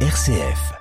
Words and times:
RCF. 0.00 0.76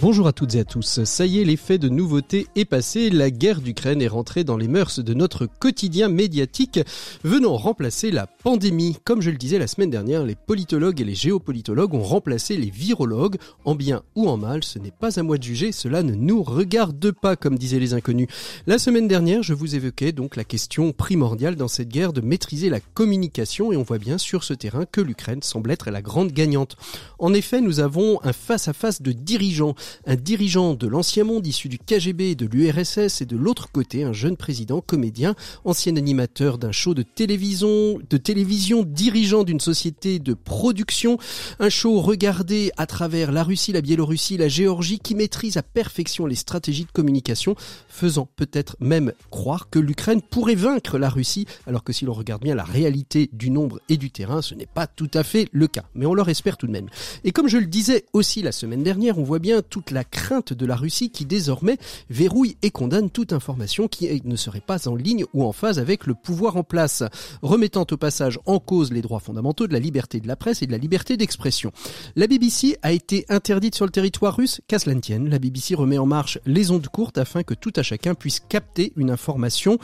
Bonjour 0.00 0.28
à 0.28 0.32
toutes 0.32 0.54
et 0.54 0.60
à 0.60 0.64
tous. 0.64 1.02
Ça 1.02 1.26
y 1.26 1.40
est, 1.40 1.44
l'effet 1.44 1.76
de 1.76 1.88
nouveauté 1.88 2.46
est 2.54 2.64
passé. 2.64 3.10
La 3.10 3.32
guerre 3.32 3.60
d'Ukraine 3.60 4.00
est 4.00 4.06
rentrée 4.06 4.44
dans 4.44 4.56
les 4.56 4.68
mœurs 4.68 5.00
de 5.00 5.12
notre 5.12 5.46
quotidien 5.46 6.08
médiatique, 6.08 6.78
venant 7.24 7.56
remplacer 7.56 8.12
la 8.12 8.28
pandémie. 8.28 8.98
Comme 9.02 9.22
je 9.22 9.30
le 9.30 9.36
disais 9.36 9.58
la 9.58 9.66
semaine 9.66 9.90
dernière, 9.90 10.22
les 10.22 10.36
politologues 10.36 11.00
et 11.00 11.04
les 11.04 11.16
géopolitologues 11.16 11.94
ont 11.94 12.04
remplacé 12.04 12.56
les 12.56 12.70
virologues. 12.70 13.38
En 13.64 13.74
bien 13.74 14.04
ou 14.14 14.28
en 14.28 14.36
mal, 14.36 14.62
ce 14.62 14.78
n'est 14.78 14.92
pas 14.92 15.18
à 15.18 15.24
moi 15.24 15.36
de 15.36 15.42
juger, 15.42 15.72
cela 15.72 16.04
ne 16.04 16.14
nous 16.14 16.44
regarde 16.44 17.10
pas, 17.10 17.34
comme 17.34 17.58
disaient 17.58 17.80
les 17.80 17.92
inconnus. 17.92 18.28
La 18.68 18.78
semaine 18.78 19.08
dernière, 19.08 19.42
je 19.42 19.52
vous 19.52 19.74
évoquais 19.74 20.12
donc 20.12 20.36
la 20.36 20.44
question 20.44 20.92
primordiale 20.92 21.56
dans 21.56 21.66
cette 21.66 21.88
guerre 21.88 22.12
de 22.12 22.20
maîtriser 22.20 22.70
la 22.70 22.78
communication 22.78 23.72
et 23.72 23.76
on 23.76 23.82
voit 23.82 23.98
bien 23.98 24.16
sur 24.16 24.44
ce 24.44 24.54
terrain 24.54 24.84
que 24.84 25.00
l'Ukraine 25.00 25.42
semble 25.42 25.72
être 25.72 25.90
la 25.90 26.02
grande 26.02 26.30
gagnante. 26.30 26.76
En 27.18 27.34
effet, 27.34 27.60
nous 27.60 27.80
avons 27.80 28.20
un 28.22 28.32
face 28.32 28.68
à 28.68 28.72
-face 28.72 29.02
de 29.02 29.10
dirigeants 29.10 29.74
un 30.06 30.16
dirigeant 30.16 30.74
de 30.74 30.86
l'ancien 30.86 31.24
monde 31.24 31.46
issu 31.46 31.68
du 31.68 31.78
KGB 31.78 32.30
et 32.30 32.34
de 32.34 32.46
l'URSS 32.46 33.20
et 33.20 33.26
de 33.26 33.36
l'autre 33.36 33.70
côté 33.70 34.04
un 34.04 34.12
jeune 34.12 34.36
président 34.36 34.80
comédien, 34.80 35.34
ancien 35.64 35.96
animateur 35.96 36.58
d'un 36.58 36.72
show 36.72 36.94
de 36.94 37.02
télévision, 37.02 37.98
de 38.08 38.16
télévision, 38.16 38.84
dirigeant 38.84 39.44
d'une 39.44 39.60
société 39.60 40.18
de 40.18 40.34
production, 40.34 41.18
un 41.58 41.68
show 41.68 42.00
regardé 42.00 42.70
à 42.76 42.86
travers 42.86 43.32
la 43.32 43.44
Russie, 43.44 43.72
la 43.72 43.80
Biélorussie, 43.80 44.36
la 44.36 44.48
Géorgie 44.48 44.98
qui 44.98 45.14
maîtrise 45.14 45.56
à 45.56 45.62
perfection 45.62 46.26
les 46.26 46.34
stratégies 46.34 46.84
de 46.84 46.92
communication, 46.92 47.54
faisant 47.88 48.28
peut-être 48.36 48.76
même 48.80 49.12
croire 49.30 49.70
que 49.70 49.78
l'Ukraine 49.78 50.22
pourrait 50.22 50.54
vaincre 50.54 50.98
la 50.98 51.08
Russie, 51.08 51.46
alors 51.66 51.84
que 51.84 51.92
si 51.92 52.04
l'on 52.04 52.12
regarde 52.12 52.42
bien 52.42 52.54
la 52.54 52.64
réalité 52.64 53.30
du 53.32 53.50
nombre 53.50 53.80
et 53.88 53.96
du 53.96 54.10
terrain, 54.10 54.42
ce 54.42 54.54
n'est 54.54 54.66
pas 54.66 54.86
tout 54.86 55.10
à 55.14 55.22
fait 55.22 55.48
le 55.52 55.66
cas. 55.66 55.84
Mais 55.94 56.06
on 56.06 56.14
leur 56.14 56.28
espère 56.28 56.56
tout 56.56 56.66
de 56.66 56.72
même. 56.72 56.88
Et 57.24 57.32
comme 57.32 57.48
je 57.48 57.58
le 57.58 57.66
disais 57.66 58.04
aussi 58.12 58.42
la 58.42 58.52
semaine 58.52 58.82
dernière, 58.82 59.18
on 59.18 59.24
voit 59.24 59.38
bien 59.38 59.62
tout 59.62 59.77
la 59.90 60.04
crainte 60.04 60.52
de 60.52 60.66
la 60.66 60.76
Russie 60.76 61.10
qui 61.10 61.24
désormais 61.24 61.78
verrouille 62.10 62.56
et 62.62 62.70
condamne 62.70 63.10
toute 63.10 63.32
information 63.32 63.88
qui 63.88 64.20
ne 64.24 64.36
serait 64.36 64.60
pas 64.60 64.88
en 64.88 64.96
ligne 64.96 65.24
ou 65.34 65.44
en 65.44 65.52
phase 65.52 65.78
avec 65.78 66.06
le 66.06 66.14
pouvoir 66.14 66.56
en 66.56 66.64
place, 66.64 67.02
remettant 67.42 67.86
au 67.90 67.96
passage 67.96 68.38
en 68.46 68.58
cause 68.58 68.92
les 68.92 69.02
droits 69.02 69.20
fondamentaux 69.20 69.66
de 69.66 69.72
la 69.72 69.78
liberté 69.78 70.20
de 70.20 70.28
la 70.28 70.36
presse 70.36 70.62
et 70.62 70.66
de 70.66 70.72
la 70.72 70.78
liberté 70.78 71.16
d'expression. 71.16 71.72
La 72.16 72.26
BBC 72.26 72.78
a 72.82 72.92
été 72.92 73.24
interdite 73.28 73.74
sur 73.74 73.84
le 73.84 73.90
territoire 73.92 74.36
russe, 74.36 74.60
qu'à 74.66 74.78
la 74.86 75.38
BBC 75.38 75.74
remet 75.74 75.98
en 75.98 76.06
marche 76.06 76.38
les 76.46 76.70
ondes 76.70 76.88
courtes 76.88 77.18
afin 77.18 77.42
que 77.42 77.54
tout 77.54 77.72
à 77.76 77.82
chacun 77.82 78.14
puisse 78.14 78.40
capter 78.40 78.92
une 78.96 79.10
information 79.10 79.78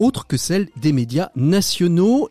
autre 0.00 0.26
que 0.26 0.36
celle 0.36 0.68
des 0.76 0.92
médias 0.92 1.30
nationaux 1.36 2.30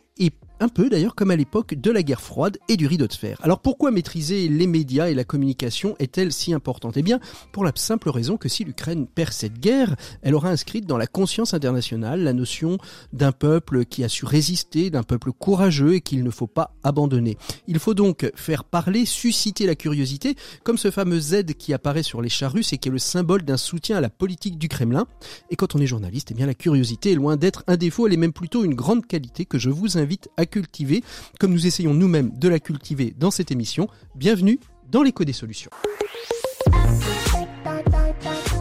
un 0.60 0.68
peu 0.68 0.88
d'ailleurs 0.88 1.14
comme 1.14 1.30
à 1.30 1.36
l'époque 1.36 1.74
de 1.74 1.90
la 1.90 2.02
guerre 2.02 2.20
froide 2.20 2.58
et 2.68 2.76
du 2.76 2.86
rideau 2.86 3.06
de 3.06 3.12
fer. 3.12 3.38
Alors 3.42 3.60
pourquoi 3.60 3.90
maîtriser 3.90 4.48
les 4.48 4.66
médias 4.66 5.08
et 5.08 5.14
la 5.14 5.24
communication 5.24 5.96
est-elle 5.98 6.32
si 6.32 6.52
importante? 6.52 6.96
Eh 6.96 7.02
bien, 7.02 7.18
pour 7.52 7.64
la 7.64 7.72
simple 7.74 8.10
raison 8.10 8.36
que 8.36 8.48
si 8.48 8.64
l'Ukraine 8.64 9.06
perd 9.06 9.32
cette 9.32 9.58
guerre, 9.58 9.96
elle 10.22 10.34
aura 10.34 10.50
inscrite 10.50 10.86
dans 10.86 10.98
la 10.98 11.06
conscience 11.06 11.54
internationale 11.54 12.22
la 12.22 12.32
notion 12.32 12.78
d'un 13.12 13.32
peuple 13.32 13.84
qui 13.84 14.04
a 14.04 14.08
su 14.08 14.24
résister, 14.24 14.90
d'un 14.90 15.02
peuple 15.02 15.32
courageux 15.32 15.94
et 15.94 16.00
qu'il 16.00 16.22
ne 16.22 16.30
faut 16.30 16.46
pas 16.46 16.74
abandonner. 16.82 17.38
Il 17.66 17.78
faut 17.78 17.94
donc 17.94 18.30
faire 18.34 18.64
parler, 18.64 19.06
susciter 19.06 19.66
la 19.66 19.74
curiosité, 19.74 20.36
comme 20.64 20.78
ce 20.78 20.90
fameux 20.90 21.20
Z 21.20 21.54
qui 21.58 21.72
apparaît 21.72 22.02
sur 22.02 22.20
les 22.20 22.28
chars 22.28 22.52
russes 22.52 22.72
et 22.72 22.78
qui 22.78 22.88
est 22.88 22.92
le 22.92 22.98
symbole 22.98 23.42
d'un 23.42 23.56
soutien 23.56 23.96
à 23.96 24.00
la 24.00 24.10
politique 24.10 24.58
du 24.58 24.68
Kremlin. 24.68 25.06
Et 25.50 25.56
quand 25.56 25.74
on 25.74 25.78
est 25.78 25.86
journaliste, 25.86 26.28
eh 26.30 26.34
bien 26.34 26.46
la 26.46 26.54
curiosité 26.54 27.12
est 27.12 27.16
loin 27.16 27.36
d'être 27.36 27.64
un 27.66 27.76
défaut, 27.76 28.06
elle 28.06 28.12
est 28.12 28.18
même 28.18 28.32
plutôt 28.32 28.64
une 28.64 28.74
grande 28.74 29.06
qualité 29.06 29.44
que 29.44 29.58
je 29.58 29.70
vous 29.70 29.96
invite 29.96 30.28
à 30.36 30.46
cultiver, 30.50 31.02
comme 31.38 31.52
nous 31.52 31.66
essayons 31.66 31.94
nous-mêmes 31.94 32.30
de 32.36 32.48
la 32.48 32.60
cultiver 32.60 33.14
dans 33.16 33.30
cette 33.30 33.50
émission. 33.50 33.88
Bienvenue 34.14 34.58
dans 34.90 35.02
l'écho 35.02 35.24
des 35.24 35.32
solutions. 35.32 35.70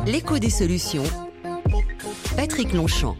L'écho 0.05 0.39
des 0.39 0.49
solutions. 0.49 1.03
Patrick 2.35 2.73
Longchamp. 2.73 3.17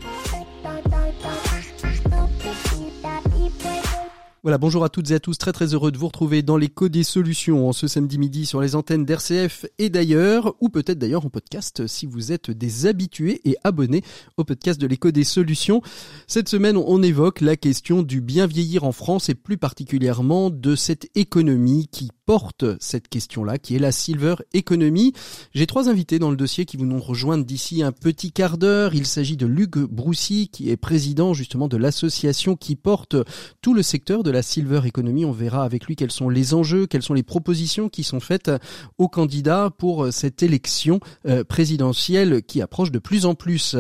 Voilà, 4.42 4.58
bonjour 4.58 4.86
à 4.86 4.90
toutes 4.90 5.12
et 5.12 5.16
à 5.16 5.20
tous, 5.20 5.38
très 5.38 5.52
très 5.52 5.74
heureux 5.74 5.92
de 5.92 5.98
vous 5.98 6.08
retrouver 6.08 6.44
dans 6.44 6.56
l'écho 6.56 6.88
des 6.88 7.04
solutions 7.04 7.68
en 7.68 7.74
ce 7.74 7.90
samedi 7.90 8.18
midi 8.18 8.46
sur 8.46 8.62
les 8.62 8.74
antennes 8.74 9.04
d'RCF 9.04 9.66
et 9.80 9.90
d'ailleurs, 9.90 10.56
ou 10.62 10.70
peut-être 10.70 10.98
d'ailleurs 10.98 11.26
en 11.26 11.30
podcast 11.30 11.88
si 11.88 12.06
vous 12.06 12.32
êtes 12.32 12.50
des 12.50 12.86
habitués 12.86 13.42
et 13.44 13.58
abonnés 13.66 14.02
au 14.38 14.46
podcast 14.46 14.80
de 14.80 14.88
l'écho 14.88 15.12
des 15.12 15.26
solutions. 15.26 15.82
Cette 16.26 16.48
semaine, 16.48 16.78
on 16.78 17.04
évoque 17.04 17.42
la 17.42 17.58
question 17.58 18.02
du 18.02 18.22
bien 18.22 18.48
vieillir 18.48 18.86
en 18.86 18.94
France 18.94 19.28
et 19.28 19.36
plus 19.36 19.58
particulièrement 19.58 20.50
de 20.50 20.74
cette 20.74 21.10
économie 21.16 21.90
qui 21.92 22.10
porte 22.30 22.64
cette 22.80 23.08
question-là, 23.08 23.58
qui 23.58 23.76
est 23.76 23.80
la 23.80 23.92
silver 23.92 24.36
economy. 24.54 25.14
J'ai 25.56 25.66
trois 25.66 25.90
invités 25.90 26.20
dans 26.20 26.30
le 26.30 26.38
dossier 26.38 26.66
qui 26.66 26.78
vous 26.78 26.86
nous 26.86 27.00
rejoindre 27.00 27.44
d'ici 27.44 27.82
un 27.82 27.92
petit 27.92 28.32
quart 28.32 28.60
d'heure. 28.60 28.94
Il 28.94 29.08
s'agit 29.08 29.36
de 29.36 29.48
Luc 29.48 29.80
Broussy, 29.80 30.48
qui 30.50 30.70
est 30.70 30.78
président 30.78 31.34
justement 31.34 31.68
de 31.68 31.76
l'association 31.76 32.56
qui 32.56 32.76
porte 32.76 33.16
tout 33.64 33.74
le 33.74 33.82
secteur 33.82 34.22
de 34.22 34.30
la 34.30 34.44
silver 34.44 34.82
economy. 34.86 35.26
On 35.26 35.32
verra 35.32 35.64
avec 35.64 35.88
lui 35.88 35.96
quels 35.96 36.12
sont 36.12 36.30
les 36.30 36.54
enjeux, 36.54 36.86
quelles 36.86 37.02
sont 37.02 37.16
les 37.16 37.24
propositions 37.24 37.90
qui 37.90 38.04
sont 38.04 38.20
faites 38.20 38.52
aux 39.00 39.08
candidats 39.08 39.72
pour 39.76 40.14
cette 40.14 40.44
élection 40.44 41.00
euh, 41.26 41.44
présidentielle 41.44 42.44
qui 42.44 42.62
approche 42.62 42.92
de 42.92 43.00
plus 43.00 43.26
en 43.26 43.34
plus. 43.34 43.76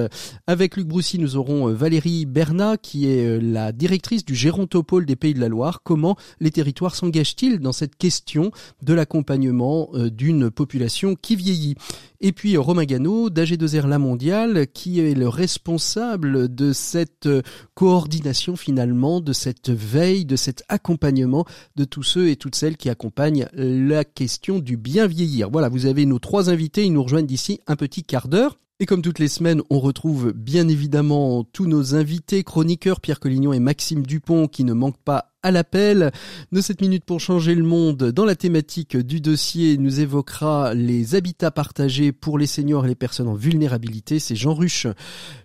Avec 0.48 0.76
Luc 0.76 0.88
Broussy, 0.88 1.20
nous 1.20 1.36
aurons 1.36 1.70
euh, 1.70 1.74
Valérie 1.74 2.26
Bernat, 2.26 2.78
qui 2.78 3.12
est 3.12 3.28
euh, 3.28 3.40
la 3.40 3.72
directrice 3.72 4.26
du 4.26 4.34
Gérontopole 4.34 5.06
des 5.06 5.16
Pays 5.16 5.36
de 5.36 5.40
la 5.40 5.50
Loire. 5.50 5.82
Comment 5.84 6.18
les 6.40 6.50
territoires 6.50 6.96
s'engagent-ils 6.96 7.60
dans 7.60 7.74
cette 7.74 7.96
question? 7.96 8.39
De 8.82 8.94
l'accompagnement 8.94 9.90
euh, 9.94 10.10
d'une 10.10 10.50
population 10.50 11.16
qui 11.16 11.36
vieillit. 11.36 11.76
Et 12.22 12.32
puis 12.32 12.58
Romain 12.58 12.86
Gano 12.86 13.30
d'AG2R 13.30 13.88
La 13.88 14.00
Mondiale, 14.00 14.68
qui 14.68 15.00
est 15.00 15.14
le 15.14 15.28
responsable 15.28 16.54
de 16.54 16.74
cette 16.74 17.28
euh, 17.28 17.42
coordination 17.76 18.56
finalement, 18.56 19.22
de 19.22 19.34
cette 19.34 19.70
veille, 19.70 20.26
de 20.26 20.36
cet 20.36 20.64
accompagnement 20.68 21.46
de 21.76 21.86
tous 21.86 22.04
ceux 22.04 22.30
et 22.30 22.36
toutes 22.36 22.56
celles 22.56 22.78
qui 22.78 22.90
accompagnent 22.90 23.48
la 23.54 24.04
question 24.04 24.60
du 24.60 24.78
bien 24.78 25.08
vieillir. 25.08 25.50
Voilà, 25.50 25.70
vous 25.70 25.86
avez 25.86 26.06
nos 26.06 26.20
trois 26.20 26.50
invités, 26.50 26.86
ils 26.86 26.94
nous 26.94 27.04
rejoignent 27.04 27.26
d'ici 27.26 27.60
un 27.68 27.76
petit 27.76 28.04
quart 28.04 28.28
d'heure. 28.28 28.58
Et 28.82 28.86
comme 28.86 29.02
toutes 29.02 29.20
les 29.20 29.28
semaines, 29.28 29.62
on 29.70 29.82
retrouve 29.82 30.32
bien 30.32 30.70
évidemment 30.70 31.44
tous 31.44 31.68
nos 31.68 31.96
invités 31.96 32.46
chroniqueurs, 32.46 33.02
Pierre 33.02 33.20
Collignon 33.20 33.52
et 33.52 33.60
Maxime 33.60 34.06
Dupont, 34.06 34.48
qui 34.48 34.64
ne 34.64 34.72
manquent 34.72 35.04
pas 35.04 35.29
à 35.42 35.52
l'appel. 35.52 36.12
de 36.52 36.62
7 36.62 36.82
minutes 36.82 37.06
pour 37.06 37.20
changer 37.20 37.56
le 37.56 37.64
monde. 37.64 38.12
Dans 38.12 38.26
la 38.26 38.36
thématique 38.36 38.98
du 38.98 39.22
dossier, 39.22 39.78
nous 39.78 40.02
évoquera 40.02 40.74
les 40.74 41.16
habitats 41.16 41.52
partagés 41.52 42.12
pour 42.12 42.38
les 42.38 42.48
seniors 42.48 42.86
et 42.86 42.90
les 42.90 42.96
personnes 42.96 43.28
en 43.28 43.36
vulnérabilité. 43.36 44.20
C'est 44.20 44.36
Jean 44.36 44.54
Ruche, 44.54 44.88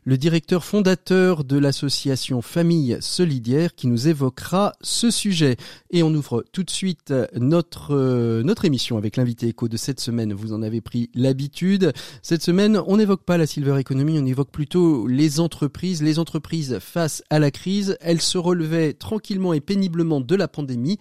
le 0.04 0.18
directeur 0.18 0.64
fondateur 0.64 1.44
de 1.44 1.58
l'association 1.58 2.42
Famille 2.42 2.96
Solidaire, 3.00 3.74
qui 3.74 3.86
nous 3.86 4.08
évoquera 4.08 4.72
ce 4.80 5.10
sujet. 5.10 5.56
Et 5.90 6.02
on 6.02 6.12
ouvre 6.12 6.44
tout 6.52 6.64
de 6.64 6.70
suite 6.70 7.14
notre, 7.36 7.94
euh, 7.94 8.42
notre 8.42 8.64
émission 8.64 8.98
avec 8.98 9.16
l'invité 9.16 9.48
éco 9.48 9.68
de 9.68 9.76
cette 9.76 10.00
semaine. 10.00 10.32
Vous 10.32 10.52
en 10.52 10.62
avez 10.62 10.80
pris 10.80 11.10
l'habitude. 11.14 11.92
Cette 12.22 12.42
semaine, 12.42 12.80
on 12.86 12.96
n'évoque 12.96 13.24
pas 13.24 13.38
la 13.38 13.46
silver 13.46 13.78
economy, 13.78 14.18
on 14.18 14.26
évoque 14.26 14.50
plutôt 14.50 15.06
les 15.06 15.38
entreprises. 15.38 16.02
Les 16.02 16.18
entreprises 16.18 16.78
face 16.80 17.22
à 17.30 17.38
la 17.38 17.52
crise, 17.52 17.96
elles 18.00 18.20
se 18.20 18.38
relevaient 18.38 18.92
tranquillement 18.92 19.52
et 19.52 19.60
péniblement 19.60 19.83
de 19.88 20.34
la 20.34 20.48
pandémie. 20.48 20.98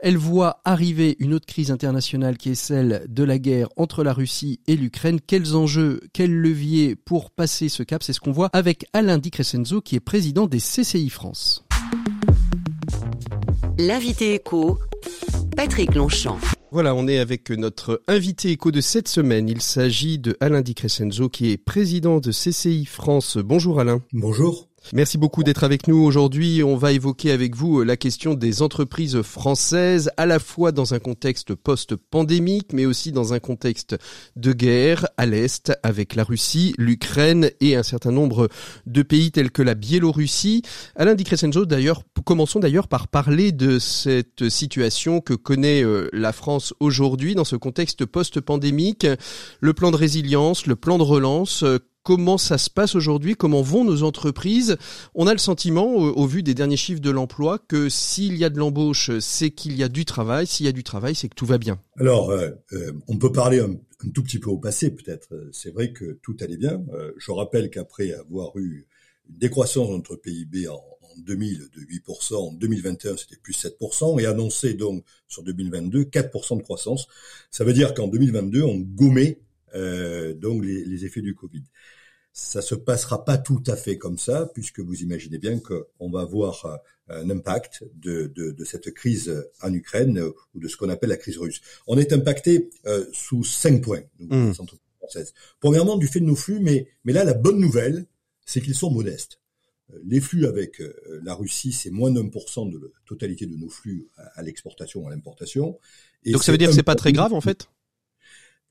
Elle 0.00 0.16
voit 0.16 0.60
arriver 0.64 1.16
une 1.18 1.34
autre 1.34 1.46
crise 1.46 1.70
internationale 1.70 2.36
qui 2.36 2.50
est 2.50 2.54
celle 2.54 3.04
de 3.08 3.24
la 3.24 3.38
guerre 3.38 3.68
entre 3.76 4.04
la 4.04 4.12
Russie 4.12 4.60
et 4.66 4.76
l'Ukraine. 4.76 5.20
Quels 5.24 5.56
enjeux, 5.56 6.00
quels 6.12 6.34
leviers 6.34 6.96
pour 6.96 7.30
passer 7.30 7.68
ce 7.68 7.82
cap? 7.82 8.02
C'est 8.02 8.12
ce 8.12 8.20
qu'on 8.20 8.32
voit 8.32 8.50
avec 8.52 8.86
Alain 8.92 9.18
Di 9.18 9.30
Crescenzo 9.30 9.80
qui 9.80 9.96
est 9.96 10.00
président 10.00 10.46
des 10.46 10.58
CCI 10.58 11.08
France. 11.10 11.64
L'invité 13.78 14.34
éco, 14.34 14.78
Patrick 15.56 15.94
Longchamp. 15.94 16.38
Voilà, 16.70 16.94
on 16.94 17.06
est 17.06 17.18
avec 17.18 17.50
notre 17.50 18.02
invité 18.08 18.50
éco 18.50 18.72
de 18.72 18.80
cette 18.80 19.08
semaine. 19.08 19.48
Il 19.48 19.60
s'agit 19.60 20.18
de 20.18 20.36
Alain 20.40 20.60
Di 20.60 20.74
Crescenzo 20.74 21.28
qui 21.28 21.50
est 21.50 21.56
président 21.56 22.18
de 22.18 22.30
CCI 22.30 22.84
France. 22.84 23.36
Bonjour 23.36 23.80
Alain. 23.80 24.02
Bonjour. 24.12 24.68
Merci 24.92 25.16
beaucoup 25.16 25.42
d'être 25.42 25.64
avec 25.64 25.88
nous 25.88 25.96
aujourd'hui. 25.96 26.62
On 26.62 26.76
va 26.76 26.92
évoquer 26.92 27.30
avec 27.30 27.56
vous 27.56 27.82
la 27.82 27.96
question 27.96 28.34
des 28.34 28.60
entreprises 28.60 29.22
françaises, 29.22 30.10
à 30.18 30.26
la 30.26 30.38
fois 30.38 30.72
dans 30.72 30.92
un 30.92 30.98
contexte 30.98 31.54
post-pandémique, 31.54 32.74
mais 32.74 32.84
aussi 32.84 33.10
dans 33.10 33.32
un 33.32 33.38
contexte 33.40 33.96
de 34.36 34.52
guerre 34.52 35.06
à 35.16 35.24
l'Est 35.24 35.72
avec 35.82 36.14
la 36.14 36.22
Russie, 36.22 36.74
l'Ukraine 36.76 37.50
et 37.60 37.76
un 37.76 37.82
certain 37.82 38.12
nombre 38.12 38.50
de 38.84 39.02
pays 39.02 39.32
tels 39.32 39.50
que 39.50 39.62
la 39.62 39.74
Biélorussie. 39.74 40.60
Alain 40.96 41.14
Di 41.14 41.24
Crescenzo, 41.24 41.64
d'ailleurs, 41.64 42.02
commençons 42.24 42.60
d'ailleurs 42.60 42.88
par 42.88 43.08
parler 43.08 43.52
de 43.52 43.78
cette 43.78 44.50
situation 44.50 45.22
que 45.22 45.32
connaît 45.32 45.82
euh, 45.82 46.10
la 46.12 46.32
France 46.32 46.74
aujourd'hui 46.78 47.34
dans 47.34 47.44
ce 47.44 47.56
contexte 47.56 48.04
post-pandémique. 48.04 49.06
Le 49.60 49.72
plan 49.72 49.90
de 49.90 49.96
résilience, 49.96 50.66
le 50.66 50.76
plan 50.76 50.98
de 50.98 51.02
relance, 51.02 51.62
euh, 51.62 51.78
comment 52.04 52.38
ça 52.38 52.58
se 52.58 52.70
passe 52.70 52.94
aujourd'hui, 52.94 53.34
comment 53.34 53.62
vont 53.62 53.84
nos 53.84 54.04
entreprises? 54.04 54.76
On 55.14 55.26
a 55.26 55.32
le 55.32 55.38
sentiment, 55.38 55.86
au, 55.96 56.26
vu 56.26 56.44
des 56.44 56.54
derniers 56.54 56.76
chiffres 56.76 57.00
de 57.00 57.10
l'emploi, 57.10 57.58
que 57.58 57.88
s'il 57.88 58.36
y 58.36 58.44
a 58.44 58.50
de 58.50 58.58
l'embauche, 58.58 59.10
c'est 59.18 59.50
qu'il 59.50 59.76
y 59.76 59.82
a 59.82 59.88
du 59.88 60.04
travail. 60.04 60.46
S'il 60.46 60.66
y 60.66 60.68
a 60.68 60.72
du 60.72 60.84
travail, 60.84 61.16
c'est 61.16 61.28
que 61.28 61.34
tout 61.34 61.46
va 61.46 61.58
bien. 61.58 61.80
Alors, 61.98 62.30
euh, 62.30 62.50
euh, 62.74 62.92
on 63.08 63.16
peut 63.16 63.32
parler 63.32 63.58
un, 63.58 63.74
tout 64.12 64.22
petit 64.22 64.38
peu 64.38 64.50
au 64.50 64.58
passé, 64.58 64.90
peut-être. 64.90 65.30
C'est 65.52 65.72
vrai 65.72 65.92
que 65.92 66.18
tout 66.22 66.36
allait 66.40 66.58
bien. 66.58 66.84
Euh, 66.92 67.12
je 67.16 67.32
rappelle 67.32 67.70
qu'après 67.70 68.12
avoir 68.12 68.56
eu 68.58 68.86
une 69.30 69.38
décroissance 69.38 69.88
de 69.88 69.94
notre 69.94 70.16
PIB 70.16 70.68
en, 70.68 70.74
en 70.74 71.20
2000 71.22 71.70
de 71.74 71.80
8%, 71.80 72.34
en 72.34 72.52
2021 72.52 73.16
c'était 73.16 73.36
plus 73.36 73.54
7%, 73.54 74.20
et 74.20 74.26
annoncé 74.26 74.74
donc 74.74 75.04
sur 75.26 75.42
2022 75.42 76.04
4% 76.04 76.58
de 76.58 76.62
croissance. 76.62 77.06
Ça 77.50 77.64
veut 77.64 77.72
dire 77.72 77.94
qu'en 77.94 78.08
2022 78.08 78.62
on 78.62 78.78
gommait 78.78 79.40
donc 79.74 80.64
les, 80.64 80.84
les, 80.84 81.04
effets 81.04 81.22
du 81.22 81.34
Covid. 81.34 81.64
Ça 82.32 82.62
se 82.62 82.74
passera 82.74 83.24
pas 83.24 83.38
tout 83.38 83.62
à 83.68 83.76
fait 83.76 83.96
comme 83.96 84.18
ça, 84.18 84.50
puisque 84.54 84.80
vous 84.80 85.02
imaginez 85.02 85.38
bien 85.38 85.60
qu'on 85.60 86.10
va 86.10 86.22
avoir 86.22 86.66
euh, 87.10 87.22
un 87.22 87.28
impact 87.30 87.84
de, 87.94 88.32
de, 88.34 88.50
de, 88.50 88.64
cette 88.64 88.92
crise 88.92 89.46
en 89.60 89.72
Ukraine 89.74 90.18
euh, 90.18 90.32
ou 90.54 90.58
de 90.58 90.68
ce 90.68 90.76
qu'on 90.76 90.88
appelle 90.88 91.10
la 91.10 91.18
crise 91.18 91.36
russe. 91.36 91.60
On 91.86 91.98
est 91.98 92.14
impacté 92.14 92.70
euh, 92.86 93.04
sous 93.12 93.44
cinq 93.44 93.82
points, 93.82 94.02
nous, 94.18 94.34
mmh. 94.34 94.50
les 94.52 94.60
entreprises 94.60 94.88
françaises. 94.98 95.34
Premièrement, 95.60 95.98
du 95.98 96.08
fait 96.08 96.20
de 96.20 96.24
nos 96.24 96.34
flux, 96.34 96.60
mais, 96.60 96.88
mais 97.04 97.12
là, 97.12 97.24
la 97.24 97.34
bonne 97.34 97.60
nouvelle, 97.60 98.06
c'est 98.46 98.62
qu'ils 98.62 98.74
sont 98.74 98.90
modestes. 98.90 99.38
Les 100.02 100.20
flux 100.20 100.46
avec 100.46 100.82
la 101.22 101.34
Russie, 101.34 101.72
c'est 101.72 101.90
moins 101.90 102.10
d'un 102.10 102.28
pour 102.28 102.48
cent 102.48 102.64
de 102.64 102.78
la 102.78 102.88
totalité 103.06 103.44
de 103.44 103.54
nos 103.54 103.68
flux 103.68 104.08
à, 104.16 104.42
l'exportation 104.42 105.06
à 105.06 105.10
l'importation. 105.10 105.78
Donc 106.26 106.42
ça 106.42 106.52
veut 106.52 106.58
dire 106.58 106.70
que 106.70 106.74
c'est 106.74 106.82
pas 106.82 106.96
très 106.96 107.12
grave 107.12 107.34
en 107.34 107.42
fait? 107.42 107.68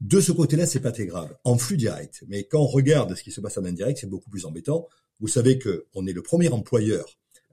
De 0.04 0.20
ce 0.20 0.34
côté-là, 0.34 0.66
c'est 0.66 0.82
pas 0.82 0.92
très 0.92 1.06
grave, 1.06 1.34
en 1.46 1.58
flux 1.58 1.78
direct. 1.78 2.26
Mais 2.28 2.44
quand 2.44 2.60
on 2.60 2.68
regarde 2.68 3.16
ce 3.16 3.24
qui 3.24 3.32
se 3.32 3.40
passe 3.40 3.58
en 3.58 3.64
indirect, 3.64 4.00
c'est 4.02 4.10
beaucoup 4.10 4.30
plus 4.30 4.46
embêtant. 4.46 4.90
Vous 5.22 5.30
savez 5.30 5.58
que 5.58 5.86
on 5.94 6.06
est 6.06 6.12
le 6.12 6.22
premier 6.22 6.50
employeur 6.50 7.06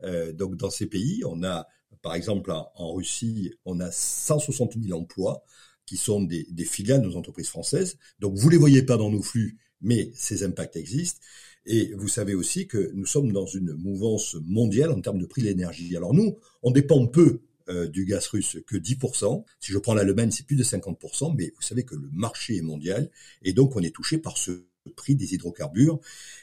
euh, 0.02 0.32
donc 0.32 0.56
dans 0.56 0.68
ces 0.68 0.86
pays. 0.86 1.22
On 1.24 1.44
a, 1.44 1.68
par 2.02 2.16
exemple, 2.16 2.50
en 2.50 2.92
Russie, 2.92 3.54
on 3.64 3.78
a 3.78 3.92
160 3.92 4.72
000 4.82 4.98
emplois 4.98 5.44
qui 5.86 5.96
sont 5.96 6.22
des, 6.24 6.44
filiales 6.64 7.02
de 7.02 7.06
nos 7.06 7.16
entreprises 7.16 7.48
françaises. 7.48 7.98
Donc 8.18 8.36
vous 8.36 8.48
les 8.48 8.56
voyez 8.56 8.82
pas 8.82 8.96
dans 8.96 9.10
nos 9.10 9.22
flux, 9.22 9.56
mais 9.80 10.10
ces 10.16 10.42
impacts 10.42 10.74
existent. 10.74 11.20
Et 11.66 11.94
vous 11.94 12.08
savez 12.08 12.34
aussi 12.34 12.66
que 12.66 12.90
nous 12.94 13.06
sommes 13.06 13.30
dans 13.30 13.46
une 13.46 13.74
mouvance 13.74 14.36
mondiale 14.42 14.90
en 14.90 15.00
termes 15.00 15.20
de 15.20 15.26
prix 15.26 15.42
de 15.42 15.46
l'énergie. 15.46 15.96
Alors 15.96 16.14
nous, 16.14 16.36
on 16.64 16.72
dépend 16.72 17.06
peu 17.06 17.42
euh, 17.70 17.86
du 17.86 18.04
gaz 18.04 18.26
russe 18.28 18.58
que 18.66 18.76
10%. 18.76 19.44
Si 19.60 19.72
je 19.72 19.78
prends 19.78 19.94
l'Allemagne, 19.94 20.30
c'est 20.30 20.46
plus 20.46 20.56
de 20.56 20.64
50%, 20.64 21.34
mais 21.36 21.52
vous 21.54 21.62
savez 21.62 21.84
que 21.84 21.94
le 21.94 22.08
marché 22.12 22.56
est 22.56 22.62
mondial 22.62 23.10
et 23.42 23.52
donc 23.52 23.76
on 23.76 23.80
est 23.80 23.94
touché 23.94 24.18
par 24.18 24.36
ce 24.36 24.64
prix 24.96 25.14
des 25.14 25.34
hydrocarbures. 25.34 26.00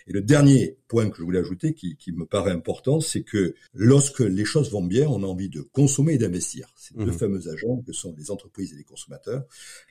Et 0.08 0.14
le 0.14 0.22
dernier 0.22 0.78
point 0.88 1.10
que 1.10 1.18
je 1.18 1.24
voulais 1.24 1.40
ajouter, 1.40 1.74
qui, 1.74 1.98
qui 1.98 2.12
me 2.12 2.26
paraît 2.26 2.52
important, 2.52 3.02
c'est 3.02 3.24
que 3.24 3.56
lorsque 3.74 4.20
les 4.20 4.46
choses 4.46 4.72
vont 4.72 4.84
bien, 4.84 5.08
on 5.08 5.24
a 5.24 5.26
envie 5.26 5.50
de 5.50 5.62
consommer 5.62 6.14
et 6.14 6.18
d'investir. 6.18 6.72
Ces 6.76 6.96
deux 6.96 7.06
mmh. 7.06 7.18
fameux 7.18 7.50
agents 7.50 7.82
que 7.86 7.94
sont 7.94 8.14
les 8.18 8.32
entreprises 8.32 8.74
et 8.74 8.78
les 8.78 8.84
consommateurs. 8.84 9.44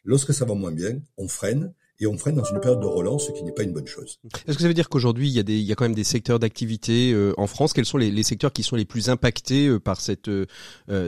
Lorsque 0.04 0.32
ça 0.32 0.44
va 0.44 0.54
moins 0.54 0.72
bien, 0.72 1.00
on 1.16 1.28
freine 1.28 1.72
et 2.00 2.06
on 2.06 2.16
freine 2.18 2.36
dans 2.36 2.44
une 2.44 2.60
période 2.60 2.80
de 2.80 2.86
relance, 2.86 3.26
ce 3.26 3.32
qui 3.32 3.42
n'est 3.42 3.52
pas 3.52 3.62
une 3.62 3.72
bonne 3.72 3.86
chose. 3.86 4.18
Est-ce 4.46 4.56
que 4.56 4.62
ça 4.62 4.68
veut 4.68 4.74
dire 4.74 4.88
qu'aujourd'hui, 4.88 5.28
il 5.28 5.34
y 5.34 5.38
a 5.38 5.42
des, 5.42 5.56
il 5.56 5.64
y 5.64 5.72
a 5.72 5.74
quand 5.74 5.84
même 5.84 5.94
des 5.94 6.04
secteurs 6.04 6.38
d'activité 6.38 7.12
euh, 7.12 7.32
en 7.38 7.46
France? 7.46 7.72
Quels 7.72 7.86
sont 7.86 7.98
les, 7.98 8.10
les, 8.10 8.22
secteurs 8.22 8.52
qui 8.52 8.62
sont 8.62 8.76
les 8.76 8.84
plus 8.84 9.08
impactés 9.08 9.68
euh, 9.68 9.80
par 9.80 10.00
cette 10.00 10.28
euh, 10.28 10.46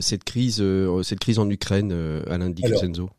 cette 0.00 0.24
crise, 0.24 0.62
cette 1.02 1.18
crise 1.18 1.38
en 1.38 1.48
Ukraine, 1.48 1.92
Alain 2.26 2.50
Di 2.50 2.62
Crescenzo 2.62 3.10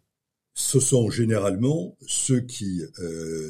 ce 0.55 0.81
sont 0.81 1.09
généralement 1.09 1.95
ceux 2.05 2.41
qui 2.41 2.81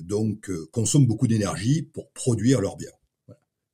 donc 0.03 0.51
consomment 0.71 1.07
beaucoup 1.07 1.25
d'énergie 1.25 1.81
pour 1.81 2.11
produire 2.11 2.61
leurs 2.61 2.77
biens 2.77 2.91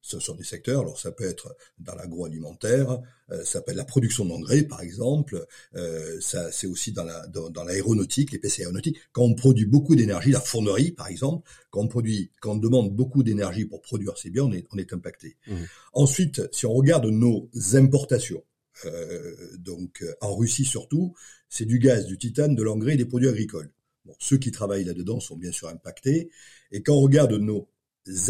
ce 0.05 0.19
sont 0.19 0.35
des 0.35 0.43
secteurs, 0.43 0.81
alors 0.81 0.99
ça 0.99 1.11
peut 1.11 1.23
être 1.23 1.55
dans 1.79 1.95
l'agroalimentaire, 1.95 3.01
euh, 3.31 3.43
ça 3.43 3.61
peut 3.61 3.71
être 3.71 3.77
la 3.77 3.85
production 3.85 4.23
d'engrais 4.23 4.61
par 4.61 4.81
exemple, 4.81 5.43
euh, 5.75 6.21
ça 6.21 6.51
c'est 6.51 6.67
aussi 6.67 6.91
dans 6.91 7.05
la 7.05 7.25
dans, 7.25 7.63
l'aéronautique, 7.63 8.31
les 8.31 8.37
PC 8.37 8.61
aéronautiques. 8.61 8.99
Quand 9.13 9.23
on 9.23 9.33
produit 9.33 9.65
beaucoup 9.65 9.95
d'énergie, 9.95 10.29
la 10.29 10.41
fournerie 10.41 10.91
par 10.91 11.07
exemple, 11.07 11.49
quand 11.71 11.81
on 11.81 11.87
produit, 11.87 12.29
quand 12.39 12.51
on 12.51 12.57
demande 12.57 12.95
beaucoup 12.95 13.23
d'énergie 13.23 13.65
pour 13.65 13.81
produire 13.81 14.15
ces 14.15 14.29
biens, 14.29 14.43
on 14.43 14.51
est 14.51 14.67
on 14.71 14.77
est 14.77 14.93
impacté. 14.93 15.37
Mmh. 15.47 15.55
Ensuite, 15.93 16.53
si 16.53 16.67
on 16.67 16.73
regarde 16.73 17.07
nos 17.07 17.49
importations, 17.73 18.43
euh, 18.85 19.35
donc 19.57 20.05
en 20.21 20.35
Russie 20.35 20.65
surtout, 20.65 21.15
c'est 21.49 21.65
du 21.65 21.79
gaz, 21.79 22.05
du 22.05 22.19
titane, 22.19 22.53
de 22.53 22.61
l'engrais 22.61 22.93
et 22.93 22.97
des 22.97 23.05
produits 23.05 23.29
agricoles. 23.29 23.71
Bon, 24.05 24.13
ceux 24.19 24.37
qui 24.37 24.51
travaillent 24.51 24.83
là-dedans 24.83 25.19
sont 25.19 25.35
bien 25.35 25.51
sûr 25.51 25.67
impactés. 25.67 26.29
Et 26.71 26.83
quand 26.83 26.93
on 26.93 27.01
regarde 27.01 27.33
nos 27.33 27.67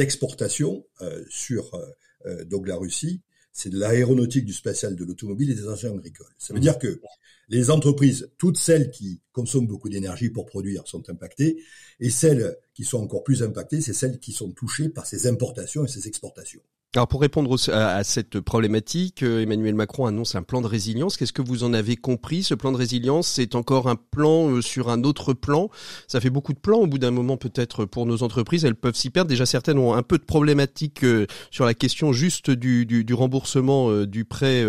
exportations 0.01 0.85
euh, 1.01 1.23
sur 1.29 1.73
euh, 1.75 1.85
euh, 2.25 2.45
donc 2.45 2.67
la 2.67 2.75
Russie, 2.75 3.21
c'est 3.51 3.69
de 3.69 3.79
l'aéronautique, 3.79 4.45
du 4.45 4.53
spatial, 4.53 4.95
de 4.95 5.05
l'automobile 5.05 5.49
et 5.51 5.55
des 5.55 5.67
engins 5.67 5.93
agricoles. 5.93 6.27
Ça 6.37 6.53
veut 6.53 6.59
mmh. 6.59 6.63
dire 6.63 6.79
que 6.79 6.99
les 7.47 7.69
entreprises, 7.69 8.29
toutes 8.37 8.57
celles 8.57 8.91
qui 8.91 9.21
consomment 9.31 9.67
beaucoup 9.67 9.87
d'énergie 9.87 10.29
pour 10.29 10.45
produire, 10.45 10.85
sont 10.87 11.09
impactées, 11.09 11.63
et 11.99 12.09
celles 12.09 12.57
qui 12.73 12.83
sont 12.83 13.01
encore 13.01 13.23
plus 13.23 13.43
impactées, 13.43 13.79
c'est 13.79 13.93
celles 13.93 14.19
qui 14.19 14.33
sont 14.33 14.51
touchées 14.51 14.89
par 14.89 15.05
ces 15.05 15.27
importations 15.27 15.85
et 15.85 15.87
ces 15.87 16.07
exportations. 16.07 16.61
Alors 16.95 17.09
pour 17.09 17.19
répondre 17.19 17.53
à, 17.73 18.05
cette 18.05 18.39
problématique, 18.39 19.21
euh, 19.21 19.41
Emmanuel 19.41 19.75
Macron 19.75 20.05
annonce 20.05 20.35
un 20.35 20.43
plan 20.43 20.61
de 20.61 20.67
résilience. 20.67 21.17
Qu'est-ce 21.17 21.33
que 21.33 21.41
vous 21.41 21.65
en 21.65 21.73
avez 21.73 21.97
compris? 21.97 22.41
Ce 22.41 22.53
plan 22.53 22.71
de 22.71 22.77
résilience, 22.77 23.27
c'est 23.27 23.55
encore 23.55 23.89
un 23.89 23.97
plan 23.97 24.49
euh, 24.49 24.61
sur 24.61 24.89
un 24.89 25.03
autre 25.03 25.33
plan? 25.33 25.69
Ça 26.07 26.21
fait 26.21 26.29
beaucoup 26.29 26.53
de 26.53 26.57
plans 26.57 26.77
au 26.77 26.87
bout 26.87 26.97
d'un 26.97 27.11
moment 27.11 27.35
peut-être 27.35 27.83
pour 27.83 28.05
nos 28.05 28.23
entreprises. 28.23 28.63
Elles 28.63 28.75
peuvent 28.75 28.95
s'y 28.95 29.09
perdre. 29.09 29.27
Déjà 29.27 29.45
certaines 29.45 29.77
ont 29.77 29.93
un 29.93 30.03
peu 30.03 30.17
de 30.17 30.23
problématiques 30.23 31.03
euh, 31.03 31.27
sur 31.51 31.65
la 31.65 31.73
question 31.73 32.13
juste 32.13 32.49
du, 32.49 32.85
du, 32.85 33.03
du 33.03 33.13
remboursement 33.13 34.05
du 34.05 34.23
prêt, 34.23 34.63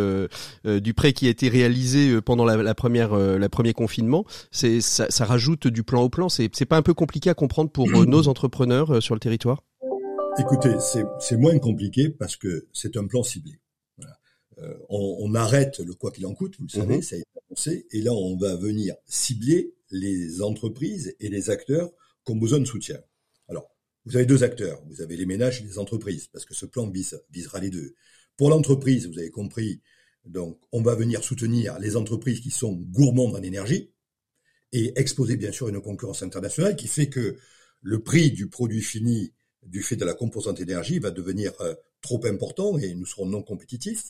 du 0.65 0.95
prêt 0.95 1.13
qui 1.13 1.29
a 1.29 1.31
été 1.31 1.49
réalisé 1.49 2.21
pendant 2.23 2.45
la, 2.45 2.57
la 2.57 2.75
première, 2.75 3.15
la 3.15 3.49
premier 3.49 3.73
confinement. 3.73 4.25
C'est 4.51 4.81
ça, 4.81 5.07
ça, 5.11 5.25
rajoute 5.25 5.69
du 5.69 5.85
plan 5.85 6.03
au 6.03 6.09
plan. 6.09 6.29
C'est 6.29 6.51
c'est 6.55 6.67
pas 6.67 6.77
un 6.77 6.83
peu 6.83 6.95
compliqué 6.95 7.31
à 7.31 7.35
comprendre 7.35 7.71
pour 7.71 7.89
nos 7.89 8.29
entrepreneurs 8.29 9.01
sur 9.01 9.15
le 9.15 9.21
territoire? 9.21 9.63
Écoutez, 10.39 10.77
c'est 11.19 11.37
moins 11.37 11.59
compliqué 11.59 12.11
parce 12.11 12.37
que 12.37 12.67
c'est 12.73 12.97
un 12.97 13.07
plan 13.07 13.23
ciblé. 13.23 13.59
Voilà. 13.97 14.19
Euh, 14.59 14.75
on, 14.91 15.17
on, 15.21 15.35
arrête 15.35 15.79
le 15.79 15.95
quoi 15.95 16.11
qu'il 16.11 16.27
en 16.27 16.35
coûte, 16.35 16.57
vous 16.59 16.67
le 16.67 16.71
savez, 16.71 16.97
mhm. 16.97 17.03
ça 17.03 17.17
a 17.17 17.19
été 17.19 17.29
annoncé, 17.49 17.87
et 17.91 18.03
là 18.03 18.13
on 18.13 18.37
va 18.37 18.55
venir 18.57 18.95
cibler 19.07 19.75
les 19.91 20.43
entreprises 20.43 21.15
et 21.21 21.29
les 21.29 21.49
acteurs 21.49 21.91
qui 22.25 22.33
ont 22.33 22.37
besoin 22.37 22.59
de 22.59 22.65
soutien. 22.65 22.99
Alors, 23.49 23.69
vous 24.05 24.17
avez 24.17 24.27
deux 24.27 24.45
acteurs, 24.45 24.83
vous 24.89 25.01
avez 25.01 25.17
les 25.17 25.27
ménages 25.27 25.63
et 25.63 25.65
les 25.65 25.79
entreprises, 25.79 26.29
parce 26.29 26.45
que 26.45 26.55
ce 26.55 26.67
plan 26.67 26.89
vise, 26.89 27.21
visera 27.31 27.61
les 27.61 27.71
deux. 27.71 27.95
Pour 28.37 28.51
l'entreprise, 28.51 29.07
vous 29.07 29.19
avez 29.19 29.31
compris, 29.31 29.81
donc 30.27 30.61
on 30.73 30.83
va 30.83 30.95
venir 30.95 31.25
soutenir 31.25 31.79
les 31.79 31.97
entreprises 31.97 32.41
qui 32.41 32.51
sont 32.51 32.73
gourmandes 32.73 33.37
en 33.37 33.43
énergie 33.43 33.91
et 34.73 34.93
exposer 35.01 35.37
bien 35.37 35.53
sûr 35.53 35.69
une 35.69 35.81
concurrence 35.81 36.23
internationale 36.23 36.77
qui 36.77 36.89
fait 36.89 37.09
que 37.09 37.37
le 37.81 38.03
prix 38.03 38.33
du 38.33 38.49
produit 38.49 38.83
fini 38.83 39.33
du 39.67 39.83
fait 39.83 39.97
de 39.97 40.05
la 40.05 40.15
composante 40.15 40.61
énergie, 40.61 40.99
va 40.99 41.11
devenir 41.11 41.53
euh, 41.61 41.75
trop 42.01 42.25
important 42.27 42.79
et 42.79 42.95
nous 42.95 43.07
serons 43.07 43.27
non 43.27 43.43
compétitifs. 43.43 44.05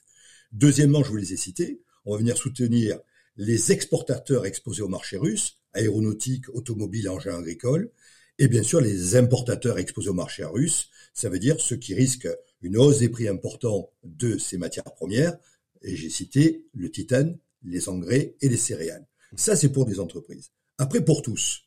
Deuxièmement, 0.52 1.02
je 1.02 1.10
vous 1.10 1.16
les 1.16 1.32
ai 1.32 1.36
cités, 1.36 1.80
on 2.04 2.12
va 2.12 2.18
venir 2.18 2.36
soutenir 2.36 2.98
les 3.36 3.72
exportateurs 3.72 4.46
exposés 4.46 4.82
au 4.82 4.88
marché 4.88 5.16
russe, 5.16 5.58
aéronautique, 5.72 6.48
automobile, 6.54 7.08
engins 7.08 7.38
agricoles, 7.38 7.90
et 8.38 8.48
bien 8.48 8.62
sûr 8.62 8.80
les 8.80 9.16
importateurs 9.16 9.78
exposés 9.78 10.10
au 10.10 10.14
marché 10.14 10.44
russe, 10.44 10.90
ça 11.14 11.28
veut 11.28 11.38
dire 11.38 11.60
ceux 11.60 11.76
qui 11.76 11.94
risquent 11.94 12.28
une 12.62 12.76
hausse 12.76 12.98
des 12.98 13.08
prix 13.08 13.28
importants 13.28 13.90
de 14.04 14.38
ces 14.38 14.58
matières 14.58 14.84
premières, 14.84 15.36
et 15.82 15.96
j'ai 15.96 16.10
cité 16.10 16.64
le 16.74 16.90
titane, 16.90 17.38
les 17.62 17.88
engrais 17.88 18.36
et 18.40 18.48
les 18.48 18.56
céréales. 18.56 19.06
Ça, 19.36 19.56
c'est 19.56 19.70
pour 19.70 19.88
les 19.88 20.00
entreprises. 20.00 20.50
Après, 20.78 21.04
pour 21.04 21.22
tous, 21.22 21.65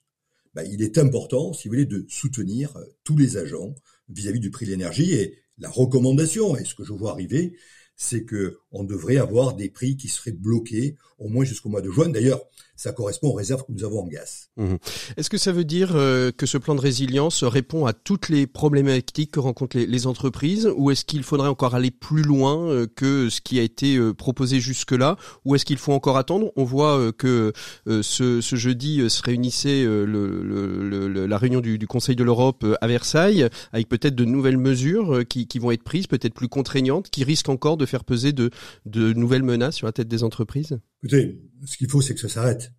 bah, 0.53 0.63
il 0.63 0.81
est 0.81 0.97
important, 0.97 1.53
si 1.53 1.67
vous 1.67 1.73
voulez, 1.73 1.85
de 1.85 2.05
soutenir 2.09 2.75
euh, 2.77 2.83
tous 3.03 3.17
les 3.17 3.37
agents 3.37 3.75
vis-à-vis 4.09 4.39
du 4.39 4.51
prix 4.51 4.65
de 4.65 4.71
l'énergie. 4.71 5.13
Et 5.13 5.37
la 5.57 5.69
recommandation, 5.69 6.55
et 6.55 6.65
ce 6.65 6.75
que 6.75 6.83
je 6.83 6.93
vois 6.93 7.11
arriver, 7.11 7.55
c'est 8.01 8.23
que 8.23 8.59
on 8.71 8.85
devrait 8.85 9.17
avoir 9.17 9.55
des 9.55 9.69
prix 9.69 9.97
qui 9.97 10.07
seraient 10.07 10.31
bloqués 10.31 10.95
au 11.19 11.27
moins 11.27 11.43
jusqu'au 11.43 11.67
mois 11.67 11.81
de 11.81 11.91
juin. 11.91 12.07
D'ailleurs, 12.07 12.39
ça 12.79 12.93
correspond 12.93 13.27
aux 13.27 13.33
réserves 13.33 13.65
que 13.65 13.73
nous 13.73 13.83
avons 13.83 14.03
en 14.03 14.07
gaz. 14.07 14.49
Mmh. 14.55 14.75
Est-ce 15.17 15.29
que 15.29 15.37
ça 15.37 15.51
veut 15.51 15.65
dire 15.65 15.91
euh, 15.95 16.31
que 16.31 16.45
ce 16.45 16.57
plan 16.57 16.75
de 16.75 16.79
résilience 16.79 17.43
répond 17.43 17.85
à 17.85 17.91
toutes 17.91 18.29
les 18.29 18.47
problématiques 18.47 19.31
que 19.31 19.41
rencontrent 19.41 19.77
les, 19.77 20.07
entreprises 20.07 20.71
ou 20.77 20.91
est-ce 20.91 21.03
qu'il 21.03 21.23
faudrait 21.23 21.49
encore 21.49 21.75
aller 21.75 21.91
plus 21.91 22.21
loin 22.21 22.69
euh, 22.69 22.87
que 22.87 23.29
ce 23.29 23.41
qui 23.41 23.59
a 23.59 23.63
été 23.63 23.97
euh, 23.97 24.13
proposé 24.13 24.61
jusque-là 24.61 25.17
ou 25.43 25.55
est-ce 25.55 25.65
qu'il 25.65 25.77
faut 25.77 25.91
encore 25.91 26.15
attendre? 26.15 26.53
On 26.55 26.63
voit 26.63 27.11
que 27.11 27.51
ce, 27.85 28.39
jeudi 28.41 29.09
se 29.09 29.21
réunissait 29.21 29.83
le, 29.83 31.25
la 31.25 31.37
réunion 31.37 31.59
du, 31.59 31.85
Conseil 31.85 32.15
de 32.15 32.23
l'Europe 32.23 32.65
à 32.79 32.87
Versailles 32.87 33.49
avec 33.73 33.89
peut-être 33.89 34.15
de 34.15 34.23
nouvelles 34.23 34.57
mesures 34.57 35.27
qui, 35.27 35.47
qui 35.47 35.59
vont 35.59 35.71
être 35.71 35.83
prises, 35.83 36.07
peut-être 36.07 36.33
plus 36.33 36.47
contraignantes, 36.47 37.09
qui 37.09 37.25
risquent 37.25 37.49
encore 37.49 37.75
de 37.75 37.85
faire 37.89 38.05
peser 38.05 38.33
de, 38.33 38.51
nouvelles 38.85 39.43
menaces 39.43 39.75
sur 39.75 39.87
la 39.87 39.93
tête 39.93 40.07
des 40.07 40.23
entreprises? 40.23 40.79
Écoutez, 41.03 41.41
ce 41.65 41.77
qu'il 41.77 41.89
faut, 41.89 42.01
c'est 42.01 42.13
que 42.13 42.21
ça 42.21 42.29
s'arrête. 42.29 42.71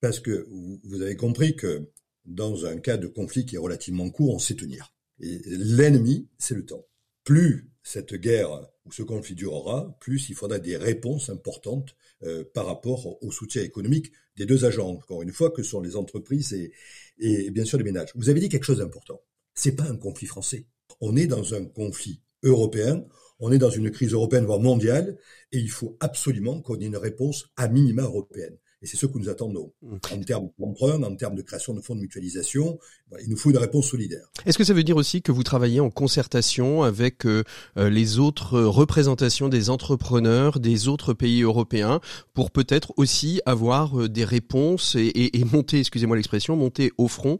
Parce 0.00 0.20
que 0.20 0.46
vous 0.84 1.02
avez 1.02 1.16
compris 1.16 1.56
que 1.56 1.90
dans 2.24 2.66
un 2.66 2.76
cas 2.78 2.96
de 2.96 3.06
conflit 3.06 3.46
qui 3.46 3.56
est 3.56 3.58
relativement 3.58 4.10
court, 4.10 4.34
on 4.34 4.38
sait 4.38 4.54
tenir. 4.54 4.94
Et 5.20 5.40
l'ennemi, 5.46 6.28
c'est 6.38 6.54
le 6.54 6.64
temps. 6.64 6.86
Plus 7.24 7.70
cette 7.82 8.14
guerre 8.14 8.50
ou 8.84 8.92
ce 8.92 9.02
conflit 9.02 9.34
durera, 9.34 9.96
plus 10.00 10.28
il 10.28 10.34
faudra 10.34 10.58
des 10.58 10.76
réponses 10.76 11.30
importantes 11.30 11.96
euh, 12.22 12.44
par 12.54 12.66
rapport 12.66 13.22
au 13.22 13.30
soutien 13.32 13.62
économique 13.62 14.12
des 14.36 14.46
deux 14.46 14.64
agents, 14.64 14.88
encore 14.88 15.22
une 15.22 15.32
fois, 15.32 15.50
que 15.50 15.62
sont 15.62 15.80
les 15.80 15.96
entreprises 15.96 16.52
et, 16.52 16.72
et 17.18 17.50
bien 17.50 17.64
sûr 17.64 17.78
les 17.78 17.84
ménages. 17.84 18.10
Vous 18.14 18.28
avez 18.28 18.40
dit 18.40 18.48
quelque 18.48 18.64
chose 18.64 18.78
d'important. 18.78 19.20
C'est 19.54 19.74
pas 19.74 19.84
un 19.84 19.96
conflit 19.96 20.26
français. 20.26 20.66
On 21.00 21.16
est 21.16 21.26
dans 21.26 21.54
un 21.54 21.64
conflit 21.64 22.22
européen 22.42 23.04
on 23.40 23.52
est 23.52 23.58
dans 23.58 23.70
une 23.70 23.90
crise 23.90 24.12
européenne, 24.12 24.44
voire 24.44 24.60
mondiale, 24.60 25.16
et 25.52 25.58
il 25.58 25.70
faut 25.70 25.96
absolument 26.00 26.60
qu'on 26.60 26.78
ait 26.80 26.86
une 26.86 26.96
réponse 26.96 27.50
à 27.56 27.68
minima 27.68 28.02
européenne. 28.02 28.56
Et 28.80 28.86
c'est 28.86 28.96
ce 28.96 29.06
que 29.06 29.18
nous 29.18 29.28
attendons. 29.28 29.72
Mmh. 29.82 29.96
En 30.12 30.20
termes 30.20 30.50
d'emprunt, 30.58 31.02
en 31.02 31.16
termes 31.16 31.34
de 31.34 31.42
création 31.42 31.74
de 31.74 31.80
fonds 31.80 31.96
de 31.96 32.00
mutualisation, 32.00 32.78
il 33.20 33.28
nous 33.28 33.36
faut 33.36 33.50
une 33.50 33.58
réponse 33.58 33.88
solidaire. 33.88 34.30
Est-ce 34.46 34.56
que 34.56 34.62
ça 34.62 34.72
veut 34.72 34.84
dire 34.84 34.96
aussi 34.96 35.20
que 35.20 35.32
vous 35.32 35.42
travaillez 35.42 35.80
en 35.80 35.90
concertation 35.90 36.84
avec 36.84 37.26
euh, 37.26 37.42
euh, 37.76 37.90
les 37.90 38.20
autres 38.20 38.60
représentations 38.60 39.48
des 39.48 39.68
entrepreneurs 39.68 40.60
des 40.60 40.86
autres 40.86 41.12
pays 41.12 41.42
européens 41.42 42.00
pour 42.34 42.52
peut-être 42.52 42.92
aussi 42.96 43.40
avoir 43.46 44.00
euh, 44.00 44.08
des 44.08 44.24
réponses 44.24 44.94
et, 44.96 45.32
monter, 45.52 45.80
excusez-moi 45.80 46.16
l'expression, 46.16 46.56
monter 46.56 46.92
au 46.98 47.08
front 47.08 47.38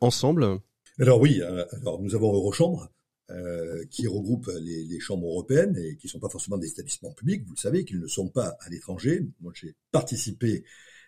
ensemble? 0.00 0.58
Alors 0.98 1.20
oui, 1.20 1.40
alors 1.42 2.00
nous 2.00 2.14
avons 2.14 2.32
Eurochambre, 2.32 2.88
euh, 3.30 3.84
qui 3.90 4.06
regroupe 4.06 4.48
les, 4.60 4.84
les, 4.84 5.00
chambres 5.00 5.26
européennes 5.26 5.76
et 5.76 5.96
qui 5.96 6.06
ne 6.06 6.10
sont 6.10 6.20
pas 6.20 6.28
forcément 6.28 6.58
des 6.58 6.68
établissements 6.68 7.12
publics, 7.12 7.44
vous 7.44 7.54
le 7.54 7.60
savez, 7.60 7.84
qu'ils 7.84 8.00
ne 8.00 8.06
sont 8.06 8.28
pas 8.28 8.56
à 8.60 8.68
l'étranger. 8.68 9.26
Moi, 9.40 9.52
j'ai 9.54 9.74
participé 9.90 10.64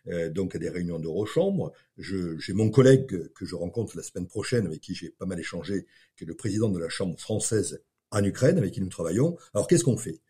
euh, 0.09 0.31
donc 0.31 0.55
à 0.55 0.59
des 0.59 0.69
réunions 0.69 0.99
d'Eurochambre. 0.99 1.73
J'ai 1.97 2.53
mon 2.53 2.71
collègue 2.71 3.07
que, 3.07 3.45
je 3.45 3.55
rencontre 3.55 3.97
la 3.97 4.03
semaine 4.03 4.27
prochaine, 4.27 4.67
avec 4.67 4.81
qui 4.81 4.95
j'ai 4.95 5.11
pas 5.11 5.27
mal 5.27 5.39
échangé, 5.39 5.87
qui 6.17 6.25
est 6.25 6.27
le 6.27 6.35
président 6.35 6.69
de 6.69 6.79
la 6.79 6.89
Chambre 6.89 7.19
française 7.19 7.83
en 8.11 8.25
Ukraine, 8.25 8.59
avec 8.59 8.73
qui 8.73 8.81
nous 8.81 8.89
travaillons. 8.89 9.37
Alors, 9.55 9.67
qu'est-ce 9.67 9.85
qu'on 9.85 9.99
fait? 9.99 10.21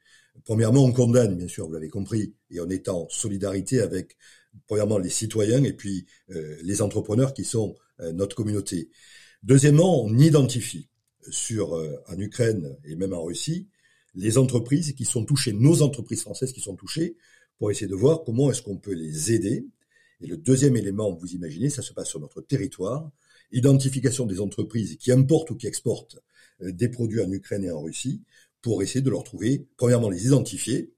Premièrement, 0.45 0.85
on 0.85 0.93
condamne, 0.93 1.37
bien 1.37 1.49
sûr, 1.49 1.67
vous 1.67 1.73
l'avez 1.73 1.89
compris, 1.89 2.35
et 2.51 2.61
on 2.61 2.69
est 2.69 2.89
en 2.89 3.09
solidarité 3.09 3.81
avec, 3.81 4.17
premièrement, 4.67 4.99
les 4.99 5.11
citoyens 5.11 5.63
et 5.65 5.73
puis 5.73 6.07
euh, 6.31 6.57
les 6.63 6.83
entrepreneurs 6.83 7.35
qui 7.35 7.45
sont 7.45 7.77
euh, 8.01 8.13
notre 8.13 8.37
communauté. 8.37 8.91
Deuxièmement, 9.43 10.05
on 10.05 10.17
identifie 10.19 10.89
sur 11.31 11.75
euh, 11.75 11.97
en 12.09 12.19
Ukraine 12.19 12.77
et 12.85 12.97
même 12.97 13.13
en 13.13 13.23
Russie, 13.23 13.69
les 14.15 14.39
entreprises 14.39 14.93
qui 14.95 15.05
sont 15.05 15.25
touchées, 15.25 15.53
nos 15.53 15.83
entreprises 15.83 16.23
françaises 16.23 16.53
qui 16.53 16.61
sont 16.61 16.77
touchées, 16.77 17.17
pour 17.59 17.71
essayer 17.71 17.87
de 17.87 17.95
voir 17.95 18.23
comment 18.25 18.51
est-ce 18.51 18.63
qu'on 18.63 18.77
peut 18.77 18.93
les 18.93 19.33
aider. 19.33 19.67
Et 20.21 20.27
le 20.27 20.37
deuxième 20.37 20.77
élément, 20.77 21.13
vous 21.13 21.33
imaginez, 21.33 21.71
ça 21.71 21.83
se 21.83 21.93
passe 21.93 22.09
sur 22.09 22.21
notre 22.21 22.41
territoire, 22.41 23.11
identification 23.53 24.27
des 24.27 24.41
entreprises 24.41 24.97
qui 24.97 25.13
importent 25.13 25.51
ou 25.51 25.57
qui 25.57 25.67
exportent 25.67 26.19
euh, 26.63 26.73
des 26.73 26.89
produits 26.89 27.21
en 27.21 27.31
Ukraine 27.31 27.65
et 27.65 27.71
en 27.71 27.83
Russie, 27.83 28.23
pour 28.63 28.83
essayer 28.83 29.01
de 29.01 29.11
leur 29.11 29.23
trouver, 29.23 29.67
premièrement, 29.77 30.11
les 30.11 30.27
identifier, 30.27 30.93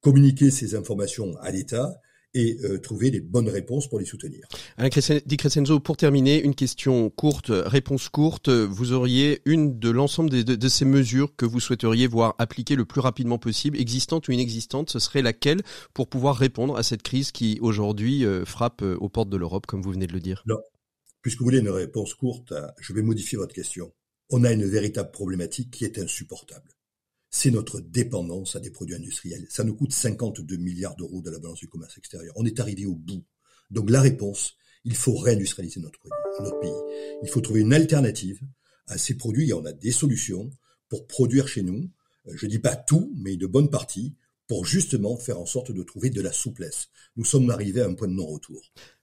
communiquer 0.00 0.50
ces 0.50 0.74
informations 0.74 1.36
à 1.38 1.50
l'État 1.50 2.00
et 2.36 2.58
euh, 2.64 2.78
trouver 2.78 3.10
les 3.10 3.20
bonnes 3.20 3.48
réponses 3.48 3.88
pour 3.88 3.98
les 3.98 4.04
soutenir. 4.04 4.46
Alain 4.76 4.90
Di 5.24 5.36
Crescenzo, 5.38 5.80
pour 5.80 5.96
terminer, 5.96 6.42
une 6.42 6.54
question 6.54 7.08
courte, 7.08 7.50
réponse 7.50 8.10
courte. 8.10 8.50
Vous 8.50 8.92
auriez 8.92 9.40
une 9.46 9.78
de 9.78 9.88
l'ensemble 9.88 10.28
de, 10.28 10.68
ces 10.68 10.84
mesures 10.84 11.34
que 11.34 11.46
vous 11.46 11.60
souhaiteriez 11.60 12.06
voir 12.06 12.34
appliquées 12.38 12.76
le 12.76 12.84
plus 12.84 13.00
rapidement 13.00 13.38
possible, 13.38 13.80
existante 13.80 14.28
ou 14.28 14.32
inexistante, 14.32 14.90
ce 14.90 14.98
serait 14.98 15.22
laquelle 15.22 15.62
pour 15.94 16.08
pouvoir 16.08 16.36
répondre 16.36 16.76
à 16.76 16.82
cette 16.82 17.02
crise 17.02 17.32
qui 17.32 17.58
aujourd'hui 17.62 18.26
euh, 18.26 18.44
frappe 18.44 18.82
euh, 18.82 18.98
aux 19.00 19.08
portes 19.08 19.30
de 19.30 19.38
l'Europe, 19.38 19.64
comme 19.64 19.80
vous 19.80 19.92
venez 19.92 20.06
de 20.06 20.12
le 20.12 20.20
dire? 20.20 20.42
Non. 20.46 20.58
Puisque 21.22 21.38
vous 21.38 21.46
voulez 21.46 21.60
une 21.60 21.70
réponse 21.70 22.12
courte, 22.14 22.52
je 22.78 22.92
vais 22.92 23.02
modifier 23.02 23.38
votre 23.38 23.54
question. 23.54 23.92
On 24.30 24.44
a 24.44 24.52
une 24.52 24.66
véritable 24.66 25.10
problématique 25.10 25.70
qui 25.70 25.84
est 25.84 25.98
insupportable 25.98 26.75
c'est 27.36 27.50
notre 27.50 27.80
dépendance 27.80 28.56
à 28.56 28.60
des 28.60 28.70
produits 28.70 28.94
industriels. 28.94 29.46
Ça 29.50 29.62
nous 29.62 29.74
coûte 29.74 29.92
52 29.92 30.56
milliards 30.56 30.96
d'euros 30.96 31.20
de 31.20 31.28
la 31.30 31.38
balance 31.38 31.58
du 31.58 31.68
commerce 31.68 31.98
extérieur. 31.98 32.32
On 32.36 32.46
est 32.46 32.60
arrivé 32.60 32.86
au 32.86 32.94
bout. 32.94 33.22
Donc 33.70 33.90
la 33.90 34.00
réponse, 34.00 34.54
il 34.86 34.96
faut 34.96 35.14
réindustrialiser 35.14 35.80
notre, 35.80 35.98
notre 36.40 36.58
pays. 36.60 36.70
Il 37.22 37.28
faut 37.28 37.42
trouver 37.42 37.60
une 37.60 37.74
alternative 37.74 38.40
à 38.86 38.96
ces 38.96 39.18
produits 39.18 39.50
et 39.50 39.52
on 39.52 39.66
a 39.66 39.72
des 39.74 39.92
solutions 39.92 40.48
pour 40.88 41.06
produire 41.06 41.46
chez 41.46 41.62
nous. 41.62 41.90
Euh, 42.28 42.32
je 42.36 42.46
dis 42.46 42.58
pas 42.58 42.74
tout, 42.74 43.12
mais 43.18 43.34
une 43.34 43.46
bonne 43.46 43.68
partie 43.68 44.16
pour 44.48 44.64
justement 44.64 45.18
faire 45.18 45.38
en 45.38 45.46
sorte 45.46 45.72
de 45.72 45.82
trouver 45.82 46.08
de 46.08 46.22
la 46.22 46.32
souplesse. 46.32 46.88
Nous 47.16 47.24
sommes 47.26 47.50
arrivés 47.50 47.82
à 47.82 47.86
un 47.86 47.94
point 47.94 48.08
de 48.08 48.14
non-retour. 48.14 48.62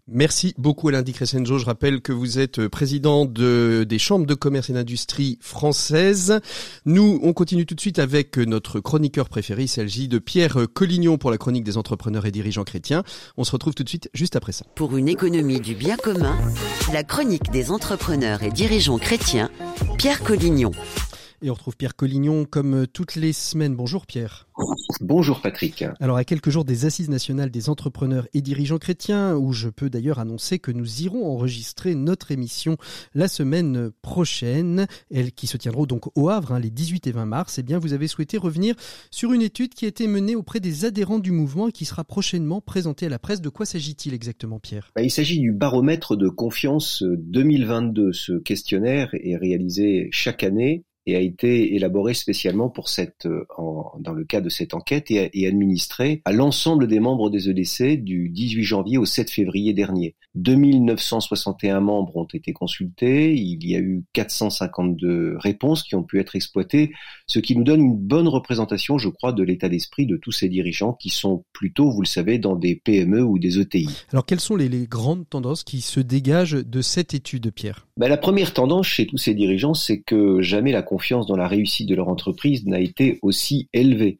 Merci 0.10 0.54
beaucoup 0.58 0.90
Alain 0.90 1.02
Di. 1.02 1.14
Je 1.14 1.66
rappelle 1.66 2.02
que 2.02 2.12
vous 2.12 2.38
êtes 2.38 2.60
euh, 2.60 2.68
président 2.68 3.24
de, 3.24 3.86
des 3.88 4.00
chambres 4.00 4.26
de 4.26 4.34
commerce 4.34 4.70
et 4.70 4.74
d'industrie 4.74 5.38
françaises. 5.40 6.42
Nous, 6.86 7.22
on 7.24 7.32
continue 7.32 7.66
tout 7.66 7.74
de 7.74 7.80
suite 7.80 8.00
avec 8.00 8.38
euh, 8.38 8.44
notre 8.44 8.82
chroniqueur 8.82 9.30
préféré. 9.30 9.64
Il 9.64 9.68
s'agit 9.70 10.10
de 10.10 10.20
Pierre 10.20 10.58
Collignon 10.74 11.18
pour 11.18 11.32
la 11.32 11.38
chronique 11.38 11.64
des 11.64 11.78
entrepreneurs 11.78 12.26
et 12.26 12.32
dirigeants 12.32 12.66
chrétiens. 12.66 13.04
On 13.38 13.46
se 13.46 13.54
retrouve 13.54 13.76
tout 13.76 13.84
de 13.84 13.90
suite 13.90 14.10
juste 14.14 14.36
après 14.36 14.52
ça. 14.52 14.66
Pour 14.76 14.98
une 14.98 15.08
économie 15.08 15.62
du 15.62 15.74
bien 15.74 15.96
commun, 15.96 16.38
la 16.92 17.06
chronique 17.06 17.50
des 17.52 17.72
entrepreneurs 17.72 18.44
et 18.44 18.52
dirigeants 18.52 18.98
chrétiens, 18.98 19.50
Pierre 19.98 20.22
Collignon. 20.22 20.72
Et 21.46 21.50
on 21.50 21.56
retrouve 21.56 21.76
Pierre 21.76 21.98
Collignon 21.98 22.46
comme 22.46 22.74
euh, 22.74 22.88
toutes 22.88 23.16
les 23.18 23.34
semaines. 23.34 23.76
Bonjour 23.76 24.06
Pierre. 24.06 24.48
Bonjour 25.02 25.42
Patrick. 25.42 25.84
Alors 26.00 26.16
à 26.16 26.24
quelques 26.24 26.50
jours 26.50 26.64
des 26.64 26.86
assises 26.86 27.10
nationales 27.10 27.52
des 27.52 27.68
entrepreneurs 27.68 28.30
et 28.34 28.42
dirigeants 28.42 28.78
chrétiens, 28.78 29.36
où 29.36 29.52
je 29.52 29.68
peux 29.68 29.90
d'ailleurs 29.90 30.20
annoncer 30.20 30.58
que 30.58 30.72
nous 30.72 31.02
irons 31.02 31.26
enregistrer 31.26 31.96
notre 31.96 32.32
émission 32.32 32.78
la 33.14 33.28
semaine 33.28 33.92
prochaine, 34.02 34.88
elle 35.12 35.34
qui 35.34 35.48
se 35.48 35.58
tiendra 35.58 35.86
donc 35.86 36.18
au 36.18 36.30
Havre 36.30 36.54
hein, 36.54 36.60
les 36.60 36.70
18 36.70 37.08
et 37.08 37.12
20 37.12 37.26
mars, 37.26 37.60
eh 37.60 37.64
bien 37.64 37.78
vous 37.78 37.92
avez 37.92 38.08
souhaité 38.08 38.38
revenir 38.38 38.76
sur 39.12 39.34
une 39.34 39.42
étude 39.42 39.74
qui 39.74 39.84
a 39.84 39.90
été 39.90 40.08
menée 40.08 40.38
auprès 40.38 40.62
des 40.62 40.86
adhérents 40.86 41.20
du 41.20 41.32
mouvement 41.32 41.68
et 41.68 41.74
qui 41.74 41.84
sera 41.84 42.06
prochainement 42.06 42.62
présentée 42.62 43.08
à 43.08 43.10
la 43.10 43.20
presse. 43.20 43.42
De 43.42 43.50
quoi 43.50 43.66
s'agit-il 43.66 44.14
exactement 44.14 44.60
Pierre? 44.60 44.92
Bah, 44.96 45.02
Il 45.02 45.12
s'agit 45.12 45.42
du 45.42 45.52
baromètre 45.52 46.16
de 46.16 46.30
confiance 46.30 47.04
2022. 47.04 48.14
Ce 48.14 48.32
questionnaire 48.32 49.10
est 49.14 49.36
réalisé 49.36 50.08
chaque 50.14 50.44
année 50.44 50.86
et 51.06 51.16
a 51.16 51.20
été 51.20 51.76
élaboré 51.76 52.14
spécialement 52.14 52.70
pour 52.70 52.90
cette, 52.90 53.26
euh, 53.26 53.46
dans 54.00 54.14
le 54.14 54.24
cas 54.24 54.42
de 54.42 54.50
cette 54.50 54.74
enquête 54.74 55.12
et, 55.12 55.48
administré 55.48 56.22
à 56.26 56.32
l'ensemble 56.32 56.88
des 56.88 57.00
membres 57.00 57.30
des 57.30 57.50
EDC 57.50 58.02
du 58.02 58.30
18 58.30 58.64
janvier 58.64 58.98
au 58.98 59.06
7 59.06 59.30
février 59.30 59.74
dernier. 59.74 60.16
2961 60.36 61.82
membres 61.82 62.16
ont 62.16 62.28
été 62.34 62.54
consultés, 62.54 63.34
il 63.36 63.68
y 63.68 63.76
a 63.76 63.80
eu 63.80 64.04
452 64.14 65.38
réponses 65.38 65.84
qui 65.84 65.96
ont 65.96 66.04
pu 66.04 66.20
être 66.20 66.36
exploitées, 66.36 66.94
ce 67.28 67.40
qui 67.40 67.56
nous 67.56 67.64
donne 67.64 67.82
une 67.82 67.98
bonne 67.98 68.28
représentation, 68.28 68.98
je 68.98 69.10
crois, 69.10 69.34
de 69.34 69.44
l'état 69.44 69.70
d'esprit 69.70 70.06
de 70.06 70.18
tous 70.18 70.32
ces 70.32 70.50
dirigeants 70.50 70.94
qui 70.94 71.10
sont 71.10 71.44
plutôt, 71.54 71.92
vous 71.92 72.02
le 72.02 72.08
savez, 72.08 72.40
dans 72.40 72.56
des 72.56 72.76
PME 72.76 73.22
ou 73.22 73.38
des 73.38 73.60
ETI. 73.60 73.90
Alors 74.12 74.26
quelles 74.26 74.40
sont 74.40 74.56
les 74.56 74.88
grandes 74.88 75.30
tendances 75.30 75.64
qui 75.64 75.82
se 75.82 76.00
dégagent 76.00 76.54
de 76.54 76.82
cette 76.82 77.14
étude, 77.14 77.52
Pierre? 77.52 77.86
Ben, 77.98 78.08
La 78.08 78.18
première 78.18 78.54
tendance 78.54 78.88
chez 78.88 79.06
tous 79.06 79.18
ces 79.18 79.34
dirigeants, 79.34 79.74
c'est 79.74 80.02
que 80.02 80.42
jamais 80.42 80.72
la 80.72 80.82
confiance 80.82 81.28
dans 81.28 81.36
la 81.36 81.48
réussite 81.48 81.88
de 81.88 81.96
leur 81.96 82.10
entreprise 82.10 82.66
n'a 82.66 82.80
été 82.80 83.20
aussi 83.22 83.70
élevée. 83.74 84.18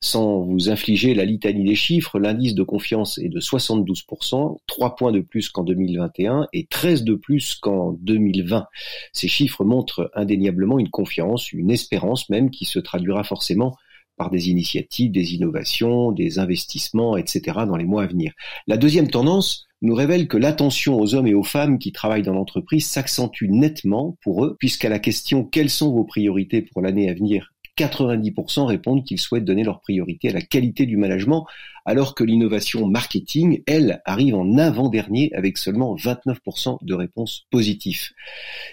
Sans 0.00 0.40
vous 0.40 0.68
infliger 0.68 1.14
la 1.14 1.24
litanie 1.24 1.64
des 1.64 1.74
chiffres, 1.74 2.18
l'indice 2.18 2.54
de 2.54 2.62
confiance 2.62 3.18
est 3.18 3.28
de 3.28 3.40
72%, 3.40 4.58
3 4.66 4.96
points 4.96 5.12
de 5.12 5.20
plus 5.20 5.48
qu'en 5.48 5.64
2021 5.64 6.48
et 6.52 6.66
13 6.66 7.04
de 7.04 7.14
plus 7.14 7.54
qu'en 7.54 7.92
2020. 8.00 8.66
Ces 9.12 9.28
chiffres 9.28 9.64
montrent 9.64 10.10
indéniablement 10.14 10.78
une 10.78 10.90
confiance, 10.90 11.52
une 11.52 11.70
espérance 11.70 12.28
même 12.28 12.50
qui 12.50 12.64
se 12.64 12.78
traduira 12.78 13.24
forcément 13.24 13.76
par 14.16 14.30
des 14.30 14.48
initiatives, 14.48 15.10
des 15.10 15.34
innovations, 15.34 16.12
des 16.12 16.38
investissements, 16.38 17.16
etc. 17.16 17.60
dans 17.66 17.76
les 17.76 17.84
mois 17.84 18.04
à 18.04 18.06
venir. 18.06 18.32
La 18.66 18.76
deuxième 18.76 19.10
tendance 19.10 19.66
nous 19.84 19.94
révèle 19.94 20.28
que 20.28 20.38
l'attention 20.38 20.98
aux 20.98 21.14
hommes 21.14 21.26
et 21.26 21.34
aux 21.34 21.44
femmes 21.44 21.78
qui 21.78 21.92
travaillent 21.92 22.22
dans 22.22 22.32
l'entreprise 22.32 22.86
s'accentue 22.86 23.48
nettement 23.50 24.16
pour 24.22 24.44
eux, 24.44 24.56
puisqu'à 24.58 24.88
la 24.88 24.98
question 24.98 25.44
quelles 25.44 25.70
sont 25.70 25.92
vos 25.92 26.04
priorités 26.04 26.62
pour 26.62 26.80
l'année 26.80 27.10
à 27.10 27.14
venir? 27.14 27.52
90% 27.76 28.66
répondent 28.66 29.04
qu'ils 29.04 29.20
souhaitent 29.20 29.44
donner 29.44 29.64
leur 29.64 29.80
priorité 29.80 30.30
à 30.30 30.32
la 30.32 30.40
qualité 30.40 30.86
du 30.86 30.96
management, 30.96 31.44
alors 31.84 32.14
que 32.14 32.24
l'innovation 32.24 32.86
marketing, 32.86 33.62
elle, 33.66 34.00
arrive 34.04 34.36
en 34.36 34.56
avant-dernier 34.56 35.32
avec 35.34 35.58
seulement 35.58 35.96
29% 35.96 36.78
de 36.82 36.94
réponses 36.94 37.46
positives. 37.50 38.10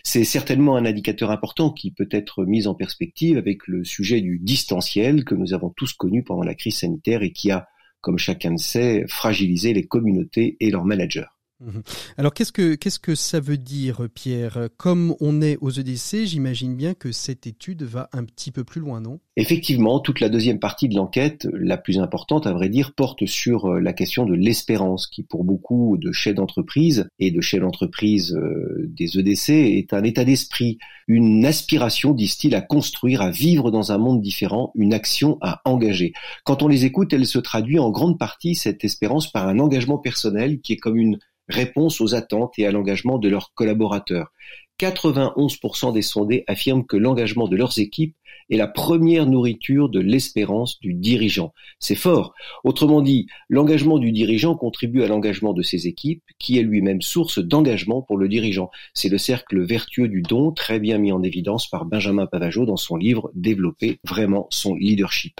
C'est 0.03 0.23
certainement 0.23 0.77
un 0.77 0.85
indicateur 0.85 1.31
important 1.31 1.71
qui 1.71 1.91
peut 1.91 2.09
être 2.11 2.45
mis 2.45 2.67
en 2.67 2.75
perspective 2.75 3.37
avec 3.37 3.67
le 3.67 3.83
sujet 3.83 4.21
du 4.21 4.39
distanciel 4.39 5.25
que 5.25 5.35
nous 5.35 5.53
avons 5.53 5.71
tous 5.71 5.93
connu 5.93 6.23
pendant 6.23 6.43
la 6.43 6.55
crise 6.55 6.77
sanitaire 6.77 7.23
et 7.23 7.31
qui 7.31 7.51
a, 7.51 7.67
comme 8.01 8.17
chacun 8.17 8.51
le 8.51 8.57
sait, 8.57 9.05
fragilisé 9.07 9.73
les 9.73 9.85
communautés 9.85 10.57
et 10.59 10.71
leurs 10.71 10.85
managers. 10.85 11.27
Mhm. 11.61 11.83
Alors 12.17 12.33
qu'est-ce 12.33 12.51
que 12.51 12.73
qu'est-ce 12.73 12.99
que 12.99 13.13
ça 13.13 13.39
veut 13.39 13.57
dire, 13.57 14.07
Pierre? 14.13 14.69
Comme 14.77 15.15
on 15.19 15.41
est 15.41 15.57
aux 15.61 15.69
EDC, 15.69 16.25
j'imagine 16.25 16.75
bien 16.75 16.95
que 16.95 17.11
cette 17.11 17.45
étude 17.45 17.83
va 17.83 18.09
un 18.13 18.23
petit 18.23 18.51
peu 18.51 18.63
plus 18.63 18.81
loin, 18.81 18.99
non? 18.99 19.19
Effectivement, 19.37 19.99
toute 19.99 20.19
la 20.19 20.29
deuxième 20.29 20.59
partie 20.59 20.89
de 20.89 20.95
l'enquête, 20.95 21.47
la 21.53 21.77
plus 21.77 21.99
importante 21.99 22.47
à 22.47 22.53
vrai 22.53 22.67
dire, 22.69 22.93
porte 22.93 23.25
sur 23.27 23.65
euh, 23.65 23.79
la 23.79 23.93
question 23.93 24.25
de 24.25 24.33
l'espérance, 24.33 25.05
qui 25.05 25.23
pour 25.23 25.43
beaucoup 25.43 25.97
de 25.97 26.11
chefs 26.11 26.35
d'entreprise 26.35 27.07
et 27.19 27.29
de 27.29 27.41
chefs 27.41 27.61
d'entreprise 27.61 28.33
euh, 28.33 28.89
des 28.89 29.19
EDC 29.19 29.49
est 29.49 29.93
un 29.93 30.03
état 30.03 30.25
d'esprit, 30.25 30.79
une 31.07 31.45
aspiration, 31.45 32.13
disent-ils, 32.13 32.55
à 32.55 32.61
construire, 32.61 33.21
à 33.21 33.29
vivre 33.29 33.69
dans 33.69 33.91
un 33.91 33.97
monde 33.97 34.21
différent, 34.21 34.71
une 34.75 34.93
action 34.93 35.37
à 35.41 35.61
engager. 35.65 36.13
Quand 36.43 36.63
on 36.63 36.67
les 36.67 36.85
écoute, 36.85 37.13
elle 37.13 37.27
se 37.27 37.39
traduit 37.39 37.79
en 37.79 37.91
grande 37.91 38.17
partie 38.17 38.55
cette 38.55 38.83
espérance 38.83 39.31
par 39.31 39.47
un 39.47 39.59
engagement 39.59 39.97
personnel 39.97 40.59
qui 40.61 40.73
est 40.73 40.77
comme 40.77 40.97
une 40.97 41.19
réponse 41.47 42.01
aux 42.01 42.15
attentes 42.15 42.53
et 42.57 42.65
à 42.65 42.71
l'engagement 42.71 43.17
de 43.17 43.29
leurs 43.29 43.53
collaborateurs. 43.53 44.31
91% 44.79 45.93
des 45.93 46.01
sondés 46.01 46.43
affirment 46.47 46.85
que 46.85 46.97
l'engagement 46.97 47.47
de 47.47 47.55
leurs 47.55 47.77
équipes 47.77 48.15
est 48.49 48.57
la 48.57 48.67
première 48.67 49.27
nourriture 49.27 49.89
de 49.89 49.99
l'espérance 49.99 50.79
du 50.79 50.93
dirigeant. 50.93 51.53
C'est 51.79 51.95
fort. 51.95 52.33
Autrement 52.63 53.01
dit, 53.01 53.27
l'engagement 53.47 53.99
du 53.99 54.11
dirigeant 54.11 54.55
contribue 54.55 55.03
à 55.03 55.07
l'engagement 55.07 55.53
de 55.53 55.61
ses 55.61 55.87
équipes, 55.87 56.23
qui 56.39 56.57
est 56.57 56.63
lui-même 56.63 57.01
source 57.01 57.39
d'engagement 57.39 58.01
pour 58.01 58.17
le 58.17 58.27
dirigeant. 58.27 58.71
C'est 58.93 59.09
le 59.09 59.19
cercle 59.19 59.61
vertueux 59.61 60.07
du 60.07 60.21
don, 60.21 60.51
très 60.51 60.79
bien 60.79 60.97
mis 60.97 61.11
en 61.11 61.23
évidence 61.23 61.69
par 61.69 61.85
Benjamin 61.85 62.25
Pavageau 62.25 62.65
dans 62.65 62.77
son 62.77 62.97
livre 62.97 63.31
Développer 63.35 63.99
vraiment 64.03 64.47
son 64.49 64.75
leadership. 64.75 65.39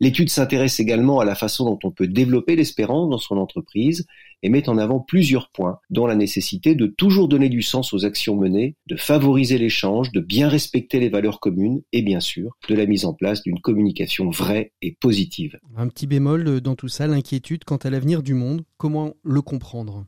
L'étude 0.00 0.30
s'intéresse 0.30 0.80
également 0.80 1.20
à 1.20 1.26
la 1.26 1.34
façon 1.34 1.66
dont 1.66 1.78
on 1.84 1.90
peut 1.90 2.08
développer 2.08 2.56
l'espérance 2.56 3.10
dans 3.10 3.18
son 3.18 3.36
entreprise 3.36 4.06
et 4.42 4.48
met 4.48 4.68
en 4.68 4.78
avant 4.78 5.00
plusieurs 5.00 5.50
points, 5.50 5.78
dont 5.90 6.06
la 6.06 6.14
nécessité 6.14 6.74
de 6.74 6.86
toujours 6.86 7.28
donner 7.28 7.48
du 7.48 7.62
sens 7.62 7.92
aux 7.92 8.04
actions 8.04 8.36
menées, 8.36 8.76
de 8.86 8.96
favoriser 8.96 9.58
l'échange, 9.58 10.12
de 10.12 10.20
bien 10.20 10.48
respecter 10.48 11.00
les 11.00 11.08
valeurs 11.08 11.40
communes 11.40 11.82
et 11.92 12.02
bien 12.02 12.20
sûr 12.20 12.56
de 12.68 12.74
la 12.74 12.86
mise 12.86 13.04
en 13.04 13.14
place 13.14 13.42
d'une 13.42 13.60
communication 13.60 14.30
vraie 14.30 14.72
et 14.82 14.96
positive. 15.00 15.58
Un 15.76 15.88
petit 15.88 16.06
bémol 16.06 16.46
euh, 16.46 16.60
dans 16.60 16.74
tout 16.74 16.88
ça, 16.88 17.06
l'inquiétude 17.06 17.64
quant 17.64 17.76
à 17.76 17.90
l'avenir 17.90 18.22
du 18.22 18.34
monde, 18.34 18.62
comment 18.76 19.14
le 19.22 19.42
comprendre? 19.42 20.06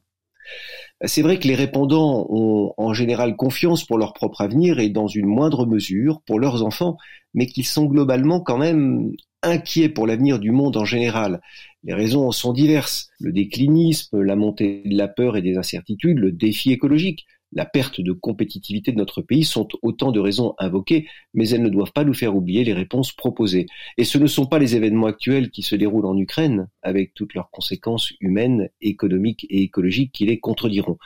C'est 1.05 1.23
vrai 1.23 1.39
que 1.39 1.49
les 1.49 1.55
répondants 1.55 2.27
ont 2.29 2.75
en 2.77 2.95
général 2.95 3.37
confiance 3.37 3.85
pour 3.85 3.99
leur 3.99 4.13
propre 4.13 4.41
avenir 4.41 4.79
et 4.79 4.89
dans 4.89 5.07
une 5.07 5.27
moindre 5.27 5.67
mesure 5.67 6.21
pour 6.27 6.39
leurs 6.39 6.65
enfants, 6.65 6.97
mais 7.35 7.47
qu'ils 7.47 7.67
sont 7.67 7.87
globalement 7.87 8.41
quand 8.41 8.59
même 8.59 9.13
inquiets 9.43 9.89
pour 9.89 10.07
l'avenir 10.07 10.39
du 10.39 10.51
monde 10.51 10.77
en 10.77 10.85
général. 10.85 11.41
Les 11.85 11.95
raisons 11.95 12.31
sont 12.31 12.53
diverses. 12.53 13.11
Le 13.21 13.33
déclinisme, 13.33 14.21
la 14.21 14.37
montée 14.37 14.83
de 14.85 14.97
la 14.97 15.09
peur 15.09 15.37
et 15.37 15.43
des 15.43 15.57
incertitudes, 15.57 16.19
le 16.19 16.31
défi 16.31 16.73
écologique, 16.73 17.27
la 17.55 17.67
perte 17.67 18.01
de 18.01 18.13
compétitivité 18.13 18.93
de 18.93 18.97
notre 18.97 19.21
pays 19.21 19.45
sont 19.45 19.69
autant 19.83 20.11
de 20.11 20.21
raisons 20.21 20.55
invoquées, 20.59 21.07
mais 21.35 21.49
elles 21.51 21.63
ne 21.63 21.69
doivent 21.69 21.93
pas 21.93 22.05
nous 22.05 22.15
faire 22.15 22.35
oublier 22.35 22.65
les 22.65 22.73
réponses 22.73 23.13
proposées. 23.13 23.67
Et 23.99 24.05
ce 24.05 24.17
ne 24.17 24.27
sont 24.27 24.47
pas 24.47 24.59
les 24.59 24.75
événements 24.75 25.07
actuels 25.07 25.51
qui 25.51 25.63
se 25.63 25.75
déroulent 25.75 26.07
en 26.07 26.17
Ukraine, 26.17 26.69
avec 26.83 27.13
toutes 27.15 27.35
leurs 27.35 27.51
conséquences 27.51 28.13
humaines, 28.21 28.71
économiques 28.81 29.47
et 29.51 29.63
écologiques 29.63 30.13
qui 30.13 30.25
les 30.25 30.41
contrediront. 30.41 30.99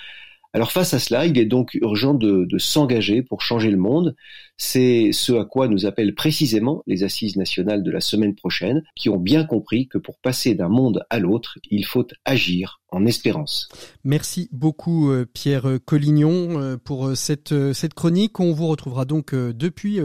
Alors 0.53 0.73
face 0.73 0.95
à 0.95 0.99
cela, 0.99 1.27
il 1.27 1.37
est 1.37 1.45
donc 1.45 1.75
urgent 1.75 2.15
de, 2.15 2.47
s'engager 2.59 3.23
pour 3.23 3.43
changer 3.43 3.71
le 3.71 3.77
monde. 3.77 4.17
C'est 4.57 5.11
ce 5.13 5.33
à 5.33 5.45
quoi 5.45 5.69
nous 5.69 5.87
appellent 5.87 6.15
précisément 6.15 6.83
les 6.87 7.05
assises 7.05 7.37
nationales 7.37 7.83
de 7.83 7.91
la 7.91 8.01
semaine 8.01 8.35
prochaine, 8.35 8.83
qui 8.95 9.09
ont 9.09 9.19
bien 9.19 9.45
compris 9.45 9.89
que 9.89 9.99
pour 9.99 10.19
passer 10.19 10.55
d'un 10.55 10.69
monde 10.69 11.05
à 11.11 11.19
l'autre, 11.19 11.59
il 11.71 11.85
faut 11.85 12.07
agir 12.25 12.81
en 12.91 13.05
espérance. 13.05 13.69
Merci 14.05 14.49
beaucoup 14.53 15.11
euh, 15.11 15.27
Pierre 15.27 15.67
Collignon 15.85 16.61
euh, 16.61 16.77
pour 16.77 17.09
euh, 17.09 17.15
cette, 17.15 17.73
cette 17.73 17.95
chronique. 17.95 18.39
On 18.41 18.53
vous 18.53 18.69
retrouvera 18.69 19.05
donc 19.05 19.35
depuis 19.35 20.01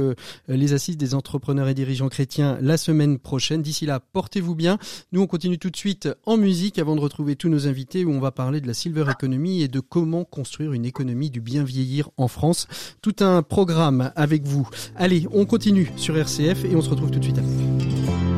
les 0.47 0.73
assises 0.73 0.97
des 0.97 1.13
entrepreneurs 1.15 1.67
et 1.67 1.73
dirigeants 1.73 2.09
chrétiens 2.09 2.57
la 2.61 2.77
semaine 2.77 3.19
prochaine. 3.19 3.61
D'ici 3.61 3.85
là, 3.85 3.99
portez-vous 3.99 4.55
bien. 4.55 4.77
Nous, 5.11 5.21
on 5.21 5.27
continue 5.27 5.57
tout 5.57 5.69
de 5.69 5.77
suite 5.77 6.09
en 6.25 6.37
musique 6.37 6.79
avant 6.79 6.95
de 6.95 7.01
retrouver 7.01 7.35
tous 7.35 7.49
nos 7.49 7.67
invités 7.67 8.05
où 8.05 8.11
on 8.11 8.19
va 8.19 8.31
parler 8.31 8.61
de 8.61 8.67
la 8.67 8.73
Silver 8.73 9.05
Economy 9.09 9.61
et 9.61 9.67
de 9.67 9.79
comment 9.79 10.23
construire 10.23 10.73
une 10.73 10.85
économie 10.85 11.29
du 11.29 11.41
bien 11.41 11.63
vieillir 11.63 12.09
en 12.17 12.27
France. 12.27 12.67
Tout 13.01 13.15
un 13.19 13.43
programme 13.43 14.11
avec 14.15 14.40
vous. 14.43 14.67
Allez, 14.95 15.27
on 15.31 15.45
continue 15.45 15.91
sur 15.95 16.17
RCF 16.17 16.65
et 16.65 16.75
on 16.75 16.81
se 16.81 16.89
retrouve 16.89 17.11
tout 17.11 17.19
de 17.19 17.23
suite 17.23 17.37
après. 17.37 18.30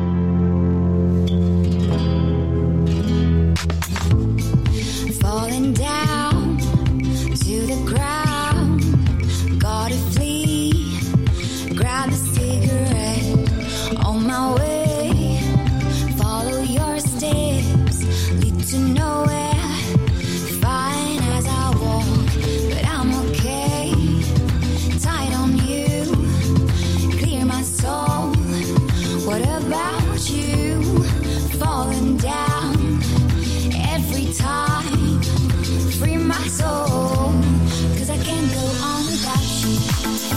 Cause 36.56 38.10
I 38.10 38.16
can't 38.18 38.52
go 38.52 38.60
on 38.60 39.06
without 39.06 39.42
you. 39.60 39.74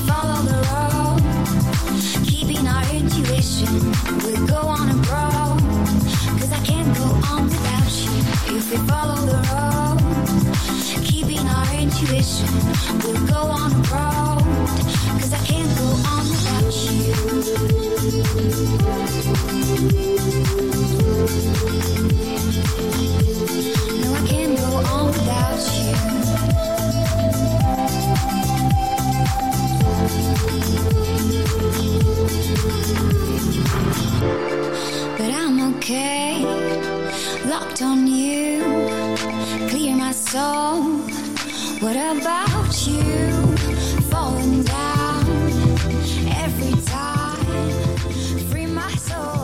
Follow 0.09 0.41
the 0.49 0.57
road, 0.71 1.21
keeping 2.25 2.67
our 2.67 2.83
intuition. 2.91 3.93
We'll 4.23 4.47
go 4.47 4.67
on. 4.67 4.87
Cause 6.39 6.51
I 6.51 6.59
can't 6.65 6.95
go 6.97 7.03
on 7.29 7.43
without 7.45 7.91
you. 8.01 8.09
If 8.57 8.71
we 8.71 8.77
follow 8.87 9.21
the 9.27 9.37
road, 9.51 9.99
keeping 11.05 11.47
our 11.47 11.73
intuition. 11.75 12.49
We'll 13.03 13.27
go 13.27 13.51
on. 13.51 13.71
Cause 13.83 15.33
I 15.33 15.39
can't 15.45 15.77
go 15.77 15.85
on 16.13 16.23
without 16.31 16.73
you. 16.73 17.13
No, 24.01 24.13
I 24.13 24.27
can't 24.27 24.57
go 24.57 24.65
on. 24.77 25.06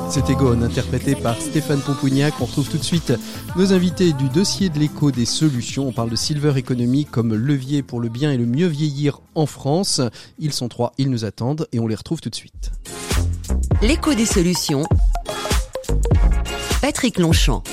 C'était 0.09 0.35
Gone, 0.35 0.63
interprété 0.63 1.15
par 1.15 1.39
Stéphane 1.39 1.79
Pompougnac. 1.79 2.33
On 2.41 2.45
retrouve 2.45 2.67
tout 2.67 2.77
de 2.77 2.83
suite 2.83 3.13
nos 3.55 3.71
invités 3.71 4.11
du 4.11 4.27
dossier 4.27 4.67
de 4.67 4.79
l'écho 4.79 5.11
des 5.11 5.25
solutions. 5.25 5.87
On 5.87 5.93
parle 5.93 6.09
de 6.09 6.17
Silver 6.17 6.59
Economy 6.59 7.05
comme 7.05 7.33
levier 7.33 7.83
pour 7.83 8.01
le 8.01 8.09
bien 8.09 8.33
et 8.33 8.37
le 8.37 8.45
mieux 8.45 8.67
vieillir 8.67 9.21
en 9.35 9.45
France. 9.45 10.01
Ils 10.39 10.51
sont 10.51 10.67
trois, 10.67 10.91
ils 10.97 11.09
nous 11.09 11.23
attendent 11.23 11.69
et 11.71 11.79
on 11.79 11.87
les 11.87 11.95
retrouve 11.95 12.19
tout 12.19 12.29
de 12.29 12.35
suite. 12.35 12.73
L'écho 13.81 14.13
des 14.13 14.25
solutions. 14.25 14.83
Patrick 16.83 17.17
Longchamp. 17.17 17.63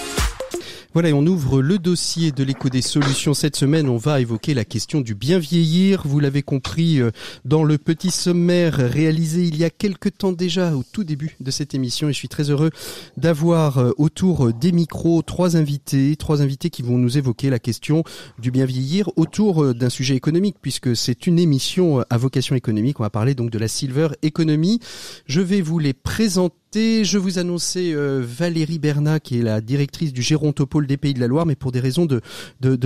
Voilà, 0.92 1.09
et 1.09 1.12
on 1.12 1.27
ouvre 1.27 1.61
le 1.62 1.81
dossier 1.81 2.31
de 2.31 2.44
l'écho 2.44 2.68
des 2.68 2.81
solutions. 2.81 3.35
Cette 3.35 3.57
semaine, 3.57 3.88
on 3.88 3.96
va 3.96 4.20
évoquer 4.20 4.55
la 4.55 4.64
question 4.64 5.01
du 5.01 5.16
bien 5.16 5.40
vieillir. 5.40 6.03
Vous 6.05 6.20
l'avez 6.20 6.42
compris 6.42 7.01
euh, 7.01 7.11
dans 7.44 7.64
le 7.64 7.77
petit 7.77 8.12
sommaire 8.12 8.77
réalisé 8.77 9.42
il 9.42 9.57
y 9.57 9.64
a 9.64 9.70
quelques 9.70 10.16
temps 10.18 10.31
déjà, 10.31 10.77
au 10.77 10.85
tout 10.85 11.03
début 11.03 11.37
de 11.40 11.51
cette 11.51 11.75
émission. 11.75 12.09
Et 12.09 12.12
je 12.12 12.18
suis 12.18 12.29
très 12.29 12.51
heureux 12.51 12.70
d'avoir 13.16 13.79
euh, 13.79 13.90
autour 13.99 14.53
des 14.53 14.70
micros 14.70 15.23
trois 15.23 15.57
invités, 15.57 16.14
trois 16.14 16.40
invités 16.40 16.70
qui 16.70 16.83
vont 16.83 16.96
nous 16.96 17.18
évoquer 17.18 17.51
la 17.51 17.59
question 17.59 18.05
du 18.38 18.53
bien 18.53 18.64
vieillir 18.64 19.11
autour 19.16 19.64
euh, 19.64 19.75
d'un 19.75 19.90
sujet 19.90 20.14
économique, 20.14 20.59
puisque 20.62 20.94
c'est 20.94 21.27
une 21.27 21.40
émission 21.40 22.05
à 22.11 22.16
vocation 22.16 22.55
économique. 22.55 23.01
On 23.01 23.03
va 23.03 23.11
parler 23.11 23.35
donc 23.35 23.51
de 23.51 23.59
la 23.59 23.66
silver 23.66 24.11
economy. 24.23 24.79
Je 25.27 25.40
vais 25.40 25.62
vous 25.62 25.81
les 25.81 25.94
présenter 25.94 26.55
je 26.74 27.18
vous 27.18 27.38
annonçais 27.38 27.92
euh, 27.94 28.22
Valérie 28.24 28.78
Bernat, 28.78 29.18
qui 29.20 29.38
est 29.38 29.42
la 29.42 29.61
directrice 29.61 30.12
du 30.12 30.22
Gérontopole 30.22 30.87
des 30.87 30.96
Pays 30.96 31.14
de 31.14 31.20
la 31.20 31.26
Loire, 31.26 31.44
mais 31.46 31.56
pour 31.56 31.72
des 31.72 31.80
raisons 31.80 32.06
de, 32.06 32.20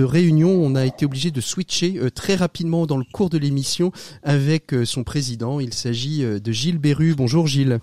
réunion, 0.03 0.49
on 0.49 0.75
a 0.75 0.85
été 0.85 1.05
obligé 1.05 1.29
de 1.31 1.41
switcher 1.41 1.95
euh, 1.97 2.09
très 2.09 2.35
rapidement 2.35 2.87
dans 2.87 2.97
le 2.97 3.05
cours 3.13 3.29
de 3.29 3.37
l'émission 3.37 3.91
avec 4.23 4.73
euh, 4.73 4.85
son 4.85 5.03
président. 5.03 5.59
Il 5.59 5.73
s'agit 5.73 6.23
de 6.23 6.51
Gilles 6.51 6.79
Berru. 6.79 7.13
Bonjour 7.15 7.45
Gilles. 7.47 7.79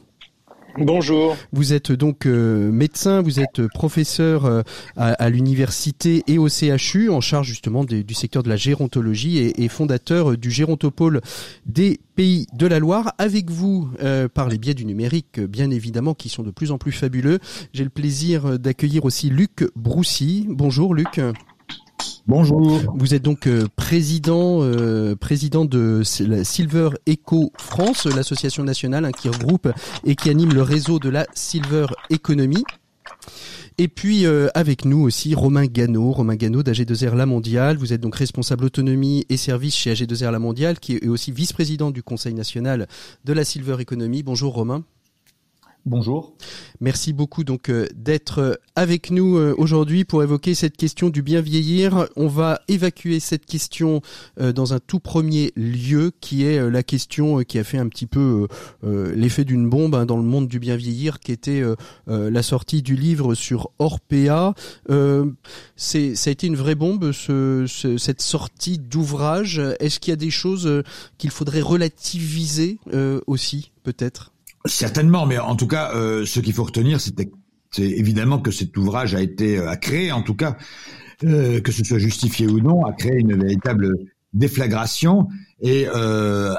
Bonjour. 0.79 1.37
Vous 1.53 1.73
êtes 1.73 1.93
donc 1.93 2.25
médecin, 2.25 3.23
vous 3.23 3.41
êtes 3.41 3.67
professeur 3.69 4.65
à, 4.97 5.31
l'université 5.31 6.23
et 6.27 6.39
au 6.39 6.49
CHU 6.49 7.11
en 7.11 7.21
charge 7.21 7.49
justement 7.49 7.85
du 7.85 8.15
secteur 8.15 8.43
de 8.43 8.49
la 8.49 8.57
gérontologie 8.57 9.39
et, 9.39 9.65
et 9.65 9.69
fondateur 9.69 10.37
du 10.37 10.51
Gérontopole 10.51 11.21
des 11.67 12.01
Pays 12.15 12.47
de 12.53 12.67
la 12.67 12.79
Loire. 12.79 13.15
Avec 13.19 13.51
vous, 13.51 13.89
euh, 14.03 14.29
par 14.29 14.49
les 14.49 14.59
biais 14.59 14.75
du 14.75 14.85
numérique, 14.85 15.41
bien 15.41 15.71
évidemment, 15.71 16.15
qui 16.15 16.29
sont 16.29 16.43
de 16.43 16.51
plus 16.51 16.71
en 16.71 16.79
plus 16.79 16.93
fabuleux. 16.93 17.39
J'ai 17.73 17.85
le 17.85 17.91
plaisir 17.91 18.59
d'accueillir 18.59 19.05
aussi 19.05 19.31
Luc 19.31 19.65
Broussy. 19.77 20.47
Bonjour 20.49 20.95
Luc. 20.95 21.21
Bonjour. 22.29 22.81
Vous 22.95 23.15
êtes 23.15 23.23
donc 23.23 23.49
euh, 23.49 23.67
président, 23.75 24.63
euh, 24.63 25.17
président 25.17 25.65
de 25.65 26.03
la 26.21 26.45
Silver 26.45 26.91
Eco 27.09 27.51
France, 27.59 28.07
l'association 28.07 28.63
nationale 28.63 29.05
hein, 29.05 29.11
qui 29.11 29.29
regroupe 29.29 29.69
et 30.05 30.15
qui 30.15 30.31
anime 30.31 30.55
le 30.55 30.63
réseau 30.63 31.01
de 31.01 31.09
la 31.09 31.27
Silver 31.35 31.87
Economy. 32.11 32.63
Et 33.77 33.89
puis 33.89 34.25
euh, 34.25 34.47
avec 34.55 34.85
nous 34.85 35.01
aussi 35.01 35.35
Romain 35.35 35.67
Gano, 35.67 36.13
Romain 36.13 36.37
Gano 36.37 36.63
d'AG2R 36.63 37.17
La 37.17 37.27
Mondiale. 37.27 37.77
Vous 37.77 37.93
êtes 37.93 38.01
donc 38.01 38.15
responsable 38.15 38.67
autonomie 38.67 39.25
et 39.29 39.37
service 39.37 39.75
chez 39.75 39.93
AG2R 39.93 40.31
La 40.31 40.39
Mondiale, 40.39 40.79
qui 40.79 40.95
est 40.95 41.09
aussi 41.09 41.33
vice-président 41.33 41.91
du 41.91 42.05
Conseil 42.05 42.35
national 42.35 42.87
de 43.25 43.33
la 43.33 43.45
Silver 43.45 43.79
Economy. 43.81 44.23
Bonjour 44.23 44.55
Romain. 44.55 44.85
Bonjour. 45.85 46.37
Merci 46.83 47.13
beaucoup 47.13 47.45
donc 47.45 47.69
euh, 47.69 47.87
d'être 47.95 48.41
euh, 48.41 48.55
avec 48.75 49.13
nous 49.13 49.37
euh, 49.37 49.55
aujourd'hui 49.57 50.05
pour 50.05 50.25
évoquer 50.25 50.57
cette 50.57 50.77
question 50.77 51.11
du 51.11 51.23
bien 51.23 51.41
vieillir. 51.41 52.09
On 52.17 52.27
va 52.27 52.61
évacuer 52.67 53.21
cette 53.21 53.47
question 53.47 54.03
dans 54.37 54.75
un 54.75 54.81
tout 54.81 54.99
premier 54.99 55.53
lieu 55.55 56.11
qui 56.21 56.45
est 56.45 56.71
la 56.71 56.83
question 56.83 57.45
qui 57.45 57.59
a 57.61 57.65
fait 57.65 57.79
un 57.79 57.87
petit 57.87 58.07
peu 58.07 58.49
l'effet 58.83 59.45
d'une 59.45 59.69
bombe 59.69 59.95
hein, 59.95 60.07
dans 60.07 60.17
le 60.17 60.23
monde 60.23 60.49
du 60.49 60.59
bien 60.59 60.75
vieillir 60.77 61.21
qui 61.21 61.33
était 61.33 61.63
la 62.07 62.43
sortie 62.43 62.83
du 62.83 62.97
livre 62.97 63.35
sur 63.35 63.71
Orpea. 63.79 64.55
Ça 64.89 65.99
a 65.99 66.31
été 66.31 66.47
une 66.47 66.57
vraie 66.57 66.75
bombe 66.75 67.13
ce, 67.13 67.67
cette 67.99 68.23
sortie 68.23 68.79
d'ouvrage. 68.79 69.61
Est-ce 69.81 70.01
qu'il 70.01 70.13
y 70.13 70.15
a 70.15 70.17
des 70.17 70.31
choses 70.31 70.83
qu'il 71.19 71.31
faudrait 71.31 71.61
relativiser 71.61 72.79
aussi 73.27 73.73
peut-être? 73.83 74.32
Certainement, 74.65 75.27
mais 75.27 75.39
en 75.39 75.57
tout 75.57 75.67
cas, 75.67 75.93
euh, 75.95 76.25
ce 76.25 76.39
qu'il 76.39 76.53
faut 76.53 76.65
retenir, 76.65 77.01
c'est 77.01 77.17
évidemment 77.83 78.39
que 78.39 78.53
cet 78.53 78.77
ouvrage 78.77 79.15
a 79.15 79.21
été 79.21 79.59
euh, 79.59 79.69
a 79.69 79.77
créé, 79.77 80.13
en 80.13 80.23
tout 80.23 80.35
cas, 80.35 80.57
euh, 81.25 81.61
que 81.61 81.73
ce 81.73 81.83
soit 81.83 81.99
justifié 81.99 82.47
ou 82.47 82.61
non, 82.61 82.85
a 82.87 82.93
créé 82.93 83.19
une 83.19 83.37
véritable 83.37 83.93
déflagration. 84.35 85.29
Et 85.61 85.87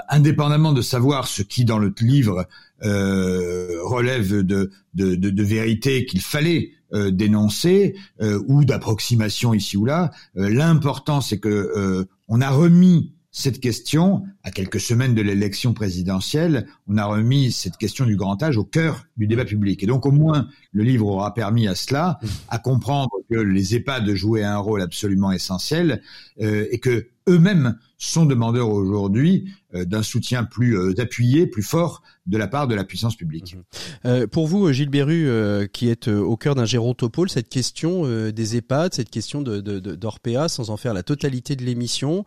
indépendamment 0.10 0.72
de 0.72 0.82
savoir 0.82 1.28
ce 1.28 1.42
qui 1.42 1.66
dans 1.66 1.78
le 1.80 1.94
livre 2.00 2.48
relève 2.82 4.30
de, 4.30 4.72
de, 4.94 5.16
de, 5.16 5.30
de 5.30 5.44
vérité 5.44 6.06
qu'il 6.06 6.22
fallait 6.22 6.72
dénoncer 6.94 7.96
ou 8.22 8.64
d'approximation 8.64 9.54
ici 9.54 9.76
ou 9.76 9.84
là, 9.84 10.12
l'important 10.36 11.20
c'est 11.20 11.38
que 11.38 12.08
on 12.30 12.40
a 12.40 12.50
remis 12.50 13.12
cette 13.36 13.60
question, 13.60 14.26
à 14.44 14.52
quelques 14.52 14.80
semaines 14.80 15.16
de 15.16 15.22
l'élection 15.24 15.74
présidentielle, 15.74 16.68
on 16.88 16.98
a 16.98 17.06
remis 17.06 17.52
cette 17.52 17.78
question 17.78 18.06
du 18.06 18.16
grand 18.16 18.42
âge 18.44 18.58
au 18.58 18.64
cœur 18.64 19.08
du 19.18 19.26
débat 19.26 19.44
public. 19.44 19.82
Et 19.82 19.88
donc 19.88 20.06
au 20.06 20.12
moins, 20.12 20.48
le 20.72 20.84
livre 20.84 21.08
aura 21.08 21.34
permis 21.34 21.68
à 21.68 21.74
cela, 21.74 22.20
à 22.50 22.60
comprendre 22.60 23.10
que 23.32 23.36
les 23.36 23.74
EHPAD 23.74 24.14
jouaient 24.14 24.44
un 24.44 24.60
rôle 24.60 24.84
absolument 24.84 25.32
essentiel 25.32 26.04
euh, 26.42 26.68
et 26.70 26.78
que 26.78 27.08
eux-mêmes 27.28 27.80
sont 28.04 28.26
demandeurs 28.26 28.70
aujourd'hui 28.70 29.54
euh, 29.74 29.86
d'un 29.86 30.04
soutien 30.04 30.44
plus 30.44 30.78
euh, 30.78 30.94
appuyé, 31.00 31.48
plus 31.48 31.64
fort 31.64 32.02
de 32.26 32.38
la 32.38 32.48
part 32.48 32.68
de 32.68 32.76
la 32.76 32.84
puissance 32.84 33.16
publique. 33.16 33.56
Mhm. 33.56 33.64
Euh, 34.06 34.28
pour 34.28 34.48
vous, 34.48 34.72
Gilles 34.72 34.90
Berru, 34.90 35.28
qui 35.72 35.90
est 35.90 36.08
au 36.08 36.38
cœur 36.38 36.56
d'un 36.56 36.66
gérontopole, 36.66 37.30
cette 37.30 37.50
question 37.50 38.04
des 38.32 38.58
EHPAD, 38.58 38.94
cette 38.94 39.10
question 39.10 39.42
de, 39.42 39.60
d'Orpea, 39.60 40.48
sans 40.48 40.70
en 40.70 40.78
faire 40.78 40.94
la 40.94 41.04
totalité 41.04 41.56
de 41.56 41.64
l'émission, 41.64 42.24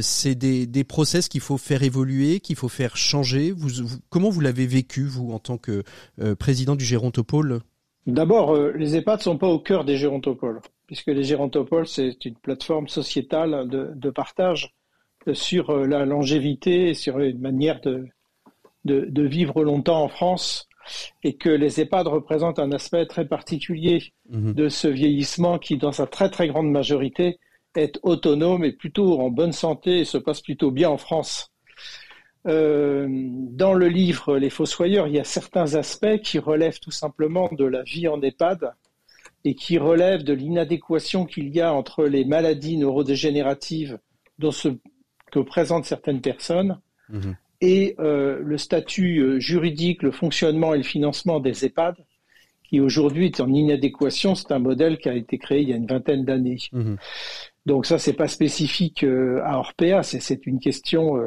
c'est 0.00 0.34
des, 0.34 0.66
des 0.66 0.84
process 0.84 1.28
qu'il 1.28 1.40
faut 1.40 1.58
faire 1.58 1.82
évoluer, 1.82 2.40
qu'il 2.40 2.56
faut 2.56 2.68
faire 2.68 2.96
changer. 2.96 3.52
Vous, 3.52 3.70
comment 4.10 4.30
vous 4.30 4.40
l'avez 4.40 4.66
vécu, 4.66 5.04
vous, 5.04 5.32
en 5.32 5.38
tant 5.38 5.58
que 5.58 5.82
président 6.38 6.76
du 6.76 6.84
gérontopole 6.84 7.60
D'abord, 8.06 8.56
les 8.56 8.96
EHPAD 8.96 9.18
ne 9.20 9.22
sont 9.22 9.38
pas 9.38 9.48
au 9.48 9.58
cœur 9.58 9.84
des 9.84 9.96
gérontopoles, 9.96 10.60
puisque 10.86 11.08
les 11.08 11.24
gérontopoles, 11.24 11.86
c'est 11.86 12.24
une 12.24 12.34
plateforme 12.34 12.88
sociétale 12.88 13.68
de, 13.68 13.90
de 13.94 14.10
partage 14.10 14.74
sur 15.32 15.70
euh, 15.70 15.86
la 15.86 16.04
longévité 16.04 16.90
et 16.90 16.94
sur 16.94 17.18
une 17.18 17.38
manière 17.38 17.80
de, 17.80 18.08
de, 18.84 19.22
vivre 19.22 19.62
longtemps 19.62 20.02
en 20.02 20.08
France 20.08 20.68
et 21.22 21.34
que 21.34 21.48
les 21.48 21.80
EHPAD 21.80 22.08
représentent 22.08 22.58
un 22.58 22.72
aspect 22.72 23.06
très 23.06 23.26
particulier 23.26 24.12
mhm. 24.30 24.52
de 24.54 24.68
ce 24.68 24.88
vieillissement 24.88 25.58
qui, 25.58 25.76
dans 25.76 25.92
sa 25.92 26.06
très 26.06 26.30
très 26.30 26.48
grande 26.48 26.70
majorité, 26.70 27.38
est 27.74 27.98
autonome 28.02 28.64
et 28.64 28.72
plutôt 28.72 29.20
en 29.20 29.30
bonne 29.30 29.52
santé 29.52 30.00
et 30.00 30.04
se 30.04 30.18
passe 30.18 30.40
plutôt 30.40 30.70
bien 30.70 30.90
en 30.90 30.98
France. 30.98 31.50
Euh, 32.48 33.06
dans 33.08 33.72
le 33.72 33.88
livre 33.88 34.36
Les 34.36 34.50
Fossoyeurs, 34.50 35.06
il 35.06 35.14
y 35.14 35.20
a 35.20 35.24
certains 35.24 35.76
aspects 35.76 36.18
qui 36.22 36.38
relèvent 36.40 36.80
tout 36.80 36.90
simplement 36.90 37.48
de 37.52 37.64
la 37.64 37.82
vie 37.82 38.08
en 38.08 38.20
EHPAD 38.20 38.72
et 39.44 39.54
qui 39.54 39.78
relèvent 39.78 40.24
de 40.24 40.32
l'inadéquation 40.32 41.24
qu'il 41.24 41.54
y 41.54 41.60
a 41.60 41.72
entre 41.72 42.04
les 42.04 42.24
maladies 42.24 42.76
neurodégénératives 42.76 43.98
dont 44.38 44.50
se 44.50 44.68
que 45.32 45.40
présentent 45.40 45.86
certaines 45.86 46.20
personnes 46.20 46.78
mhm. 47.08 47.34
et 47.60 47.96
euh, 47.98 48.40
le 48.44 48.58
statut 48.58 49.18
euh, 49.18 49.40
juridique, 49.40 50.02
le 50.02 50.12
fonctionnement 50.12 50.74
et 50.74 50.76
le 50.76 50.84
financement 50.84 51.40
des 51.40 51.64
EHPAD, 51.64 51.96
qui 52.68 52.80
aujourd'hui 52.80 53.26
est 53.26 53.40
en 53.40 53.52
inadéquation. 53.52 54.34
C'est 54.36 54.52
un 54.52 54.60
modèle 54.60 54.98
qui 54.98 55.08
a 55.08 55.14
été 55.14 55.38
créé 55.38 55.62
il 55.62 55.70
y 55.70 55.72
a 55.72 55.76
une 55.76 55.86
vingtaine 55.86 56.24
d'années. 56.24 56.58
Mhm. 56.70 56.96
Donc 57.66 57.86
ça, 57.86 57.98
c'est 57.98 58.12
pas 58.12 58.28
spécifique 58.28 59.02
euh, 59.02 59.40
à 59.44 59.58
Orpea, 59.58 60.02
c'est 60.02 60.46
une 60.46 60.60
question 60.60 61.18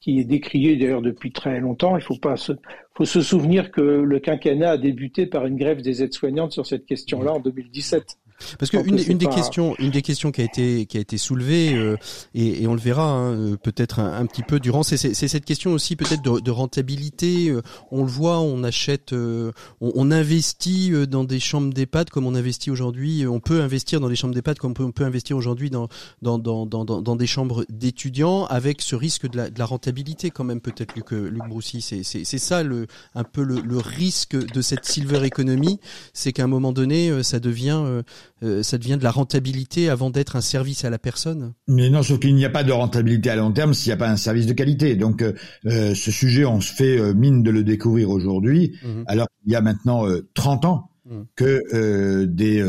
qui 0.00 0.20
est 0.20 0.24
décriée 0.24 0.76
d'ailleurs 0.76 1.02
depuis 1.02 1.32
très 1.32 1.60
longtemps. 1.60 1.96
Il 1.96 2.02
faut 2.02 2.18
pas 2.18 2.36
se, 2.36 2.52
faut 2.94 3.04
se 3.04 3.20
souvenir 3.20 3.70
que 3.70 3.80
le 3.80 4.18
quinquennat 4.20 4.72
a 4.72 4.78
débuté 4.78 5.26
par 5.26 5.46
une 5.46 5.56
grève 5.56 5.82
des 5.82 6.02
aides-soignantes 6.02 6.52
sur 6.52 6.64
cette 6.64 6.86
question-là 6.86 7.32
en 7.32 7.40
2017. 7.40 8.16
Parce 8.58 8.70
que 8.70 8.76
une, 8.76 8.98
une 8.98 9.18
des 9.18 9.26
questions, 9.26 9.74
une 9.78 9.90
des 9.90 10.02
questions 10.02 10.30
qui 10.30 10.40
a 10.42 10.44
été 10.44 10.86
qui 10.86 10.98
a 10.98 11.00
été 11.00 11.18
soulevée 11.18 11.74
euh, 11.74 11.96
et, 12.34 12.62
et, 12.62 12.66
on 12.66 12.74
le 12.74 12.80
verra 12.80 13.04
hein, 13.04 13.32
euh, 13.32 13.56
peut-être 13.56 13.98
un, 13.98 14.26
petit 14.26 14.42
peu 14.42 14.60
durant, 14.60 14.82
c'est 14.82 14.96
cette 14.96 15.44
question 15.44 15.72
aussi 15.72 15.96
peut-être 15.96 16.22
de, 16.22 16.40
de, 16.40 16.50
rentabilité. 16.50 17.48
Euh, 17.48 17.62
on 17.90 18.02
le 18.02 18.08
voit, 18.08 18.40
on 18.40 18.62
achète, 18.62 19.12
on, 19.12 19.52
on, 19.80 20.10
investit 20.10 20.92
dans 21.08 21.24
des 21.24 21.40
chambres 21.40 21.72
d'EHPAD 21.72 22.10
comme 22.10 22.26
on 22.26 22.34
investit 22.34 22.70
aujourd'hui. 22.70 23.26
On 23.26 23.40
peut 23.40 23.60
investir 23.60 24.00
dans 24.00 24.08
des 24.08 24.16
chambres 24.16 24.34
d'EHPAD 24.34 24.58
comme 24.58 24.74
on 24.78 24.92
peut, 24.92 25.04
investir 25.04 25.36
aujourd'hui 25.36 25.70
dans 25.70 25.88
dans, 26.22 26.38
dans 26.38 26.66
dans, 26.66 26.84
dans 26.84 27.16
des 27.16 27.26
chambres 27.26 27.64
d'étudiants 27.68 28.44
avec 28.46 28.82
ce 28.82 28.96
risque 28.96 29.28
de 29.28 29.36
la, 29.36 29.50
de 29.50 29.58
la 29.58 29.66
rentabilité 29.66 30.30
quand 30.30 30.44
même 30.44 30.60
peut-être 30.60 30.94
Luc 30.94 31.10
Luc 31.10 31.44
Broussy. 31.48 31.80
C'est 31.80 32.02
c'est 32.02 32.38
ça 32.38 32.62
le 32.62 32.86
un 33.14 33.24
peu 33.24 33.42
le, 33.42 33.60
le 33.60 33.78
risque 33.78 34.36
de 34.36 34.60
cette 34.60 34.84
silver 34.84 35.24
economy, 35.24 35.80
c'est 36.12 36.32
qu'à 36.32 36.44
un 36.44 36.48
moment 36.48 36.72
donné 36.72 37.22
ça 37.22 37.40
devient 37.40 38.02
euh, 38.42 38.62
ça 38.62 38.76
devient 38.76 38.98
de 38.98 39.04
la 39.04 39.10
rentabilité 39.10 39.88
avant 39.88 40.10
d'être 40.10 40.36
un 40.36 40.42
service 40.42 40.84
à 40.84 40.90
la 40.90 40.98
personne 40.98 41.54
Mais 41.68 41.88
non, 41.88 42.02
sauf 42.02 42.18
qu'il 42.18 42.34
n'y 42.34 42.44
a 42.44 42.50
pas 42.50 42.64
de 42.64 42.72
rentabilité 42.72 43.30
à 43.30 43.36
long 43.36 43.50
terme 43.50 43.72
s'il 43.72 43.88
n'y 43.88 43.94
a 43.94 43.96
pas 43.96 44.10
un 44.10 44.16
service 44.16 44.46
de 44.46 44.52
qualité. 44.52 44.94
Donc 44.94 45.22
euh, 45.22 45.32
euh, 45.64 45.94
ce 45.94 46.10
sujet, 46.10 46.44
on 46.44 46.60
se 46.60 46.70
fait 46.70 47.14
mine 47.14 47.42
de 47.42 47.50
le 47.50 47.64
découvrir 47.64 48.10
aujourd'hui, 48.10 48.76
mhm. 48.84 49.04
alors 49.06 49.26
qu'il 49.40 49.52
y 49.52 49.56
a 49.56 49.62
maintenant 49.62 50.04
30 50.34 50.64
ans 50.66 50.90
mhm. 51.06 51.24
que 51.34 52.24
des 52.26 52.62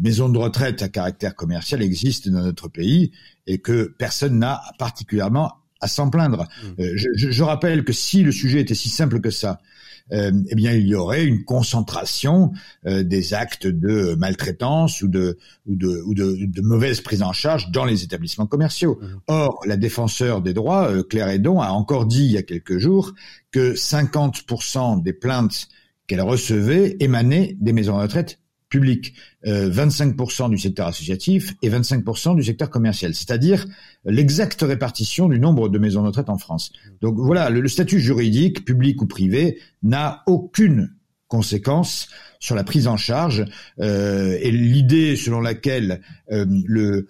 maisons 0.00 0.28
de 0.28 0.38
retraite 0.38 0.82
à 0.82 0.88
caractère 0.88 1.36
commercial 1.36 1.82
existent 1.82 2.30
dans 2.30 2.42
notre 2.42 2.68
pays 2.68 3.12
et 3.46 3.58
que 3.58 3.94
personne 3.98 4.40
n'a 4.40 4.60
particulièrement 4.78 5.52
à 5.80 5.88
s'en 5.88 6.10
plaindre. 6.10 6.46
Mmh. 6.78 6.82
Je, 6.94 7.08
je, 7.16 7.42
rappelle 7.42 7.82
que 7.82 7.92
si 7.92 8.22
le 8.22 8.30
sujet 8.30 8.60
était 8.60 8.76
si 8.76 8.88
simple 8.88 9.20
que 9.20 9.30
ça, 9.30 9.58
euh, 9.58 9.58
eh 10.10 10.54
bien 10.54 10.72
il 10.72 10.86
y 10.86 10.94
aurait 10.94 11.24
une 11.24 11.44
concentration 11.44 12.52
euh, 12.86 13.02
des 13.02 13.34
actes 13.34 13.66
de 13.66 14.14
maltraitance 14.14 15.02
ou 15.02 15.08
de 15.08 15.38
ou 15.66 15.76
de, 15.76 16.02
ou 16.06 16.14
de, 16.14 16.46
de 16.46 16.60
mauvaise 16.60 17.00
prise 17.00 17.22
en 17.22 17.32
charge 17.32 17.70
dans 17.70 17.84
les 17.84 18.02
établissements 18.02 18.46
commerciaux. 18.46 18.98
Mmh. 19.00 19.06
Or, 19.28 19.60
la 19.66 19.76
défenseur 19.76 20.42
des 20.42 20.54
droits, 20.54 20.90
euh, 20.90 21.02
Claire 21.02 21.28
Edon, 21.28 21.60
a 21.60 21.70
encore 21.70 22.06
dit 22.06 22.24
il 22.24 22.32
y 22.32 22.38
a 22.38 22.42
quelques 22.42 22.78
jours 22.78 23.14
que 23.52 23.74
50% 23.74 25.02
des 25.02 25.12
plaintes 25.12 25.68
qu'elle 26.06 26.20
recevait 26.20 26.96
émanaient 27.00 27.56
des 27.60 27.72
maisons 27.72 27.96
de 27.96 28.02
retraite 28.02 28.41
publiques, 28.72 29.14
25% 29.44 30.48
du 30.48 30.56
secteur 30.56 30.86
associatif 30.86 31.54
et 31.62 31.68
25% 31.68 32.34
du 32.34 32.42
secteur 32.42 32.70
commercial, 32.70 33.14
c'est-à-dire 33.14 33.66
l'exacte 34.06 34.62
répartition 34.62 35.28
du 35.28 35.38
nombre 35.38 35.68
de 35.68 35.78
maisons 35.78 36.00
de 36.00 36.06
retraite 36.06 36.30
en 36.30 36.38
France. 36.38 36.72
Donc 37.02 37.16
voilà, 37.18 37.50
le, 37.50 37.68
statut 37.68 38.00
juridique, 38.00 38.64
public 38.64 39.02
ou 39.02 39.06
privé, 39.06 39.58
n'a 39.82 40.22
aucune 40.26 40.90
conséquence 41.32 42.08
sur 42.40 42.54
la 42.54 42.62
prise 42.62 42.86
en 42.88 42.98
charge 42.98 43.46
euh, 43.80 44.36
et 44.38 44.50
l'idée 44.50 45.16
selon 45.16 45.40
laquelle 45.40 46.02
euh, 46.30 46.44
le 46.66 47.06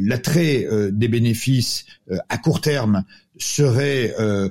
l'attrait 0.00 0.64
euh, 0.64 0.90
des 0.90 1.08
bénéfices 1.08 1.84
euh, 2.10 2.16
à 2.30 2.38
court 2.38 2.62
terme 2.62 3.04
serait 3.36 4.14
euh, 4.18 4.48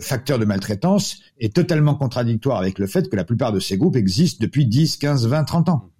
facteur 0.00 0.40
de 0.40 0.44
maltraitance 0.44 1.20
est 1.38 1.54
totalement 1.54 1.94
contradictoire 1.94 2.58
avec 2.58 2.80
le 2.80 2.88
fait 2.88 3.08
que 3.08 3.14
la 3.14 3.22
plupart 3.22 3.52
de 3.52 3.60
ces 3.60 3.78
groupes 3.78 3.94
existent 3.94 4.38
depuis 4.40 4.66
10, 4.66 4.96
15, 4.96 5.28
20, 5.28 5.44
30 5.44 5.68
ans. 5.68 5.90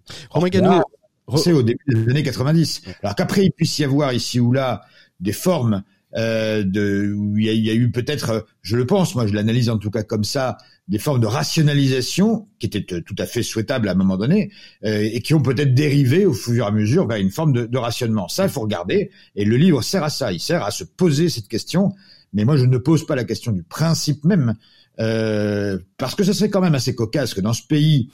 C'est 1.36 1.52
au 1.52 1.62
début 1.62 1.84
des 1.86 2.10
années 2.10 2.24
90. 2.24 2.82
Alors 3.04 3.14
qu'après 3.14 3.44
il 3.44 3.52
puisse 3.52 3.78
y 3.78 3.84
avoir 3.84 4.12
ici 4.12 4.40
ou 4.40 4.50
là 4.50 4.82
des 5.20 5.32
formes 5.32 5.84
euh, 6.16 6.62
de, 6.64 7.12
où 7.16 7.38
il 7.38 7.46
y 7.46 7.70
a, 7.70 7.74
eu 7.74 7.90
peut-être, 7.90 8.46
je 8.62 8.76
le 8.76 8.86
pense, 8.86 9.14
moi 9.14 9.26
je 9.26 9.32
l'analyse 9.32 9.68
en 9.70 9.78
tout 9.78 9.90
cas 9.90 10.02
comme 10.02 10.24
ça, 10.24 10.56
des 10.86 10.98
formes 10.98 11.20
de 11.20 11.26
rationalisation 11.26 12.46
qui 12.58 12.66
étaient 12.66 12.94
euh, 12.94 13.00
tout 13.00 13.14
à 13.18 13.26
fait 13.26 13.42
souhaitables 13.42 13.88
à 13.88 13.92
un 13.92 13.96
moment 13.96 14.16
donné 14.16 14.50
euh, 14.84 15.08
et 15.12 15.20
qui 15.22 15.34
ont 15.34 15.40
peut-être 15.40 15.74
dérivé 15.74 16.26
au 16.26 16.34
fur 16.34 16.54
et 16.54 16.66
à 16.66 16.70
mesure 16.70 17.06
vers 17.06 17.18
une 17.18 17.30
forme 17.30 17.52
de, 17.52 17.64
de 17.64 17.78
rationnement. 17.78 18.28
Ça, 18.28 18.44
il 18.44 18.50
faut 18.50 18.60
regarder. 18.60 19.10
Et 19.34 19.44
le 19.44 19.56
livre 19.56 19.82
sert 19.82 20.04
à 20.04 20.10
ça. 20.10 20.32
Il 20.32 20.40
sert 20.40 20.62
à 20.62 20.70
se 20.70 20.84
poser 20.84 21.28
cette 21.30 21.48
question. 21.48 21.92
Mais 22.34 22.44
moi, 22.44 22.56
je 22.56 22.66
ne 22.66 22.76
pose 22.76 23.06
pas 23.06 23.14
la 23.14 23.24
question 23.24 23.52
du 23.52 23.62
principe 23.62 24.24
même, 24.24 24.54
euh, 25.00 25.78
parce 25.96 26.14
que 26.14 26.24
ce 26.24 26.32
serait 26.32 26.50
quand 26.50 26.60
même 26.60 26.74
assez 26.74 26.94
cocasse 26.94 27.32
que 27.32 27.40
dans 27.40 27.52
ce 27.52 27.62
pays, 27.66 28.10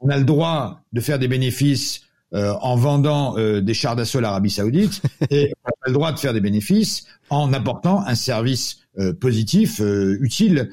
on 0.00 0.10
a 0.10 0.18
le 0.18 0.24
droit 0.24 0.82
de 0.92 1.00
faire 1.00 1.18
des 1.18 1.28
bénéfices 1.28 2.02
euh, 2.34 2.52
en 2.62 2.74
vendant 2.74 3.38
euh, 3.38 3.60
des 3.60 3.74
chars 3.74 3.94
d'assaut 3.94 4.18
à 4.18 4.22
l'Arabie 4.22 4.50
Saoudite 4.50 5.02
et 5.30 5.52
on 5.64 5.68
a 5.68 5.88
le 5.88 5.92
droit 5.92 6.10
de 6.10 6.18
faire 6.18 6.32
des 6.32 6.40
bénéfices 6.40 7.06
en 7.30 7.52
apportant 7.52 8.04
un 8.04 8.16
service 8.16 8.80
euh, 8.98 9.12
positif, 9.12 9.80
utile 9.80 10.70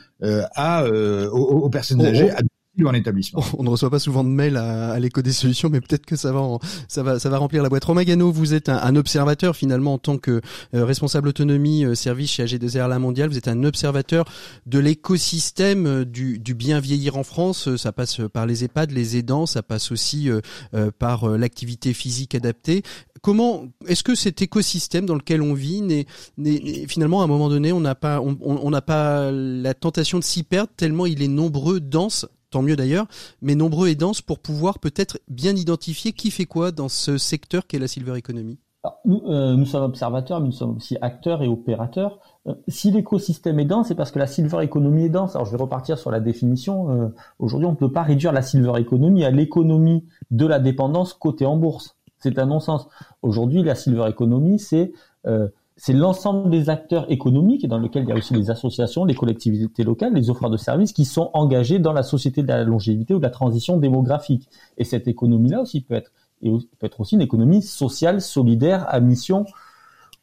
à, 0.55 0.85
aux, 0.85 1.69
personnes 1.69 2.01
oh, 2.01 2.43
On 3.57 3.63
ne 3.63 3.69
reçoit 3.69 3.89
pas 3.89 3.99
souvent 3.99 4.23
de 4.23 4.29
mails 4.29 4.55
à, 4.55 4.97
l'écho 4.97 5.21
des 5.21 5.33
solutions, 5.33 5.69
mais 5.69 5.81
peut-être 5.81 6.05
que 6.05 6.15
ça 6.15 6.31
va, 6.31 6.41
ça 6.87 7.03
va, 7.03 7.19
ça 7.19 7.29
va 7.29 7.37
remplir 7.37 7.63
la 7.63 7.69
boîte. 7.69 7.83
Romain 7.83 8.03
Gano, 8.03 8.31
vous 8.31 8.53
êtes 8.53 8.69
un, 8.69 8.95
observateur 8.95 9.57
finalement 9.57 9.95
en 9.95 9.97
tant 9.97 10.17
que 10.17 10.41
euh, 10.73 10.85
responsable 10.85 11.27
autonomie 11.27 11.83
euh, 11.83 11.95
service 11.95 12.31
chez 12.31 12.45
AG2R 12.45 12.87
La 12.87 12.97
Mondiale. 12.97 13.29
Vous 13.29 13.37
êtes 13.37 13.49
un 13.49 13.65
observateur 13.65 14.25
de 14.67 14.79
l'écosystème 14.79 15.85
euh, 15.85 16.05
du, 16.05 16.39
bien 16.55 16.79
vieillir 16.79 17.17
en 17.17 17.23
France. 17.23 17.75
Ça 17.75 17.91
passe 17.91 18.21
par 18.33 18.45
les 18.45 18.63
EHPAD, 18.63 18.91
les 18.91 19.17
aidants, 19.17 19.45
ça 19.45 19.63
passe 19.63 19.91
aussi 19.91 20.29
par 20.99 21.27
l'activité 21.29 21.93
physique 21.93 22.35
adaptée. 22.35 22.83
Comment 23.21 23.67
est-ce 23.87 24.03
que 24.03 24.15
cet 24.15 24.41
écosystème 24.41 25.05
dans 25.05 25.15
lequel 25.15 25.41
on 25.41 25.53
vit, 25.53 25.81
n'est, 25.81 26.05
finalement 26.87 27.21
à 27.21 27.23
un 27.23 27.27
moment 27.27 27.49
donné, 27.49 27.71
on 27.71 27.79
n'a 27.79 27.95
pas, 27.95 28.21
on 28.21 28.69
n'a 28.69 28.81
pas 28.81 29.31
la 29.31 29.73
tentation 29.73 30.19
de 30.19 30.23
s'y 30.23 30.43
perdre 30.43 30.71
tellement 30.75 31.05
il 31.05 31.23
est 31.23 31.27
nombreux, 31.27 31.79
dense 31.79 32.27
tant 32.51 32.61
mieux 32.61 32.75
d'ailleurs, 32.75 33.07
mais 33.41 33.55
nombreux 33.55 33.87
et 33.87 33.95
denses 33.95 34.21
pour 34.21 34.39
pouvoir 34.39 34.79
peut-être 34.79 35.19
bien 35.27 35.55
identifier 35.55 36.11
qui 36.11 36.29
fait 36.29 36.45
quoi 36.45 36.71
dans 36.71 36.89
ce 36.89 37.17
secteur 37.17 37.65
qu'est 37.65 37.79
la 37.79 37.87
silver 37.87 38.17
economy 38.17 38.59
nous, 39.05 39.21
euh, 39.27 39.55
nous, 39.55 39.65
sommes 39.65 39.83
observateurs, 39.83 40.39
mais 40.39 40.47
nous 40.47 40.51
sommes 40.51 40.75
aussi 40.77 40.97
acteurs 41.01 41.43
et 41.43 41.47
opérateurs. 41.47 42.19
Euh, 42.47 42.55
si 42.67 42.89
l'écosystème 42.89 43.59
est 43.59 43.65
dense, 43.65 43.89
c'est 43.89 43.95
parce 43.95 44.09
que 44.09 44.17
la 44.17 44.25
silver 44.25 44.63
economy 44.63 45.05
est 45.05 45.09
dense. 45.09 45.35
Alors 45.35 45.45
je 45.45 45.51
vais 45.51 45.61
repartir 45.61 45.99
sur 45.99 46.09
la 46.09 46.19
définition. 46.19 46.89
Euh, 46.89 47.07
aujourd'hui, 47.37 47.67
on 47.67 47.71
ne 47.71 47.77
peut 47.77 47.91
pas 47.91 48.01
réduire 48.01 48.31
la 48.31 48.41
silver 48.41 48.73
economy 48.79 49.23
à 49.23 49.29
l'économie 49.29 50.05
de 50.31 50.47
la 50.47 50.59
dépendance 50.59 51.13
cotée 51.13 51.45
en 51.45 51.57
bourse. 51.57 51.95
C'est 52.17 52.39
un 52.39 52.47
non-sens. 52.47 52.87
Aujourd'hui, 53.21 53.61
la 53.61 53.75
silver 53.75 54.07
economy, 54.09 54.57
c'est 54.59 54.93
c'est 55.77 55.93
l'ensemble 55.93 56.49
des 56.49 56.69
acteurs 56.69 57.11
économiques, 57.11 57.67
dans 57.67 57.77
lequel 57.77 58.03
il 58.03 58.09
y 58.09 58.11
a 58.11 58.15
aussi 58.15 58.33
les 58.33 58.51
associations, 58.51 59.05
les 59.05 59.15
collectivités 59.15 59.83
locales, 59.83 60.13
les 60.13 60.29
offreurs 60.29 60.49
de 60.49 60.57
services, 60.57 60.93
qui 60.93 61.05
sont 61.05 61.31
engagés 61.33 61.79
dans 61.79 61.93
la 61.93 62.03
société 62.03 62.43
de 62.43 62.47
la 62.47 62.63
longévité 62.63 63.13
ou 63.13 63.17
de 63.17 63.23
la 63.23 63.29
transition 63.29 63.77
démographique. 63.77 64.49
Et 64.77 64.83
cette 64.83 65.07
économie-là 65.07 65.61
aussi 65.61 65.81
peut 65.81 65.95
être, 65.95 66.11
et 66.43 66.51
peut 66.51 66.85
être 66.85 66.99
aussi 66.99 67.15
une 67.15 67.21
économie 67.21 67.61
sociale, 67.61 68.21
solidaire, 68.21 68.85
à 68.89 68.99
mission 68.99 69.45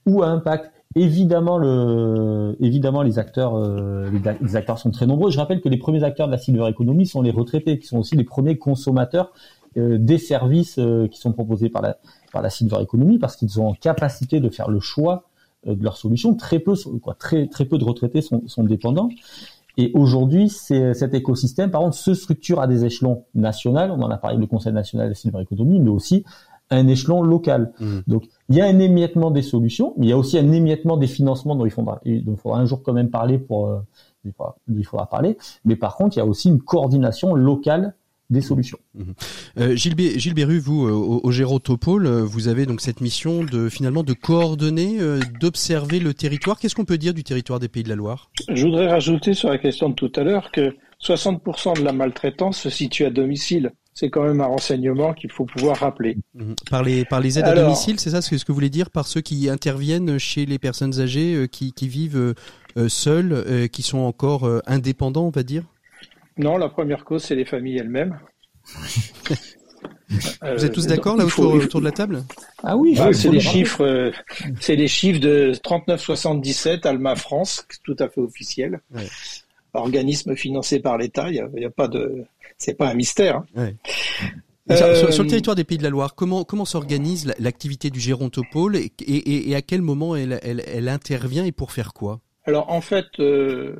ou 0.06 0.22
à 0.22 0.28
impact. 0.28 0.72
Évidemment, 0.94 1.58
le, 1.58 2.56
évidemment, 2.60 3.02
les 3.02 3.18
acteurs, 3.18 3.56
euh, 3.56 4.10
les, 4.40 4.56
acteurs 4.56 4.78
sont 4.78 4.90
très 4.90 5.06
nombreux. 5.06 5.30
Je 5.30 5.38
rappelle 5.38 5.60
que 5.60 5.68
les 5.68 5.76
premiers 5.76 6.02
acteurs 6.02 6.26
de 6.26 6.32
la 6.32 6.38
silver 6.38 6.66
economy 6.68 7.06
sont 7.06 7.20
les 7.20 7.30
retraités, 7.30 7.78
qui 7.78 7.86
sont 7.86 7.98
aussi 7.98 8.16
les 8.16 8.24
premiers 8.24 8.58
consommateurs 8.58 9.32
euh, 9.76 9.98
des 9.98 10.18
services 10.18 10.78
euh, 10.78 11.06
qui 11.08 11.20
sont 11.20 11.32
proposés 11.32 11.68
par 11.68 11.82
la, 11.82 11.98
par 12.32 12.42
la 12.42 12.50
silver 12.50 12.78
economy, 12.80 13.18
parce 13.18 13.36
qu'ils 13.36 13.60
ont 13.60 13.68
en 13.68 13.74
capacité 13.74 14.40
de 14.40 14.48
faire 14.48 14.70
le 14.70 14.80
choix 14.80 15.27
de 15.66 15.82
leurs 15.82 15.96
solutions. 15.96 16.34
Très 16.34 16.58
peu, 16.58 16.74
quoi, 17.02 17.14
très 17.14 17.46
très 17.48 17.64
peu 17.64 17.78
de 17.78 17.84
retraités 17.84 18.22
sont, 18.22 18.42
sont 18.46 18.64
dépendants. 18.64 19.08
Et 19.76 19.92
aujourd'hui, 19.94 20.48
cet 20.48 21.14
écosystème, 21.14 21.70
par 21.70 21.82
contre, 21.82 21.96
se 21.96 22.12
structure 22.12 22.60
à 22.60 22.66
des 22.66 22.84
échelons 22.84 23.24
nationaux. 23.34 23.78
On 23.78 24.02
en 24.02 24.10
a 24.10 24.18
parlé, 24.18 24.36
le 24.36 24.46
Conseil 24.46 24.72
national 24.72 25.06
de 25.06 25.10
la 25.10 25.14
silver 25.14 25.40
economy, 25.40 25.78
mais 25.78 25.90
aussi 25.90 26.24
un 26.70 26.88
échelon 26.88 27.22
local. 27.22 27.72
Mmh. 27.78 27.98
Donc, 28.08 28.24
il 28.48 28.56
y 28.56 28.60
a 28.60 28.66
un 28.66 28.78
émiettement 28.80 29.30
des 29.30 29.42
solutions, 29.42 29.94
mais 29.96 30.06
il 30.06 30.08
y 30.08 30.12
a 30.12 30.18
aussi 30.18 30.36
un 30.36 30.50
émiettement 30.50 30.96
des 30.96 31.06
financements 31.06 31.54
dont 31.54 31.64
il 31.64 31.70
faudra, 31.70 32.00
dont 32.04 32.32
il 32.32 32.36
faudra 32.36 32.58
un 32.58 32.66
jour 32.66 32.82
quand 32.82 32.92
même 32.92 33.10
parler 33.10 33.38
pour, 33.38 33.68
euh, 33.68 33.78
il 34.68 34.84
faudra 34.84 35.06
parler. 35.06 35.38
Mais 35.64 35.76
par 35.76 35.96
contre, 35.96 36.16
il 36.16 36.18
y 36.18 36.22
a 36.22 36.26
aussi 36.26 36.48
une 36.48 36.60
coordination 36.60 37.34
locale 37.34 37.94
des 38.30 38.40
solutions. 38.42 38.78
Mhm. 38.94 39.14
Euh, 39.58 39.76
Gilles, 39.76 40.18
Gilles 40.18 40.34
Berru, 40.34 40.58
vous, 40.58 40.86
euh, 40.86 40.92
au, 40.92 41.20
au 41.22 41.30
Gérotopole, 41.30 42.06
euh, 42.06 42.24
vous 42.24 42.48
avez 42.48 42.66
donc 42.66 42.80
cette 42.80 43.00
mission 43.00 43.42
de 43.42 43.68
finalement 43.68 44.02
de 44.02 44.12
coordonner, 44.12 44.98
d'observer 45.40 45.98
le 45.98 46.14
territoire. 46.14 46.58
Qu'est-ce 46.58 46.74
qu'on 46.74 46.84
peut 46.84 46.98
dire 46.98 47.14
du 47.14 47.24
territoire 47.24 47.58
des 47.58 47.68
Pays 47.68 47.82
de 47.82 47.88
la 47.88 47.96
Loire? 47.96 48.30
Je 48.48 48.64
voudrais 48.64 48.88
rajouter 48.88 49.34
sur 49.34 49.48
la 49.48 49.58
question 49.58 49.88
de 49.88 49.94
tout 49.94 50.12
à 50.16 50.22
l'heure 50.22 50.50
que 50.52 50.76
60% 51.02 51.78
de 51.78 51.84
la 51.84 51.92
maltraitance 51.92 52.58
se 52.58 52.70
situe 52.70 53.04
à 53.04 53.10
domicile. 53.10 53.72
C'est 53.94 54.10
quand 54.10 54.22
même 54.22 54.40
un 54.40 54.46
renseignement 54.46 55.12
qu'il 55.12 55.30
faut 55.32 55.44
pouvoir 55.44 55.78
rappeler. 55.78 56.18
Mhm. 56.34 56.54
Par, 56.70 56.82
les, 56.82 57.04
par 57.04 57.20
les 57.20 57.38
aides 57.38 57.46
à 57.46 57.54
domicile, 57.54 57.98
c'est 57.98 58.10
ça 58.10 58.20
ce 58.20 58.30
que, 58.30 58.36
vous 58.48 58.54
voulez 58.54 58.70
dire 58.70 58.90
Par 58.90 59.06
ceux 59.06 59.20
qui 59.20 59.48
interviennent 59.48 60.18
chez 60.18 60.44
les 60.44 60.58
personnes 60.58 61.00
âgées 61.00 61.48
qui, 61.50 61.72
qui 61.72 61.88
vivent 61.88 62.34
seules, 62.88 63.68
qui 63.70 63.82
sont 63.82 63.98
encore 63.98 64.48
indépendants, 64.66 65.26
on 65.26 65.30
va 65.30 65.42
dire? 65.42 65.64
Non, 66.38 66.56
la 66.56 66.68
première 66.68 67.04
cause, 67.04 67.24
c'est 67.24 67.34
les 67.34 67.44
familles 67.44 67.78
elles-mêmes. 67.78 68.18
Vous 70.10 70.64
êtes 70.64 70.72
tous 70.72 70.86
euh, 70.86 70.88
d'accord 70.88 71.16
là 71.16 71.26
autour, 71.26 71.52
autour, 71.52 71.80
de 71.80 71.84
la 71.84 71.92
table? 71.92 72.24
Ah 72.62 72.76
oui, 72.76 72.96
ah, 72.98 73.12
c'est 73.12 73.30
les 73.30 73.40
chiffres, 73.40 73.84
euh, 73.84 74.10
c'est 74.60 74.76
les 74.76 74.88
chiffres 74.88 75.20
de 75.20 75.52
3977 75.62 76.86
Alma 76.86 77.14
France, 77.14 77.66
tout 77.84 77.96
à 77.98 78.08
fait 78.08 78.20
officiel. 78.20 78.80
Organisme 79.74 80.34
financé 80.34 80.80
par 80.80 80.96
l'État, 80.96 81.30
il 81.30 81.46
n'y 81.54 81.64
a, 81.64 81.70
pas 81.70 81.88
de, 81.88 82.24
c'est 82.56 82.74
pas 82.74 82.88
un 82.88 82.94
mystère. 82.94 83.42
Hein. 83.54 83.72
Euh, 84.70 85.10
sur, 85.12 85.22
le 85.22 85.28
territoire 85.28 85.56
des 85.56 85.64
Pays 85.64 85.78
de 85.78 85.82
la 85.82 85.90
Loire, 85.90 86.14
comment 86.14 86.44
comment 86.44 86.66
s'organise 86.66 87.32
l'activité 87.38 87.90
du 87.90 88.00
gérontopole 88.00 88.76
et, 88.76 88.92
et, 89.00 89.50
et, 89.50 89.54
à 89.54 89.62
quel 89.62 89.80
moment 89.80 90.14
elle, 90.14 90.38
elle, 90.42 90.62
elle 90.66 90.88
intervient 90.88 91.44
et 91.44 91.52
pour 91.52 91.72
faire 91.72 91.94
quoi? 91.94 92.20
Alors 92.48 92.70
en 92.70 92.80
fait, 92.80 93.20
euh, 93.20 93.74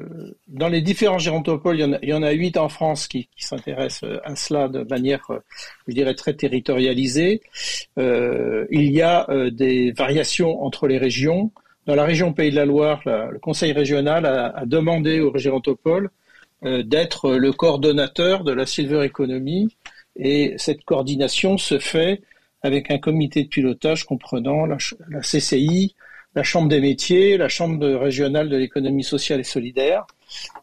dans 0.46 0.68
les 0.68 0.83
différents 0.83 1.18
gérontopoles, 1.18 1.81
il 2.02 2.09
y 2.11 2.12
en 2.12 2.22
a, 2.22 2.33
huit 2.33 2.59
en 2.59 2.68
France 2.68 3.09
qui, 3.09 3.31
s'intéressent 3.38 4.11
euh, 4.11 4.20
à 4.24 4.37
cela 4.37 4.68
de 4.68 4.83
manière, 4.83 5.24
euh, 5.31 5.38
je 5.87 5.94
dirais, 5.94 6.14
très 6.14 6.35
territorialisée. 6.35 7.40
il 7.96 8.92
y 8.92 9.00
a 9.00 9.26
des 9.50 9.92
variations 9.92 10.62
entre 10.62 10.87
les 10.87 10.98
régions. 10.98 11.50
Dans 11.87 11.94
la 11.94 12.04
région 12.04 12.35
Pays 12.35 12.50
de 12.50 12.57
la 12.57 12.66
Loire, 12.66 13.00
le 13.07 13.38
Conseil 13.38 13.72
régional 13.72 14.26
a, 14.26 14.66
demandé 14.66 15.20
au 15.20 15.35
gérontopole 15.38 16.11
d'être 16.62 17.31
le 17.37 17.52
coordonnateur 17.52 18.44
de 18.44 18.52
la 18.52 18.66
silver 18.66 19.02
economy 19.02 19.74
et 20.16 20.54
cette 20.59 20.85
coordination 20.85 21.57
se 21.57 21.78
fait 21.78 22.20
avec 22.61 22.90
un 22.90 22.98
comité 22.98 23.44
de 23.44 23.48
pilotage 23.48 24.04
comprenant 24.04 24.66
la 24.66 24.76
CCI, 25.22 25.94
la 26.34 26.42
Chambre 26.42 26.68
des 26.68 26.80
métiers, 26.80 27.36
la 27.36 27.48
Chambre 27.48 27.86
régionale 27.86 28.48
de 28.48 28.56
l'économie 28.56 29.04
sociale 29.04 29.40
et 29.40 29.44
solidaire. 29.44 30.06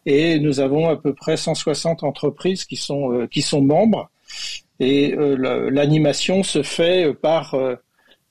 Et 0.04 0.38
nous 0.38 0.60
avons 0.60 0.88
à 0.88 0.96
peu 0.96 1.12
près 1.12 1.36
160 1.36 2.04
entreprises 2.04 2.64
qui 2.64 2.76
sont, 2.76 3.12
euh, 3.12 3.26
qui 3.26 3.42
sont 3.42 3.60
membres. 3.60 4.10
Et 4.78 5.14
euh, 5.14 5.70
l'animation 5.70 6.42
se 6.42 6.62
fait 6.62 7.12
par, 7.14 7.54
euh, 7.54 7.74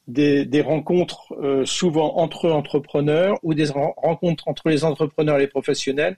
des, 0.08 0.46
des 0.46 0.62
rencontres 0.62 1.34
souvent 1.66 2.18
entre 2.18 2.52
entrepreneurs 2.52 3.40
ou 3.42 3.56
des 3.56 3.70
rencontres 3.72 4.48
entre 4.48 4.70
les 4.70 4.84
entrepreneurs 4.84 5.38
et 5.38 5.40
les 5.40 5.48
professionnels 5.48 6.18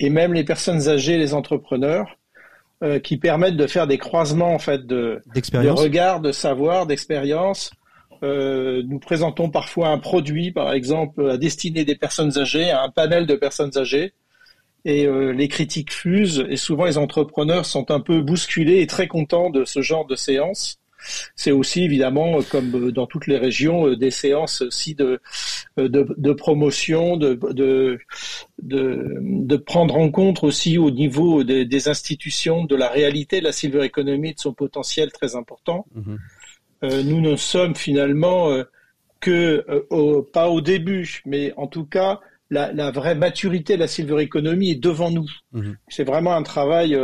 et 0.00 0.08
même 0.08 0.32
les 0.32 0.42
personnes 0.42 0.88
âgées 0.88 1.18
les 1.18 1.34
entrepreneurs 1.34 2.16
qui 3.02 3.18
permettent 3.18 3.58
de 3.58 3.66
faire 3.66 3.86
des 3.86 3.98
croisements 3.98 4.54
en 4.54 4.58
fait 4.58 4.86
de, 4.86 5.22
de 5.34 5.68
regards, 5.68 6.20
de 6.20 6.32
savoir, 6.32 6.86
d'expérience 6.86 7.72
euh, 8.22 8.82
nous 8.86 8.98
présentons 8.98 9.50
parfois 9.50 9.88
un 9.88 9.98
produit, 9.98 10.52
par 10.52 10.72
exemple, 10.72 11.30
à 11.30 11.36
destiné 11.36 11.84
des 11.84 11.96
personnes 11.96 12.38
âgées, 12.38 12.70
à 12.70 12.82
un 12.82 12.90
panel 12.90 13.26
de 13.26 13.34
personnes 13.34 13.76
âgées. 13.76 14.12
Et 14.84 15.06
euh, 15.06 15.32
les 15.32 15.48
critiques 15.48 15.92
fusent 15.92 16.44
et 16.48 16.56
souvent 16.56 16.84
les 16.84 16.96
entrepreneurs 16.96 17.66
sont 17.66 17.90
un 17.90 17.98
peu 18.00 18.20
bousculés 18.20 18.80
et 18.80 18.86
très 18.86 19.08
contents 19.08 19.50
de 19.50 19.64
ce 19.64 19.82
genre 19.82 20.06
de 20.06 20.14
séance. 20.14 20.78
C'est 21.34 21.50
aussi 21.50 21.82
évidemment, 21.82 22.38
comme 22.50 22.90
dans 22.90 23.06
toutes 23.06 23.26
les 23.26 23.36
régions, 23.36 23.88
euh, 23.88 23.96
des 23.96 24.10
séances 24.10 24.62
aussi 24.62 24.94
de, 24.94 25.20
promotion, 26.34 27.16
de, 27.16 27.98
prendre 29.66 29.96
en 29.96 30.10
compte 30.10 30.42
aussi 30.44 30.78
au 30.78 30.90
niveau 30.90 31.44
des, 31.44 31.88
institutions 31.88 32.64
de 32.64 32.76
la 32.76 32.88
réalité 32.88 33.40
de 33.40 33.44
la 33.44 33.52
silver 33.52 33.84
economy, 33.84 34.34
de 34.34 34.40
son 34.40 34.52
potentiel 34.52 35.12
très 35.12 35.36
important. 35.36 35.86
Mm-hmm. 35.96 36.16
Euh, 36.82 37.02
nous 37.02 37.20
ne 37.20 37.36
sommes 37.36 37.74
finalement 37.74 38.50
euh, 38.50 38.64
que, 39.20 39.64
euh, 39.68 40.22
pas 40.32 40.48
au 40.48 40.60
début, 40.60 41.22
mais 41.24 41.52
en 41.56 41.66
tout 41.66 41.84
cas, 41.84 42.20
la, 42.50 42.90
vraie 42.90 43.14
maturité 43.14 43.74
de 43.74 43.80
la 43.80 43.88
silver 43.88 44.22
economy 44.22 44.70
est 44.70 44.80
devant 44.80 45.10
nous. 45.10 45.28
Mhm. 45.52 45.76
C'est 45.88 46.04
vraiment 46.04 46.34
un 46.34 46.42
travail 46.42 46.96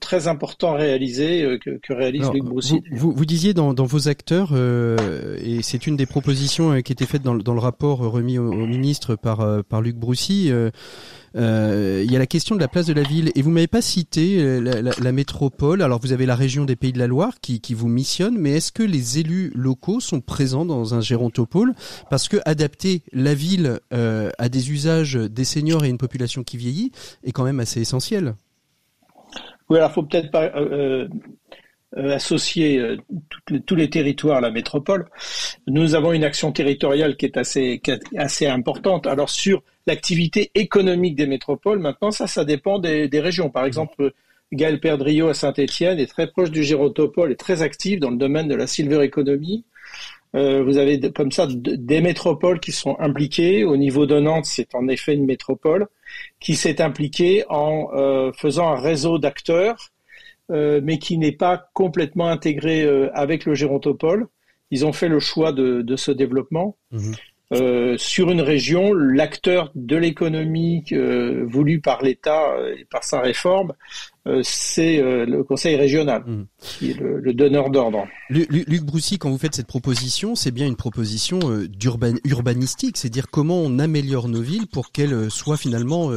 très 0.00 0.28
important 0.28 0.74
réalisé 0.74 1.58
que, 1.62 1.78
que 1.82 1.92
réalise 1.92 2.30
Luc 2.30 2.44
Broussy. 2.44 2.82
Vous, 2.90 3.12
vous, 3.12 3.24
disiez 3.26 3.52
dans, 3.52 3.74
dans 3.74 3.84
vos 3.84 4.08
acteurs, 4.08 4.54
et 4.56 5.60
c'est 5.62 5.86
une 5.86 5.96
des 5.96 6.06
propositions 6.06 6.80
qui 6.80 6.92
était 6.92 7.04
faite 7.04 7.22
dans, 7.22 7.34
dans 7.34 7.52
le 7.52 7.60
rapport 7.60 7.98
remis 7.98 8.38
au, 8.38 8.52
ministre 8.52 9.16
par, 9.16 9.62
par 9.64 9.82
Luc 9.82 9.96
Broussy, 9.96 10.50
euh, 11.36 12.02
il 12.04 12.10
y 12.10 12.16
a 12.16 12.18
la 12.18 12.26
question 12.26 12.54
de 12.54 12.60
la 12.60 12.68
place 12.68 12.86
de 12.86 12.92
la 12.92 13.02
ville 13.02 13.30
et 13.34 13.42
vous 13.42 13.50
m'avez 13.50 13.66
pas 13.66 13.82
cité 13.82 14.38
euh, 14.40 14.92
la, 14.98 15.12
métropole. 15.12 15.82
Alors 15.82 16.00
vous 16.00 16.12
avez 16.12 16.26
la 16.26 16.34
région 16.34 16.64
des 16.64 16.76
Pays 16.76 16.92
de 16.92 16.98
la 16.98 17.06
Loire 17.06 17.40
qui, 17.40 17.60
qui 17.60 17.74
vous 17.74 17.88
missionne, 17.88 18.36
mais 18.36 18.52
est-ce 18.52 18.72
que 18.72 18.82
les 18.82 19.18
élus 19.18 19.52
locaux 19.54 20.00
sont 20.00 20.20
présents 20.20 20.64
dans 20.64 20.94
un 20.94 21.00
gérontopole 21.00 21.74
Parce 22.10 22.28
que 22.28 22.38
adapter 22.44 23.02
la 23.12 23.34
ville 23.34 23.78
euh, 23.92 24.30
à 24.38 24.48
des 24.48 24.72
usages 24.72 25.14
des 25.14 25.44
seniors 25.44 25.84
et 25.84 25.88
une 25.88 25.98
population 25.98 26.42
qui 26.42 26.56
vieillit 26.56 26.92
est 27.24 27.32
quand 27.32 27.44
même 27.44 27.60
assez 27.60 27.80
essentiel? 27.80 28.34
Oui, 29.68 29.78
alors 29.78 29.92
faut 29.92 30.02
peut-être 30.02 30.30
pas 30.32 30.50
associer 31.96 32.98
tous 33.66 33.74
les 33.74 33.90
territoires 33.90 34.38
à 34.38 34.40
la 34.40 34.50
métropole. 34.50 35.08
Nous 35.66 35.94
avons 35.94 36.12
une 36.12 36.24
action 36.24 36.50
territoriale 36.50 37.16
qui 37.16 37.26
est 37.26 37.36
assez, 37.36 37.80
assez 38.16 38.46
importante. 38.46 39.06
Alors 39.06 39.30
sur 39.30 39.62
l'activité 39.90 40.50
économique 40.54 41.16
des 41.16 41.26
métropoles, 41.26 41.80
maintenant 41.80 42.10
ça, 42.10 42.26
ça 42.26 42.44
dépend 42.44 42.78
des, 42.78 43.08
des 43.08 43.20
régions. 43.20 43.50
Par 43.50 43.64
exemple, 43.64 44.12
Gaël 44.52 44.80
Perdriot 44.80 45.28
à 45.28 45.34
Saint-Étienne 45.34 45.98
est 45.98 46.06
très 46.06 46.28
proche 46.28 46.50
du 46.50 46.62
Gérotopole, 46.62 47.32
est 47.32 47.36
très 47.36 47.62
actif 47.62 48.00
dans 48.00 48.10
le 48.10 48.16
domaine 48.16 48.48
de 48.48 48.54
la 48.54 48.66
silver 48.66 49.04
economy. 49.04 49.64
Euh, 50.36 50.62
vous 50.62 50.78
avez 50.78 51.00
comme 51.12 51.32
ça 51.32 51.48
des 51.50 52.00
métropoles 52.00 52.60
qui 52.60 52.72
sont 52.72 52.96
impliquées. 53.00 53.64
Au 53.64 53.76
niveau 53.76 54.06
de 54.06 54.18
Nantes, 54.20 54.46
c'est 54.46 54.74
en 54.74 54.86
effet 54.88 55.14
une 55.14 55.26
métropole 55.26 55.88
qui 56.38 56.54
s'est 56.54 56.80
impliquée 56.80 57.44
en 57.48 57.90
euh, 57.94 58.32
faisant 58.32 58.68
un 58.68 58.80
réseau 58.80 59.18
d'acteurs 59.18 59.90
euh, 60.50 60.80
mais 60.82 60.98
qui 60.98 61.16
n'est 61.18 61.38
pas 61.46 61.70
complètement 61.74 62.28
intégré 62.28 62.88
avec 63.12 63.44
le 63.44 63.54
gérontopole. 63.54 64.26
Ils 64.72 64.84
ont 64.86 64.92
fait 64.92 65.08
le 65.08 65.18
choix 65.18 65.52
de, 65.52 65.82
de 65.82 65.96
ce 65.96 66.12
développement. 66.12 66.76
Mhm. 66.92 67.14
Euh, 67.52 67.96
sur 67.98 68.30
une 68.30 68.42
région, 68.42 68.92
l'acteur 68.92 69.72
de 69.74 69.96
l'économie 69.96 70.84
euh, 70.92 71.44
voulu 71.48 71.80
par 71.80 72.00
l'État 72.00 72.54
et 72.78 72.84
par 72.84 73.02
sa 73.02 73.20
réforme, 73.20 73.72
euh, 74.28 74.40
c'est 74.44 74.98
le 75.02 75.42
Conseil 75.42 75.74
régional 75.74 76.22
mhm. 76.24 76.46
qui 76.60 76.92
est 76.92 77.00
le, 77.00 77.32
donneur 77.34 77.70
d'ordre. 77.70 78.06
Luc 78.28 78.84
Broussy, 78.84 79.18
quand 79.18 79.30
vous 79.30 79.38
faites 79.38 79.56
cette 79.56 79.66
proposition, 79.66 80.36
c'est 80.36 80.52
bien 80.52 80.66
une 80.68 80.76
proposition 80.76 81.40
urbanistique, 82.24 82.96
c'est 82.96 83.08
dire 83.08 83.26
comment 83.32 83.58
on 83.58 83.80
améliore 83.80 84.28
nos 84.28 84.42
villes 84.42 84.68
pour 84.68 84.92
qu'elles 84.92 85.30
soient 85.30 85.56
finalement 85.56 86.12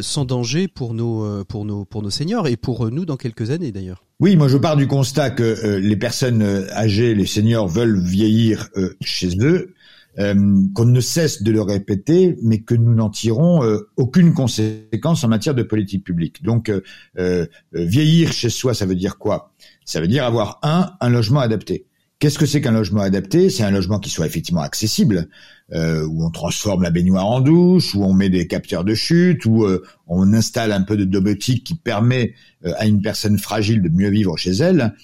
sans 0.00 0.24
danger 0.24 0.66
pour 0.66 0.94
nos 0.94 1.44
pour 1.44 1.64
nos 1.64 1.84
pour 1.84 2.02
nos 2.02 2.10
seniors 2.10 2.48
et 2.48 2.56
pour 2.56 2.90
nous 2.90 3.04
dans 3.04 3.16
quelques 3.16 3.50
années 3.50 3.70
d'ailleurs. 3.70 4.02
Oui, 4.18 4.34
moi 4.34 4.48
je 4.48 4.56
pars 4.56 4.76
du 4.76 4.88
constat 4.88 5.30
que 5.30 5.76
les 5.76 5.96
personnes 5.96 6.42
âgées, 6.72 7.14
les 7.14 7.26
seniors 7.26 7.68
veulent 7.68 8.00
vieillir 8.00 8.70
chez 9.02 9.28
eux 9.40 9.74
euh, 10.18 10.62
qu'on 10.74 10.86
ne 10.86 11.00
cesse 11.00 11.42
de 11.42 11.52
le 11.52 11.60
répéter, 11.60 12.36
mais 12.42 12.60
que 12.60 12.74
nous 12.74 12.94
n'en 12.94 13.10
tirons 13.10 13.62
euh, 13.62 13.90
aucune 13.96 14.32
conséquence 14.32 15.22
en 15.24 15.28
matière 15.28 15.54
de 15.54 15.62
politique 15.62 16.04
publique. 16.04 16.42
Donc, 16.42 16.72
euh, 17.18 17.46
vieillir 17.72 18.32
chez 18.32 18.48
soi, 18.48 18.72
ça 18.72 18.86
veut 18.86 18.94
dire 18.94 19.18
quoi? 19.18 19.52
Ça 19.84 20.00
veut 20.00 20.08
dire 20.08 20.24
avoir 20.24 20.58
un, 20.62 20.92
un 21.00 21.10
logement 21.10 21.40
adapté. 21.40 21.86
Qu'est-ce 22.18 22.38
que 22.38 22.46
c'est 22.46 22.62
qu'un 22.62 22.72
logement 22.72 23.02
adapté? 23.02 23.50
C'est 23.50 23.62
un 23.62 23.70
logement 23.70 23.98
qui 23.98 24.08
soit 24.08 24.24
effectivement 24.24 24.62
accessible, 24.62 25.28
où 25.70 26.24
on 26.24 26.30
transforme 26.30 26.82
la 26.82 26.90
baignoire 26.90 27.26
en 27.26 27.40
douche, 27.40 27.94
où 27.94 28.02
on 28.04 28.14
met 28.14 28.30
des 28.30 28.46
capteurs 28.46 28.84
de 28.84 28.94
chute, 28.94 29.44
où 29.44 29.66
on 30.06 30.32
installe 30.32 30.72
un 30.72 30.80
peu 30.80 30.96
de 30.96 31.04
domotique 31.04 31.64
qui 31.64 31.74
permet 31.74 32.32
à 32.64 32.86
une 32.86 33.02
personne 33.02 33.38
fragile 33.38 33.82
de 33.82 33.90
mieux 33.90 34.08
vivre 34.08 34.34
chez 34.38 34.52
elle. 34.52 34.94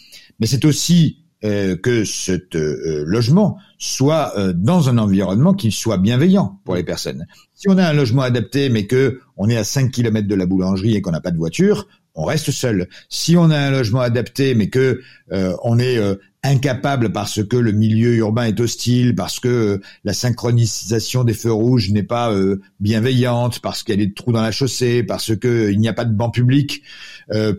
Mais 0.40 0.46
c'est 0.46 0.64
aussi 0.64 1.21
euh, 1.44 1.76
que 1.76 2.04
ce 2.04 2.32
euh, 2.54 3.04
logement 3.04 3.58
soit 3.76 4.32
euh, 4.38 4.52
dans 4.52 4.88
un 4.88 4.98
environnement 4.98 5.54
qui 5.54 5.72
soit 5.72 5.98
bienveillant 5.98 6.60
pour 6.64 6.76
les 6.76 6.84
personnes. 6.84 7.26
Si 7.52 7.68
on 7.68 7.78
a 7.78 7.84
un 7.84 7.92
logement 7.92 8.22
adapté, 8.22 8.68
mais 8.68 8.86
que 8.86 9.20
on 9.36 9.48
est 9.48 9.56
à 9.56 9.64
5 9.64 9.90
km 9.90 10.28
de 10.28 10.34
la 10.36 10.46
boulangerie 10.46 10.94
et 10.94 11.02
qu'on 11.02 11.10
n'a 11.10 11.20
pas 11.20 11.32
de 11.32 11.36
voiture, 11.36 11.88
on 12.14 12.24
reste 12.24 12.50
seul. 12.50 12.88
Si 13.08 13.36
on 13.36 13.50
a 13.50 13.58
un 13.58 13.70
logement 13.70 14.00
adapté, 14.00 14.54
mais 14.54 14.68
que 14.68 15.00
on 15.30 15.78
est 15.78 15.98
incapable 16.44 17.12
parce 17.12 17.44
que 17.44 17.56
le 17.56 17.70
milieu 17.70 18.16
urbain 18.16 18.44
est 18.44 18.58
hostile, 18.58 19.14
parce 19.14 19.38
que 19.38 19.48
euh, 19.48 19.80
la 20.02 20.12
synchronisation 20.12 21.22
des 21.22 21.34
feux 21.34 21.52
rouges 21.52 21.90
n'est 21.90 22.02
pas 22.02 22.32
euh, 22.32 22.60
bienveillante, 22.80 23.60
parce 23.60 23.84
qu'il 23.84 23.94
y 23.94 24.02
a 24.02 24.04
des 24.06 24.12
trous 24.12 24.32
dans 24.32 24.42
la 24.42 24.50
chaussée, 24.50 25.04
parce 25.04 25.36
que 25.36 25.46
euh, 25.46 25.72
il 25.72 25.78
n'y 25.78 25.88
a 25.88 25.92
pas 25.92 26.04
de 26.04 26.14
banc 26.14 26.30
public 26.30 26.82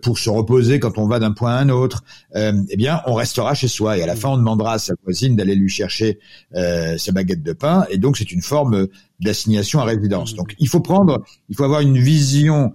pour 0.03 0.19
se 0.19 0.29
reposer 0.29 0.79
quand 0.79 0.99
on 0.99 1.07
va 1.07 1.17
d'un 1.17 1.31
point 1.31 1.55
à 1.55 1.59
un 1.59 1.69
autre, 1.69 2.03
eh 2.35 2.77
bien, 2.77 3.01
on 3.07 3.15
restera 3.15 3.55
chez 3.55 3.67
soi 3.67 3.97
et 3.97 4.03
à 4.03 4.05
la 4.05 4.15
fin, 4.15 4.29
on 4.29 4.37
demandera 4.37 4.73
à 4.73 4.77
sa 4.77 4.93
voisine 5.03 5.35
d'aller 5.35 5.55
lui 5.55 5.69
chercher 5.69 6.19
sa 6.53 7.11
baguette 7.11 7.41
de 7.41 7.53
pain. 7.53 7.87
Et 7.89 7.97
donc, 7.97 8.17
c'est 8.17 8.31
une 8.31 8.43
forme 8.43 8.87
d'assignation 9.19 9.79
à 9.79 9.85
résidence. 9.85 10.35
Donc, 10.35 10.53
il 10.59 10.67
faut 10.67 10.81
prendre, 10.81 11.23
il 11.49 11.55
faut 11.55 11.63
avoir 11.63 11.79
une 11.79 11.97
vision 11.97 12.73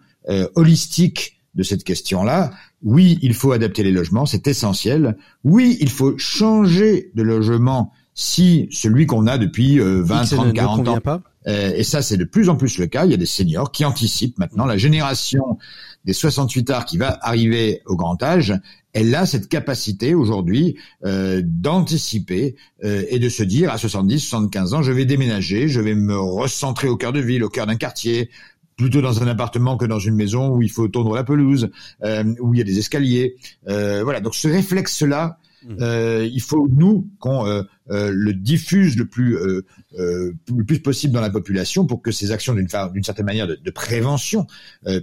holistique 0.56 1.37
de 1.58 1.62
cette 1.62 1.84
question-là. 1.84 2.52
Oui, 2.82 3.18
il 3.20 3.34
faut 3.34 3.52
adapter 3.52 3.82
les 3.82 3.92
logements, 3.92 4.24
c'est 4.24 4.46
essentiel. 4.46 5.18
Oui, 5.44 5.76
il 5.80 5.90
faut 5.90 6.16
changer 6.16 7.10
de 7.14 7.22
logement 7.22 7.92
si 8.14 8.68
celui 8.70 9.06
qu'on 9.06 9.26
a 9.26 9.36
depuis 9.36 9.78
20, 9.78 10.24
30, 10.24 10.54
40 10.54 10.88
ans. 10.88 11.00
Pas. 11.00 11.20
Euh, 11.48 11.72
et 11.74 11.82
ça, 11.82 12.02
c'est 12.02 12.16
de 12.16 12.24
plus 12.24 12.48
en 12.48 12.56
plus 12.56 12.78
le 12.78 12.86
cas. 12.86 13.04
Il 13.04 13.10
y 13.10 13.14
a 13.14 13.18
des 13.18 13.26
seniors 13.26 13.72
qui 13.72 13.84
anticipent 13.84 14.38
maintenant. 14.38 14.66
La 14.66 14.76
génération 14.76 15.58
des 16.04 16.12
68 16.12 16.70
arts 16.70 16.84
qui 16.84 16.98
va 16.98 17.18
arriver 17.22 17.82
au 17.86 17.96
grand 17.96 18.22
âge, 18.22 18.54
elle 18.92 19.14
a 19.14 19.26
cette 19.26 19.48
capacité 19.48 20.14
aujourd'hui 20.14 20.76
euh, 21.04 21.42
d'anticiper 21.44 22.56
euh, 22.84 23.04
et 23.08 23.18
de 23.18 23.28
se 23.28 23.42
dire 23.42 23.72
à 23.72 23.78
70, 23.78 24.20
75 24.20 24.74
ans, 24.74 24.82
je 24.82 24.92
vais 24.92 25.04
déménager, 25.04 25.68
je 25.68 25.80
vais 25.80 25.94
me 25.94 26.18
recentrer 26.18 26.88
au 26.88 26.96
cœur 26.96 27.12
de 27.12 27.20
ville, 27.20 27.44
au 27.44 27.48
cœur 27.48 27.66
d'un 27.66 27.76
quartier, 27.76 28.30
plutôt 28.78 29.02
dans 29.02 29.22
un 29.22 29.26
appartement 29.26 29.76
que 29.76 29.84
dans 29.84 29.98
une 29.98 30.14
maison 30.14 30.54
où 30.54 30.62
il 30.62 30.70
faut 30.70 30.88
tondre 30.88 31.14
la 31.14 31.24
pelouse, 31.24 31.68
euh, 32.04 32.24
où 32.40 32.54
il 32.54 32.58
y 32.58 32.60
a 32.62 32.64
des 32.64 32.78
escaliers. 32.78 33.34
Euh, 33.68 34.02
voilà, 34.04 34.20
donc 34.20 34.36
ce 34.36 34.46
réflexe-là, 34.46 35.38
mmh. 35.64 35.76
euh, 35.80 36.28
il 36.32 36.40
faut 36.40 36.68
nous 36.70 37.08
qu'on 37.18 37.44
euh, 37.44 37.64
euh, 37.90 38.12
le 38.14 38.32
diffuse 38.32 38.96
le 38.96 39.06
plus 39.06 39.36
euh, 39.36 39.66
le 39.98 40.64
plus 40.64 40.78
possible 40.78 41.12
dans 41.12 41.20
la 41.20 41.30
population 41.30 41.86
pour 41.86 42.02
que 42.02 42.12
ces 42.12 42.30
actions 42.30 42.54
d'une 42.54 42.68
d'une 42.92 43.02
certaine 43.02 43.26
manière 43.26 43.48
de, 43.48 43.56
de 43.56 43.70
prévention 43.70 44.46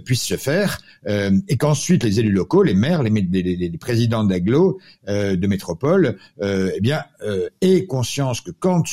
puissent 0.04 0.22
se 0.22 0.36
faire 0.36 0.78
et 1.06 1.56
qu'ensuite 1.58 2.02
les 2.02 2.18
élus 2.20 2.32
locaux, 2.32 2.62
les 2.62 2.74
maires, 2.74 3.02
les, 3.02 3.10
les, 3.10 3.56
les 3.56 3.78
présidents 3.78 4.24
d'agglo, 4.24 4.78
de 5.06 5.46
métropole, 5.46 6.16
eh 6.40 6.80
bien 6.80 7.02
aient 7.60 7.84
conscience 7.86 8.40
que 8.40 8.52
quand 8.52 8.84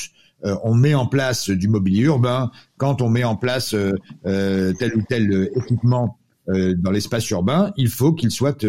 euh, 0.45 0.55
on 0.63 0.73
met 0.73 0.93
en 0.93 1.05
place 1.05 1.49
du 1.49 1.67
mobilier 1.67 2.03
urbain, 2.03 2.51
quand 2.83 3.01
on 3.01 3.07
met 3.07 3.23
en 3.23 3.37
place 3.37 3.73
euh, 3.75 3.93
euh, 4.25 4.73
tel 4.73 4.93
ou 4.97 5.01
tel 5.07 5.49
équipement 5.55 6.17
dans 6.45 6.91
l'espace 6.91 7.29
urbain, 7.29 7.71
il 7.77 7.87
faut 7.87 8.11
qu'il 8.11 8.29
soit 8.29 8.65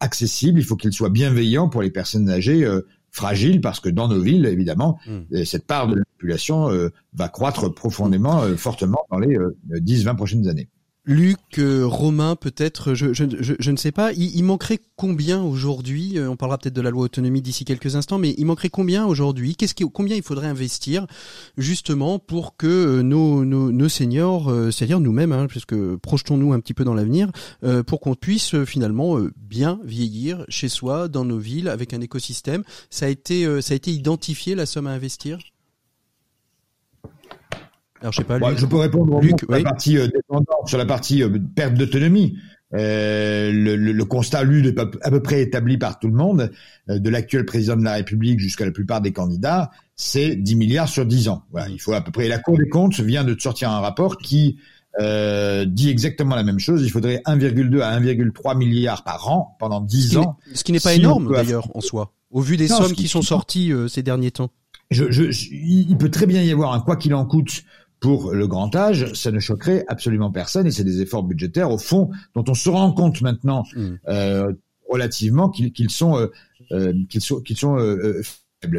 accessible, 0.00 0.60
il 0.60 0.62
faut 0.62 0.76
qu'il 0.76 0.92
soit 0.92 1.08
bienveillant 1.08 1.70
pour 1.70 1.80
les 1.80 1.90
personnes 1.90 2.28
âgées 2.28 2.68
fragiles, 3.10 3.62
parce 3.62 3.80
que 3.80 3.88
dans 3.88 4.08
nos 4.08 4.20
villes, 4.20 4.44
évidemment, 4.44 4.98
hmm. 5.06 5.42
cette 5.46 5.66
part 5.66 5.88
de 5.88 5.94
la 5.94 6.04
population 6.04 6.68
va 7.14 7.28
croître 7.30 7.74
profondément, 7.74 8.42
fortement 8.58 9.06
dans 9.10 9.20
les 9.20 9.38
10-20 9.70 10.16
prochaines 10.16 10.48
années. 10.48 10.68
Luc, 11.04 11.58
euh, 11.58 11.84
Romain, 11.84 12.36
peut-être, 12.36 12.94
je, 12.94 13.12
je, 13.12 13.70
ne 13.70 13.76
sais 13.76 13.90
pas. 13.90 14.12
Il, 14.12 14.44
manquerait 14.44 14.78
combien 14.94 15.42
aujourd'hui 15.42 16.16
euh, 16.16 16.30
On 16.30 16.36
parlera 16.36 16.58
peut-être 16.58 16.76
de 16.76 16.80
la 16.80 16.90
loi 16.90 17.02
autonomie 17.02 17.42
d'ici 17.42 17.64
quelques 17.64 17.96
instants, 17.96 18.18
mais 18.18 18.36
il 18.38 18.46
manquerait 18.46 18.68
combien 18.68 19.04
aujourd'hui? 19.04 19.56
Qu'est-ce 19.56 19.74
qui, 19.74 19.84
combien 19.92 20.14
il 20.14 20.22
faudrait 20.22 20.46
investir 20.46 21.08
justement 21.58 22.20
pour 22.20 22.56
que 22.56 22.68
euh, 22.68 23.02
nos, 23.02 23.44
nos, 23.44 23.72
nos 23.72 23.88
seniors, 23.88 24.48
c'est-à-dire 24.70 25.00
nous-mêmes, 25.00 25.32
hein, 25.32 25.48
puisque 25.48 25.74
projetons-nous 25.96 26.52
un 26.52 26.60
petit 26.60 26.74
peu 26.74 26.84
dans 26.84 26.94
l'avenir, 26.94 27.32
pour 27.86 28.00
qu'on 28.00 28.14
puisse 28.14 28.62
finalement 28.64 29.18
bien 29.36 29.80
vieillir 29.84 30.44
chez 30.48 30.68
soi, 30.68 31.08
dans 31.08 31.24
nos 31.24 31.38
villes, 31.38 31.68
avec 31.68 31.94
un 31.94 32.00
écosystème. 32.00 32.62
Ça 32.90 33.06
a 33.06 33.08
été, 33.08 33.60
ça 33.60 33.74
a 33.74 33.76
été 33.76 33.90
identifié 33.90 34.54
la 34.54 34.66
somme 34.66 34.86
à 34.86 34.90
investir? 34.90 35.38
Alors, 38.02 38.12
je 38.12 38.18
sais 38.18 38.24
pas. 38.24 38.38
je 38.56 38.66
peux 38.66 38.76
répondre 38.76 39.20
Luc, 39.20 39.38
sur, 39.38 39.50
la 39.50 39.62
partie, 39.62 39.96
euh, 39.96 40.08
sur 40.66 40.76
la 40.76 40.86
partie 40.86 41.22
euh, 41.22 41.38
perte 41.54 41.74
d'autonomie. 41.74 42.36
Euh, 42.74 43.52
le, 43.52 43.76
le, 43.76 44.04
constat, 44.04 44.42
lui, 44.42 44.66
est 44.66 44.78
à 44.78 45.10
peu 45.10 45.22
près 45.22 45.42
établi 45.42 45.78
par 45.78 45.98
tout 45.98 46.08
le 46.08 46.14
monde, 46.14 46.50
de 46.88 47.10
l'actuel 47.10 47.44
président 47.44 47.76
de 47.76 47.84
la 47.84 47.92
République 47.94 48.40
jusqu'à 48.40 48.64
la 48.64 48.70
plupart 48.70 49.00
des 49.02 49.12
candidats, 49.12 49.70
c'est 49.94 50.34
10 50.34 50.56
milliards 50.56 50.88
sur 50.88 51.04
10 51.04 51.28
ans. 51.28 51.44
Voilà, 51.52 51.68
il 51.68 51.78
faut 51.78 51.92
à 51.92 52.00
peu 52.00 52.10
près. 52.10 52.28
La 52.28 52.38
Cour 52.38 52.56
des 52.56 52.68
comptes 52.68 52.98
vient 52.98 53.24
de 53.24 53.38
sortir 53.38 53.70
un 53.70 53.80
rapport 53.80 54.16
qui 54.16 54.58
euh, 55.00 55.66
dit 55.66 55.90
exactement 55.90 56.34
la 56.34 56.42
même 56.42 56.58
chose. 56.58 56.82
Il 56.82 56.90
faudrait 56.90 57.20
1,2 57.26 57.80
à 57.82 58.00
1,3 58.00 58.56
milliards 58.56 59.04
par 59.04 59.28
an 59.28 59.54
pendant 59.60 59.82
10 59.82 60.16
ans. 60.16 60.38
Ce 60.54 60.64
qui 60.64 60.72
n'est 60.72 60.80
pas 60.80 60.94
énorme 60.94 61.30
d'ailleurs 61.30 61.68
en 61.76 61.82
soi, 61.82 62.14
au 62.30 62.40
vu 62.40 62.56
des 62.56 62.68
sommes 62.68 62.94
qui, 62.94 63.06
sont 63.06 63.22
sorties 63.22 63.70
ces 63.88 64.02
derniers 64.02 64.30
temps. 64.30 64.50
Je, 64.90 65.10
je, 65.10 65.24
il 65.50 65.96
peut 65.96 66.10
très 66.10 66.26
bien 66.26 66.42
y 66.42 66.50
avoir 66.50 66.72
un 66.72 66.80
quoi 66.80 66.96
qu'il 66.96 67.14
en 67.14 67.24
coûte 67.24 67.64
pour 68.02 68.32
le 68.32 68.48
grand 68.48 68.74
âge, 68.74 69.12
ça 69.14 69.30
ne 69.30 69.38
choquerait 69.38 69.84
absolument 69.86 70.32
personne 70.32 70.66
et 70.66 70.72
c'est 70.72 70.82
des 70.84 71.00
efforts 71.00 71.22
budgétaires 71.22 71.70
au 71.70 71.78
fond 71.78 72.10
dont 72.34 72.44
on 72.48 72.54
se 72.54 72.68
rend 72.68 72.92
compte 72.92 73.22
maintenant 73.22 73.64
mmh. 73.76 73.88
euh, 74.08 74.52
relativement 74.90 75.48
qu'ils 75.48 75.90
sont 75.90 76.18
euh, 76.18 76.26
euh, 76.72 76.92
qu'ils 77.08 77.20
sont 77.20 77.40
qu'ils 77.40 77.56
sont 77.56 77.76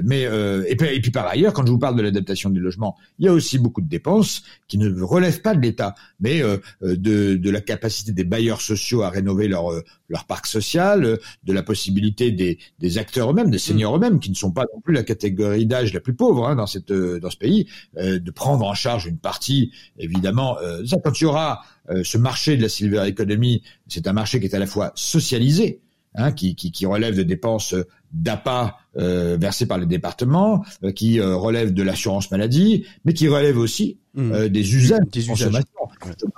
mais 0.03 0.25
euh, 0.25 0.63
et, 0.67 0.75
puis, 0.75 0.88
et, 0.88 1.01
puis, 1.01 1.11
par 1.11 1.27
ailleurs, 1.27 1.53
quand 1.53 1.65
je 1.65 1.71
vous 1.71 1.79
parle 1.79 1.95
de 1.95 2.01
l'adaptation 2.01 2.49
des 2.49 2.59
logements, 2.59 2.97
il 3.19 3.25
y 3.25 3.27
a 3.27 3.34
aussi 3.34 3.57
beaucoup 3.57 3.81
de 3.81 3.88
dépenses 3.88 4.43
qui 4.67 4.77
ne 4.77 5.01
relèvent 5.01 5.41
pas 5.41 5.55
de 5.55 5.61
l'État, 5.61 5.95
mais 6.19 6.41
euh, 6.41 6.57
euh, 6.84 6.95
de, 6.95 7.36
de, 7.36 7.49
la 7.49 7.61
capacité 7.61 8.11
des 8.11 8.23
bailleurs 8.23 8.61
sociaux 8.61 9.03
à 9.03 9.09
rénover 9.09 9.47
leur 9.47 9.71
leur 10.09 10.25
parc 10.25 10.45
social, 10.47 11.17
de 11.43 11.53
la 11.53 11.63
possibilité 11.63 12.31
des, 12.31 12.59
des 12.79 12.97
acteurs 12.97 13.31
eux-mêmes, 13.31 13.49
des 13.49 13.57
seniors 13.57 13.93
mm. 13.93 13.95
eux-mêmes, 13.95 14.19
qui 14.19 14.29
ne 14.29 14.36
sont 14.36 14.51
pas 14.51 14.65
non 14.73 14.81
plus 14.81 14.93
la 14.93 15.03
catégorie 15.03 15.65
d'âge 15.65 15.93
la 15.93 15.99
plus 15.99 16.13
pauvre 16.13 16.47
hein, 16.47 16.55
dans 16.55 16.67
cette 16.67 16.91
dans 16.91 17.29
ce 17.29 17.38
pays, 17.38 17.67
de 17.95 18.31
prendre 18.31 18.65
en 18.65 18.73
charge 18.73 19.05
une 19.05 19.17
partie. 19.17 19.71
Évidemment, 19.97 20.57
ça 20.86 20.97
quand 21.03 21.19
il 21.19 21.23
y 21.23 21.27
aura 21.27 21.63
ce 22.03 22.17
marché 22.17 22.57
de 22.57 22.61
la 22.61 22.69
silver 22.69 23.07
economy, 23.07 23.63
c'est 23.88 24.07
un 24.07 24.13
marché 24.13 24.39
qui 24.39 24.45
est 24.45 24.55
à 24.55 24.59
la 24.59 24.67
fois 24.67 24.91
socialisé, 24.95 25.81
hein, 26.16 26.32
qui, 26.32 26.55
qui, 26.55 26.72
qui 26.72 26.86
relève 26.86 27.16
de 27.16 27.24
dépenses 27.24 27.76
d'APA 28.11 28.78
euh, 28.97 29.38
versés 29.39 29.66
par 29.66 29.78
les 29.78 29.86
départements, 29.86 30.64
euh, 30.84 30.91
qui 30.91 31.20
euh, 31.20 31.36
relèvent 31.36 31.74
de 31.74 31.84
l'assurance 31.84 32.30
maladie, 32.32 32.86
mais 33.05 33.14
qui 33.14 33.28
relèvent 33.28 33.57
aussi 33.57 33.97
mmh. 34.14 34.32
euh, 34.32 34.49
des 34.49 34.76
usages, 34.76 34.99
des 35.11 35.30
usages. 35.30 35.64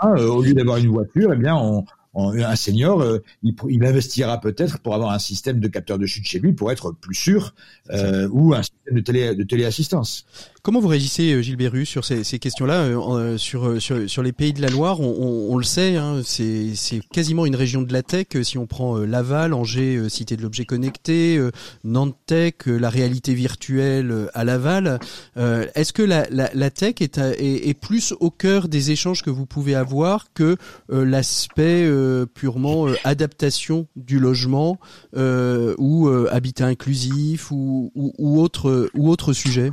au 0.03 0.41
lieu 0.41 0.53
d'avoir 0.53 0.77
une 0.77 0.87
voiture, 0.87 1.33
eh 1.33 1.37
bien, 1.37 1.55
on, 1.55 1.85
un 2.15 2.55
senior, 2.55 3.01
euh, 3.01 3.19
il, 3.43 3.85
investira 3.85 4.39
peut-être 4.39 4.79
pour 4.79 4.95
avoir 4.95 5.11
un 5.11 5.19
système 5.19 5.59
de 5.59 5.67
capteur 5.67 5.97
de 5.97 6.05
chute 6.05 6.25
chez 6.25 6.39
lui 6.39 6.53
pour 6.53 6.71
être 6.71 6.91
plus 6.91 7.15
sûr, 7.15 7.53
euh, 7.91 8.27
ou 8.31 8.53
un 8.53 8.63
système 8.63 8.95
de, 8.95 9.01
télé, 9.01 9.35
de 9.35 9.43
téléassistance. 9.43 10.25
Comment 10.65 10.79
vous 10.79 10.87
réagissez, 10.87 11.31
euh, 11.31 11.43
Gilles 11.43 11.57
Berru, 11.57 11.85
sur 11.85 12.03
ces, 12.03 12.23
questions-là 12.39 13.37
sur, 13.37 13.79
sur, 13.79 14.09
sur 14.09 14.23
les 14.23 14.31
pays 14.31 14.51
de 14.51 14.63
la 14.63 14.69
Loire? 14.69 14.99
On, 14.99 15.55
le 15.59 15.63
sait, 15.63 15.95
hein, 15.95 16.21
c'est 16.23 16.73
quasiment 17.13 17.45
une 17.45 17.55
région 17.55 17.83
de 17.83 17.93
la 17.93 18.01
tech. 18.01 18.25
Si 18.41 18.57
on 18.57 18.65
prend 18.65 18.97
Laval, 18.97 19.53
Angers, 19.53 20.09
Cité 20.09 20.35
de 20.35 20.41
l'objet 20.41 20.65
connecté, 20.65 21.39
Nantes 21.83 22.17
Tech, 22.25 22.55
la 22.65 22.89
réalité 22.89 23.35
virtuelle 23.35 24.27
à 24.33 24.43
Laval, 24.43 24.99
est-ce 25.35 25.93
que 25.93 26.01
la, 26.01 26.25
la, 26.31 26.69
tech 26.71 26.95
est, 26.99 27.79
plus 27.79 28.15
au 28.19 28.31
cœur 28.31 28.67
des 28.67 28.89
échanges 28.89 29.21
que 29.21 29.29
vous 29.29 29.45
pouvez 29.45 29.75
avoir 29.75 30.33
que 30.33 30.57
l'aspect 30.89 31.85
euh, 31.85 32.25
purement 32.25 32.87
euh, 32.87 32.95
adaptation 33.03 33.87
du 33.95 34.19
logement 34.19 34.79
euh, 35.15 35.75
ou 35.77 36.07
habitat 36.07 36.65
inclusif 36.65 37.51
ou, 37.51 37.91
ou, 37.95 38.41
autre 38.41 38.89
ou 38.93 39.09
autre 39.09 39.33
sujet? 39.33 39.71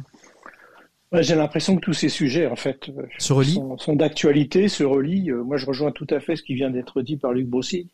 J'ai 1.15 1.35
l'impression 1.35 1.77
que 1.77 1.81
tous 1.81 1.93
ces 1.93 2.09
sujets, 2.09 2.47
en 2.47 2.57
fait, 2.57 2.91
se 3.19 3.35
sont, 3.79 3.97
d'actualité, 3.97 4.69
se 4.69 4.83
relient. 4.83 5.31
Moi, 5.31 5.59
je 5.59 5.67
rejoins 5.67 5.93
tout 5.93 6.07
à 6.11 6.21
fait 6.21 6.37
ce 6.37 6.43
qui 6.43 6.55
vient 6.55 6.71
d'être 6.71 7.03
dit 7.03 7.17
par 7.17 7.33
Luc 7.33 7.47
Bossy. 7.47 7.91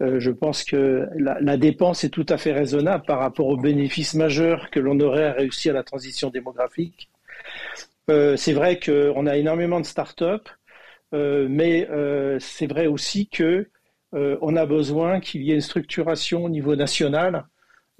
je 0.00 0.30
pense 0.30 0.64
que 0.64 1.06
la, 1.16 1.56
dépense 1.56 2.02
est 2.02 2.08
tout 2.08 2.26
à 2.28 2.36
fait 2.36 2.52
raisonnable 2.52 3.04
par 3.06 3.20
rapport 3.20 3.46
aux 3.46 3.56
bénéfices 3.56 4.14
majeurs 4.14 4.70
que 4.70 4.80
l'on 4.80 4.98
aurait 4.98 5.26
à 5.26 5.32
réussir 5.32 5.72
la 5.72 5.84
transition 5.84 6.30
démographique. 6.30 7.08
c'est 8.08 8.52
vrai 8.52 8.80
qu'on 8.80 9.26
a 9.26 9.36
énormément 9.36 9.78
de 9.78 9.86
start-up 9.86 10.48
euh, 11.14 11.46
mais 11.48 11.88
euh, 11.90 12.38
c'est 12.38 12.66
vrai 12.66 12.86
aussi 12.86 13.28
que 13.28 13.68
euh, 14.14 14.36
on 14.42 14.56
a 14.56 14.66
besoin 14.66 15.20
qu'il 15.20 15.42
y 15.42 15.52
ait 15.52 15.54
une 15.54 15.60
structuration 15.60 16.44
au 16.44 16.48
niveau 16.48 16.76
national 16.76 17.46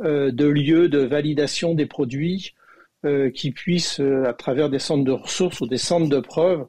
de 0.00 0.46
lieux 0.46 0.88
de 0.88 1.00
validation 1.00 1.74
des 1.74 1.86
produits 1.86 2.54
qui 3.34 3.52
puissent, 3.52 4.00
à 4.00 4.32
travers 4.32 4.70
des 4.70 4.78
centres 4.78 5.04
de 5.04 5.12
ressources 5.12 5.60
ou 5.60 5.66
des 5.66 5.78
centres 5.78 6.08
de 6.08 6.20
preuves, 6.20 6.66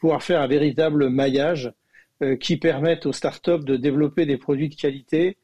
pouvoir 0.00 0.22
faire 0.22 0.40
un 0.40 0.46
véritable 0.46 1.08
maillage 1.08 1.72
qui 2.40 2.56
permette 2.56 3.06
aux 3.06 3.12
startups 3.12 3.64
de 3.64 3.76
développer 3.76 4.26
des 4.26 4.38
produits 4.38 4.68
de 4.68 4.74
qualité 4.74 5.36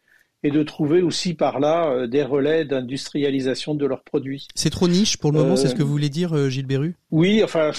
et 0.45 0.51
de 0.51 0.63
trouver 0.63 1.03
aussi 1.03 1.35
par 1.35 1.59
là 1.59 1.89
euh, 1.89 2.07
des 2.07 2.23
relais 2.23 2.65
d'industrialisation 2.67 3.75
de 3.75 3.87
leurs 3.87 4.05
produits. 4.05 4.47
C'est 4.55 4.71
trop 4.71 4.87
niche 4.87 5.17
pour 5.17 5.33
le 5.33 5.39
moment, 5.39 5.57
c'est 5.57 5.69
ce 5.69 5.75
que 5.75 5.83
vous 5.83 5.91
voulez 5.91 6.11
dire, 6.11 6.37
euh, 6.37 6.51
Gilles 6.51 6.67
Berru 6.67 6.95
Oui, 7.11 7.43
enfin, 7.43 7.73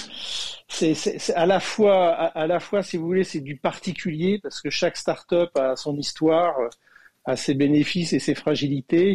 c'est 0.68 0.96
à 1.34 1.46
la 1.46 1.60
fois, 1.60 2.12
à, 2.12 2.46
la 2.48 2.58
fois, 2.58 2.82
si 2.82 2.96
vous 2.96 3.06
voulez, 3.06 3.24
c'est 3.24 3.40
du 3.40 3.56
particulier 3.56 4.40
parce 4.42 4.60
que 4.60 4.68
chaque 4.68 4.96
start-up 4.96 5.50
a 5.56 5.76
son 5.76 5.96
histoire, 5.96 6.56
a 7.26 7.36
ses 7.36 7.54
bénéfices 7.54 8.12
et 8.12 8.18
ses 8.18 8.34
fragilités, 8.34 9.14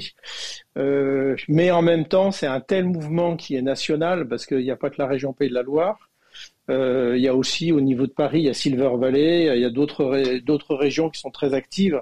euh, 0.78 1.36
mais 1.47 1.72
en 1.72 1.82
même 1.82 2.05
temps, 2.05 2.32
c'est 2.32 2.47
un 2.47 2.59
tel 2.59 2.86
mouvement 2.86 3.36
qui 3.36 3.55
est 3.55 3.62
national 3.62 4.28
parce 4.28 4.45
qu'il 4.45 4.59
n'y 4.59 4.72
a 4.72 4.76
pas 4.76 4.89
que 4.89 4.97
la 4.99 5.07
région 5.07 5.34
Pays 5.34 5.49
de 5.49 5.53
la 5.53 5.64
Loire. 5.64 6.09
Euh, 6.70 7.18
il 7.18 7.24
y 7.24 7.28
a 7.28 7.36
aussi 7.36 7.72
au 7.72 7.82
niveau 7.82 8.05
de 8.07 8.12
Paris, 8.12 8.39
il 8.39 8.45
y 8.45 8.49
a 8.49 8.53
Silver 8.53 8.91
Valley, 8.97 9.55
il 9.55 9.62
y 9.62 9.66
a 9.66 9.70
d'autres 9.70 10.76
régions 10.76 11.09
qui 11.09 11.20
sont 11.20 11.32
très 11.32 11.53
actives. 11.53 12.01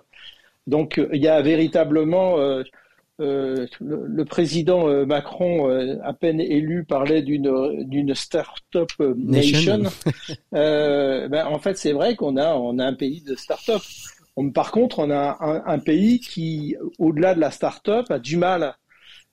Donc 0.69 0.99
euh, 0.99 1.09
il 1.13 1.21
y 1.21 1.27
a 1.27 1.41
véritablement 1.41 2.39
euh, 2.39 2.63
euh, 3.19 3.65
le, 3.81 4.23
président 4.23 5.05
Macron, 5.05 5.67
à 6.03 6.13
peine 6.13 6.39
élu, 6.39 6.85
parlait 6.85 7.21
d'une 7.21 7.83
d'une 7.83 8.15
start-up 8.15 8.91
nation. 9.17 9.83
ben, 10.53 11.45
en 11.45 11.59
fait, 11.59 11.77
c'est 11.77 11.91
vrai 11.91 12.15
qu'on 12.15 12.37
a 12.37 12.53
on 12.53 12.79
a 12.79 12.85
un 12.85 12.93
pays 12.93 13.21
de 13.21 13.35
start-up. 13.35 13.81
Par 14.53 14.71
contre, 14.71 14.99
on 14.99 15.11
a 15.11 15.37
un, 15.65 15.79
pays 15.79 16.19
qui, 16.19 16.75
au-delà 16.97 17.35
de 17.35 17.39
la 17.39 17.51
start-up, 17.51 18.09
a 18.09 18.19
du 18.19 18.37
mal 18.37 18.75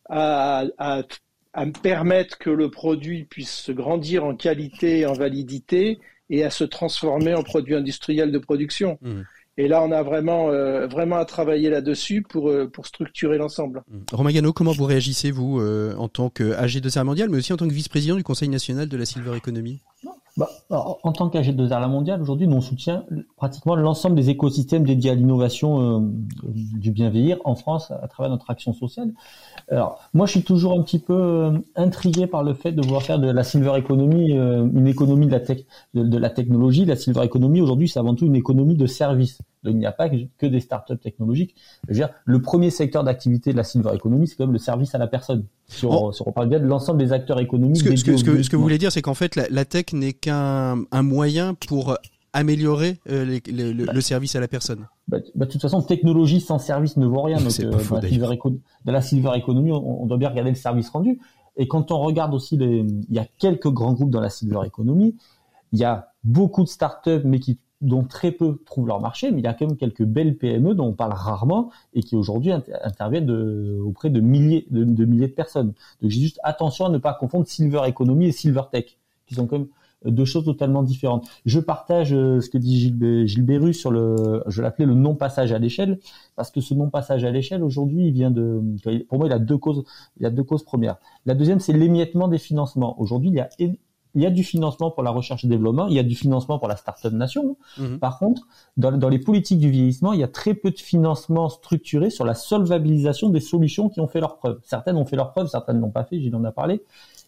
à, 0.08 0.64
à, 0.78 1.02
à, 1.52 1.66
permettre 1.66 2.38
que 2.38 2.50
le 2.50 2.70
produit 2.70 3.24
puisse 3.24 3.54
se 3.54 3.72
grandir 3.72 4.24
en 4.24 4.34
qualité, 4.34 5.06
en 5.06 5.12
validité, 5.12 5.98
et 6.30 6.44
à 6.44 6.50
se 6.50 6.64
transformer 6.64 7.34
en 7.34 7.42
produit 7.42 7.74
industriel 7.74 8.32
de 8.32 8.38
production. 8.38 8.98
Mmh. 9.00 9.22
Et 9.58 9.68
là, 9.68 9.82
on 9.82 9.90
a 9.90 10.02
vraiment, 10.02 10.50
euh, 10.50 10.86
vraiment 10.86 11.16
à 11.16 11.24
travailler 11.24 11.70
là-dessus 11.70 12.22
pour, 12.22 12.50
euh, 12.50 12.66
pour 12.66 12.86
structurer 12.86 13.38
l'ensemble. 13.38 13.82
Mmh. 13.88 13.98
Romain 14.12 14.32
Gano, 14.32 14.52
comment 14.52 14.72
vous 14.72 14.84
réagissez, 14.84 15.30
vous, 15.30 15.60
euh, 15.60 15.94
en 15.96 16.08
tant 16.08 16.28
qu'AG 16.28 16.80
de 16.80 16.88
Serre 16.88 17.04
mondial, 17.04 17.30
mais 17.30 17.38
aussi 17.38 17.52
en 17.52 17.56
tant 17.56 17.66
que 17.66 17.72
vice-président 17.72 18.16
du 18.16 18.24
Conseil 18.24 18.48
national 18.48 18.88
de 18.88 18.96
la 18.96 19.06
Silver 19.06 19.36
Economy? 19.36 19.80
Bah, 20.36 20.50
en 20.70 21.12
tant 21.12 21.28
qu'AG 21.30 21.54
de 21.54 21.68
la 21.68 21.88
mondiale, 21.88 22.20
aujourd'hui, 22.20 22.46
nous 22.46 22.56
on 22.56 22.60
soutient 22.60 23.04
pratiquement 23.36 23.74
l'ensemble 23.74 24.16
des 24.16 24.30
écosystèmes 24.30 24.84
dédiés 24.84 25.10
à 25.10 25.14
l'innovation 25.14 26.12
du 26.44 26.90
bien 26.90 27.08
vieillir 27.08 27.38
en 27.44 27.54
France 27.54 27.90
à 27.90 28.06
travers 28.08 28.30
notre 28.30 28.50
action 28.50 28.72
sociale. 28.72 29.12
Alors, 29.70 29.98
moi, 30.12 30.26
je 30.26 30.32
suis 30.32 30.42
toujours 30.42 30.78
un 30.78 30.82
petit 30.82 30.98
peu 30.98 31.52
intrigué 31.74 32.26
par 32.26 32.42
le 32.44 32.54
fait 32.54 32.72
de 32.72 32.82
vouloir 32.82 33.02
faire 33.02 33.18
de 33.18 33.30
la 33.30 33.44
silver 33.44 33.72
economy 33.76 34.32
une 34.32 34.86
économie 34.86 35.26
de 35.26 35.32
la, 36.18 36.30
technologie. 36.30 36.84
La 36.84 36.96
silver 36.96 37.24
economy, 37.24 37.60
aujourd'hui, 37.60 37.88
c'est 37.88 37.98
avant 37.98 38.14
tout 38.14 38.26
une 38.26 38.36
économie 38.36 38.76
de 38.76 38.86
service. 38.86 39.38
Il 39.70 39.78
n'y 39.78 39.86
a 39.86 39.92
pas 39.92 40.08
que 40.08 40.46
des 40.46 40.60
startups 40.60 40.98
technologiques. 40.98 41.54
Je 41.88 41.94
veux 41.94 41.98
dire, 41.98 42.10
le 42.24 42.40
premier 42.40 42.70
secteur 42.70 43.04
d'activité 43.04 43.52
de 43.52 43.56
la 43.56 43.64
silver 43.64 43.90
economy, 43.94 44.26
c'est 44.26 44.36
quand 44.36 44.44
même 44.44 44.52
le 44.52 44.58
service 44.58 44.94
à 44.94 44.98
la 44.98 45.06
personne. 45.06 45.44
Si 45.68 45.84
on, 45.84 46.12
parle 46.32 46.48
bien 46.48 46.60
de 46.60 46.66
l'ensemble 46.66 46.98
des 46.98 47.12
acteurs 47.12 47.40
économiques. 47.40 47.78
Ce 47.78 48.04
que, 48.04 48.16
ce 48.16 48.24
que, 48.50 48.56
vous 48.56 48.62
voulez 48.62 48.78
dire, 48.78 48.92
c'est 48.92 49.02
qu'en 49.02 49.14
fait, 49.14 49.36
la, 49.36 49.64
tech 49.64 49.92
n'est 49.92 50.12
qu'un 50.12 50.84
un 50.92 51.02
moyen 51.02 51.54
pour 51.54 51.96
améliorer 52.36 52.98
euh, 53.10 53.38
bah. 53.48 53.92
le, 53.94 54.00
service 54.00 54.36
à 54.36 54.40
la 54.40 54.48
personne. 54.48 54.86
Bah, 55.08 55.18
bah, 55.34 55.46
de 55.46 55.50
toute 55.50 55.62
façon, 55.62 55.80
technologie 55.82 56.40
sans 56.40 56.58
service 56.58 56.96
ne 56.98 57.06
vaut 57.06 57.22
rien. 57.22 57.38
Donc, 57.40 57.58
euh, 57.60 57.70
dans, 57.70 57.96
la 57.96 58.08
silver 58.08 58.38
dans, 58.84 58.92
la 58.92 59.00
silver 59.00 59.30
economy, 59.36 59.72
on, 59.72 60.02
on, 60.02 60.06
doit 60.06 60.18
bien 60.18 60.28
regarder 60.28 60.50
le 60.50 60.56
service 60.56 60.90
rendu. 60.90 61.18
Et 61.56 61.66
quand 61.66 61.90
on 61.90 61.98
regarde 61.98 62.34
aussi, 62.34 62.58
les, 62.58 62.80
il 63.08 63.14
y 63.14 63.18
a 63.18 63.26
quelques 63.38 63.70
grands 63.70 63.94
groupes 63.94 64.10
dans 64.10 64.20
la 64.20 64.28
silver 64.28 64.60
economy. 64.66 65.16
Il 65.72 65.78
y 65.78 65.84
a 65.84 66.12
beaucoup 66.24 66.62
de 66.62 66.68
startups, 66.68 67.22
mais 67.24 67.40
qui 67.40 67.58
dont 67.80 68.04
très 68.04 68.32
peu 68.32 68.58
trouvent 68.64 68.86
leur 68.86 69.00
marché, 69.00 69.30
mais 69.30 69.40
il 69.40 69.44
y 69.44 69.48
a 69.48 69.54
quand 69.54 69.66
même 69.66 69.76
quelques 69.76 70.04
belles 70.04 70.36
PME 70.36 70.74
dont 70.74 70.86
on 70.86 70.92
parle 70.92 71.12
rarement 71.12 71.70
et 71.94 72.02
qui 72.02 72.16
aujourd'hui 72.16 72.52
interviennent 72.52 73.26
de, 73.26 73.78
auprès 73.84 74.10
de 74.10 74.20
milliers 74.20 74.66
de, 74.70 75.04
milliers 75.04 75.28
de 75.28 75.32
personnes. 75.32 75.74
Donc 76.00 76.10
j'ai 76.10 76.20
juste 76.20 76.40
attention 76.42 76.86
à 76.86 76.88
ne 76.88 76.98
pas 76.98 77.14
confondre 77.14 77.46
silver 77.46 77.82
economy 77.86 78.26
et 78.26 78.32
silver 78.32 78.62
tech, 78.72 78.96
qui 79.26 79.34
sont 79.34 79.46
quand 79.46 79.58
même 79.58 79.68
deux 80.04 80.24
choses 80.24 80.44
totalement 80.44 80.82
différentes. 80.82 81.26
Je 81.46 81.58
partage 81.58 82.12
euh, 82.14 82.40
ce 82.40 82.48
que 82.48 82.58
dit 82.58 82.78
Gilles, 82.78 83.26
Gilles 83.26 83.74
sur 83.74 83.90
le, 83.90 84.42
je 84.46 84.62
l'appelais 84.62 84.86
le 84.86 84.94
non 84.94 85.14
passage 85.14 85.52
à 85.52 85.58
l'échelle, 85.58 85.98
parce 86.36 86.50
que 86.50 86.60
ce 86.60 86.74
non 86.74 86.90
passage 86.90 87.24
à 87.24 87.30
l'échelle 87.30 87.62
aujourd'hui, 87.62 88.06
il 88.08 88.12
vient 88.12 88.30
de, 88.30 88.62
pour 89.08 89.18
moi, 89.18 89.26
il 89.26 89.32
a 89.32 89.38
deux 89.38 89.58
causes, 89.58 89.84
il 90.18 90.26
a 90.26 90.30
deux 90.30 90.44
causes 90.44 90.64
premières. 90.64 90.96
La 91.24 91.34
deuxième, 91.34 91.60
c'est 91.60 91.72
l'émiettement 91.72 92.28
des 92.28 92.38
financements. 92.38 93.00
Aujourd'hui, 93.00 93.30
il 93.30 93.34
y 93.34 93.40
a 93.40 93.48
il 94.16 94.22
y 94.22 94.26
a 94.26 94.30
du 94.30 94.42
financement 94.42 94.90
pour 94.90 95.02
la 95.02 95.10
recherche 95.10 95.44
et 95.44 95.48
développement, 95.48 95.86
il 95.88 95.94
y 95.94 95.98
a 95.98 96.02
du 96.02 96.16
financement 96.16 96.58
pour 96.58 96.68
la 96.68 96.76
start-up 96.76 97.12
nation. 97.12 97.56
Mhm. 97.78 97.98
Par 97.98 98.18
contre, 98.18 98.48
dans, 98.78 98.90
dans, 98.96 99.10
les 99.10 99.18
politiques 99.18 99.58
du 99.58 99.70
vieillissement, 99.70 100.14
il 100.14 100.20
y 100.20 100.24
a 100.24 100.28
très 100.28 100.54
peu 100.54 100.70
de 100.70 100.78
financement 100.78 101.50
structuré 101.50 102.08
sur 102.08 102.24
la 102.24 102.34
solvabilisation 102.34 103.28
des 103.28 103.40
solutions 103.40 103.90
qui 103.90 104.00
ont 104.00 104.08
fait 104.08 104.20
leurs 104.20 104.38
preuves. 104.38 104.58
Certaines 104.64 104.96
ont 104.96 105.04
fait 105.04 105.16
leurs 105.16 105.32
preuves, 105.32 105.48
certaines 105.48 105.80
n'ont 105.80 105.90
pas 105.90 106.04
fait, 106.04 106.18
Gilles 106.18 106.34
en 106.34 106.44
a 106.44 106.52
parlé. 106.52 106.82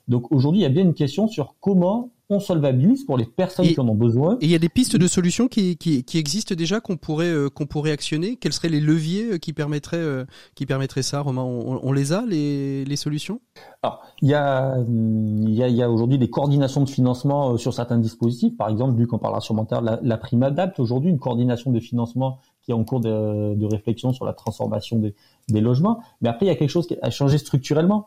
Donc 0.09 0.32
aujourd'hui, 0.32 0.61
il 0.61 0.64
y 0.64 0.66
a 0.66 0.70
bien 0.70 0.82
une 0.82 0.94
question 0.94 1.28
sur 1.28 1.54
comment 1.61 2.11
on 2.30 2.40
solvabilise 2.40 3.04
pour 3.04 3.16
les 3.16 3.24
personnes 3.24 3.66
qui 3.66 3.80
en 3.80 3.88
ont 3.88 3.94
besoin. 3.94 4.36
Et 4.42 4.44
il 4.44 4.50
y 4.50 4.54
a 4.54 4.59
des 4.59 4.68
pistes 4.68 4.96
de 4.96 5.06
solutions 5.06 5.48
qui, 5.48 5.78
qui, 5.78 6.04
qui 6.04 6.18
existent 6.18 6.54
déjà 6.54 6.78
qu'on 6.78 6.98
pourrait 6.98 7.32
euh, 7.32 7.48
qu'on 7.48 7.64
pourrait 7.64 7.90
actionner. 7.90 8.36
Quels 8.36 8.52
seraient 8.52 8.68
les 8.68 8.80
leviers 8.80 9.32
euh, 9.32 9.38
qui 9.38 9.54
permettraient 9.54 9.96
euh, 9.96 10.26
qui 10.54 10.66
permettraient 10.66 11.02
ça, 11.02 11.20
Romain? 11.20 11.42
On, 11.42 11.80
on, 11.82 11.92
les 11.92 12.12
a 12.12 12.26
les, 12.26 12.84
les 12.84 12.96
solutions? 12.96 13.40
Alors 13.82 14.02
il 14.20 14.28
y 14.28 14.34
a 14.34 14.76
il 14.86 15.54
y 15.54 15.62
a, 15.62 15.68
y 15.68 15.82
a 15.82 15.90
aujourd'hui 15.90 16.18
des 16.18 16.28
coordinations 16.28 16.84
de 16.84 16.90
financement 16.90 17.56
sur 17.56 17.72
certains 17.72 17.96
dispositifs. 17.98 18.54
Par 18.59 18.68
exemple, 18.68 18.98
vu 18.98 19.06
qu'on 19.06 19.18
parlera 19.18 19.40
sûrement 19.40 19.66
la, 19.70 19.98
la 20.02 20.16
prime 20.18 20.42
adapte 20.42 20.80
aujourd'hui 20.80 21.11
une 21.11 21.18
coordination 21.18 21.70
de 21.70 21.80
financement 21.80 22.40
qui 22.61 22.72
est 22.72 22.74
en 22.74 22.84
cours 22.84 23.00
de, 23.00 23.54
de 23.54 23.64
réflexion 23.64 24.12
sur 24.12 24.26
la 24.26 24.34
transformation 24.34 24.98
des, 24.98 25.14
des 25.48 25.62
logements. 25.62 26.00
Mais 26.20 26.28
après 26.28 26.44
il 26.44 26.50
y 26.50 26.52
a 26.52 26.56
quelque 26.56 26.68
chose 26.68 26.86
qui 26.86 26.96
a 27.00 27.09
changé 27.09 27.38
structurellement. 27.38 28.06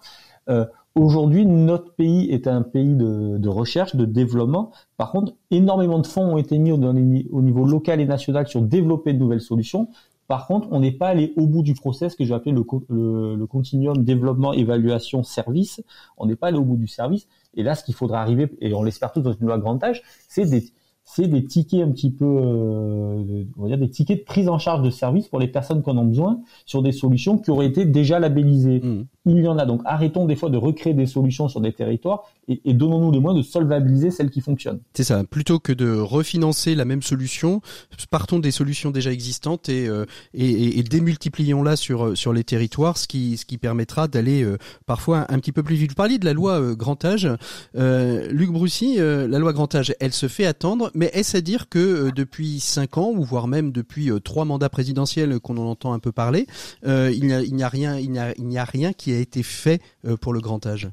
Euh, 0.49 0.65
Aujourd'hui, 0.93 1.45
notre 1.45 1.93
pays 1.93 2.29
est 2.31 2.47
un 2.47 2.63
pays 2.63 2.95
de, 2.95 3.37
de, 3.37 3.49
recherche, 3.49 3.95
de 3.95 4.03
développement. 4.03 4.71
Par 4.97 5.11
contre, 5.11 5.33
énormément 5.49 5.99
de 5.99 6.07
fonds 6.07 6.33
ont 6.33 6.37
été 6.37 6.57
mis 6.57 6.73
au, 6.73 6.75
au, 6.75 7.41
niveau 7.41 7.65
local 7.65 8.01
et 8.01 8.05
national 8.05 8.45
sur 8.47 8.61
développer 8.61 9.13
de 9.13 9.17
nouvelles 9.17 9.41
solutions. 9.41 9.87
Par 10.27 10.47
contre, 10.47 10.67
on 10.71 10.81
n'est 10.81 10.91
pas 10.91 11.07
allé 11.07 11.33
au 11.37 11.47
bout 11.47 11.63
du 11.63 11.75
process 11.75 12.15
que 12.15 12.25
j'ai 12.25 12.33
appelé 12.33 12.51
le, 12.51 12.65
le, 12.89 13.35
le, 13.35 13.47
continuum 13.47 14.03
développement, 14.03 14.51
évaluation, 14.51 15.23
service. 15.23 15.81
On 16.17 16.25
n'est 16.25 16.35
pas 16.35 16.47
allé 16.47 16.57
au 16.57 16.65
bout 16.65 16.77
du 16.77 16.87
service. 16.87 17.27
Et 17.53 17.63
là, 17.63 17.75
ce 17.75 17.85
qu'il 17.85 17.95
faudra 17.95 18.21
arriver, 18.21 18.49
et 18.59 18.73
on 18.73 18.83
l'espère 18.83 19.13
tous 19.13 19.21
dans 19.21 19.33
une 19.33 19.47
loi 19.47 19.57
grand 19.57 19.81
âge, 19.85 20.01
c'est 20.27 20.45
des, 20.45 20.73
des 21.19 21.45
tickets 21.45 21.81
un 21.81 21.91
petit 21.91 22.11
peu, 22.11 22.25
euh, 22.25 23.43
on 23.57 23.61
va 23.61 23.67
dire 23.67 23.77
des 23.77 23.89
tickets 23.89 24.19
de 24.19 24.23
prise 24.23 24.49
en 24.49 24.59
charge 24.59 24.81
de 24.81 24.89
service 24.89 25.27
pour 25.27 25.39
les 25.39 25.47
personnes 25.47 25.83
qui 25.83 25.89
en 25.89 25.97
ont 25.97 26.05
besoin 26.05 26.41
sur 26.65 26.81
des 26.81 26.91
solutions 26.91 27.37
qui 27.37 27.51
auraient 27.51 27.67
été 27.67 27.85
déjà 27.85 28.19
labellisées. 28.19 28.79
Mmh. 28.79 29.05
Il 29.26 29.39
y 29.39 29.47
en 29.47 29.57
a 29.57 29.65
donc. 29.65 29.82
Arrêtons 29.86 30.26
des 30.26 30.36
fois 30.36 30.49
de 30.49 30.57
recréer 30.57 30.93
des 30.93 31.05
solutions 31.05 31.47
sur 31.47 31.61
des 31.61 31.74
territoires 31.74 32.24
et, 32.47 32.61
et 32.65 32.74
donnons-nous 32.74 33.11
les 33.11 33.19
moyens 33.19 33.45
de 33.45 33.49
solvabiliser 33.49 34.11
celles 34.11 34.32
qui 34.32 34.41
fonctionnent. 34.41 34.80
C'est 34.93 35.03
ça. 35.03 35.24
Plutôt 35.24 35.59
que 35.59 35.74
de 35.74 35.93
refinancer 35.95 36.76
la 36.76 36.86
même 36.86 37.01
solution, 37.01 37.61
partons 38.09 38.39
des 38.39 38.51
solutions 38.51 38.91
déjà 38.91 39.11
existantes 39.11 39.69
et, 39.69 39.88
euh, 39.88 40.05
et, 40.34 40.80
et 40.80 40.84
démultiplions-la 40.84 41.76
sur 41.76 42.17
sur 42.17 42.34
les 42.34 42.43
territoires, 42.43 42.97
ce 42.97 43.07
qui 43.07 43.38
ce 43.38 43.45
qui 43.45 43.57
permettra 43.57 44.07
d'aller 44.07 44.43
euh, 44.43 44.57
parfois 44.86 45.26
un, 45.30 45.39
petit 45.39 45.51
peu 45.51 45.63
plus 45.63 45.76
vite. 45.76 45.91
Vous 45.91 45.95
parliez 45.95 46.17
de 46.17 46.26
la 46.26 46.34
loi 46.34 46.59
euh, 46.59 46.76
grand 46.76 47.03
âge, 47.05 47.30
Luc 47.76 48.51
Broussy. 48.51 48.97
la 48.97 49.39
loi 49.39 49.53
grand 49.53 49.74
âge, 49.76 49.93
elle 49.99 50.13
se 50.13 50.28
fait 50.28 50.45
attendre 50.45 50.91
mais 50.93 51.09
est-ce 51.13 51.38
à 51.38 51.41
dire 51.41 51.69
que 51.69 51.80
euh, 51.80 52.11
depuis 52.11 52.59
cinq 52.59 52.97
ans, 52.97 53.11
ou 53.11 53.24
voire 53.24 53.47
même 53.47 53.72
depuis 53.72 54.11
euh, 54.11 54.19
trois 54.19 54.45
mandats 54.45 54.69
présidentiels 54.69 55.39
qu'on 55.39 55.57
en 55.57 55.65
entend 55.65 55.93
un 55.93 55.99
peu 55.99 56.11
parler, 56.11 56.47
euh, 56.86 57.11
il 57.11 57.26
n'y 57.26 57.63
a, 57.63 57.69
rien, 57.69 57.97
il 57.97 58.11
n'y 58.11 58.57
a, 58.57 58.63
rien 58.65 58.93
qui 58.93 59.11
a 59.14 59.20
été 59.20 59.43
fait 59.43 59.82
pour 60.22 60.34
le 60.34 60.39
grand 60.39 60.66
âge? 60.66 60.89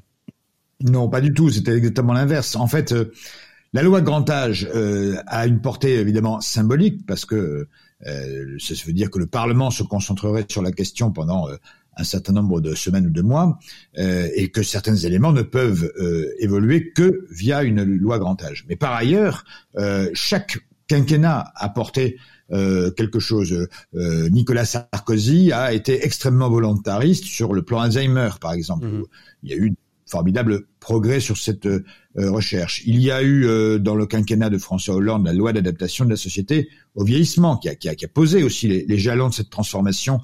Non, 0.81 1.09
pas 1.09 1.21
du 1.21 1.33
tout. 1.33 1.49
C'était 1.49 1.75
exactement 1.75 2.13
l'inverse. 2.13 2.55
En 2.55 2.67
fait, 2.67 2.93
la 3.73 3.83
loi 3.83 4.01
grand 4.01 4.29
âge 4.29 4.69
a 5.27 5.45
une 5.45 5.61
portée 5.61 5.95
évidemment 5.95 6.41
symbolique 6.41 7.05
parce 7.05 7.25
que 7.25 7.67
ça 8.03 8.73
veut 8.85 8.93
dire 8.93 9.11
que 9.11 9.19
le 9.19 9.27
Parlement 9.27 9.71
se 9.71 9.83
concentrerait 9.83 10.45
sur 10.49 10.61
la 10.61 10.71
question 10.71 11.11
pendant 11.11 11.49
un 11.99 12.03
certain 12.03 12.33
nombre 12.33 12.61
de 12.61 12.73
semaines 12.75 13.07
ou 13.07 13.11
de 13.11 13.21
mois, 13.21 13.59
euh, 13.97 14.29
et 14.33 14.49
que 14.49 14.63
certains 14.63 14.95
éléments 14.95 15.33
ne 15.33 15.41
peuvent 15.41 15.91
euh, 15.99 16.33
évoluer 16.39 16.91
que 16.91 17.27
via 17.29 17.63
une 17.63 17.83
loi 17.83 18.19
grand 18.19 18.41
âge. 18.41 18.65
Mais 18.69 18.77
par 18.77 18.93
ailleurs, 18.93 19.43
euh, 19.77 20.09
chaque 20.13 20.59
quinquennat 20.87 21.51
a 21.55 21.69
porté 21.69 22.17
quelque 22.49 23.19
chose. 23.19 23.67
Nicolas 23.93 24.65
Sarkozy 24.65 25.51
a 25.51 25.73
été 25.73 26.05
extrêmement 26.05 26.49
volontariste 26.49 27.25
sur 27.25 27.53
le 27.53 27.61
plan 27.61 27.79
Alzheimer, 27.79 28.29
par 28.41 28.53
exemple. 28.53 28.87
Mmh. 28.87 29.03
Il 29.43 29.49
y 29.49 29.53
a 29.53 29.57
eu 29.57 29.73
formidable 30.05 30.65
progrès 30.79 31.19
sur 31.19 31.37
cette 31.37 31.67
recherche. 32.15 32.81
Il 32.87 32.99
y 32.99 33.11
a 33.11 33.21
eu 33.23 33.79
dans 33.79 33.95
le 33.95 34.07
quinquennat 34.07 34.49
de 34.49 34.57
François 34.57 34.95
Hollande 34.95 35.25
la 35.25 35.33
loi 35.33 35.53
d'adaptation 35.53 36.05
de 36.05 36.09
la 36.09 36.15
société 36.15 36.69
au 36.95 37.03
vieillissement 37.03 37.57
qui 37.57 37.69
a, 37.69 37.75
qui 37.75 37.87
a, 37.87 37.95
qui 37.95 38.05
a 38.05 38.07
posé 38.07 38.43
aussi 38.43 38.67
les, 38.67 38.85
les, 38.87 38.97
jalons 38.97 39.29
de 39.29 39.33
cette 39.35 39.51
transformation 39.51 40.19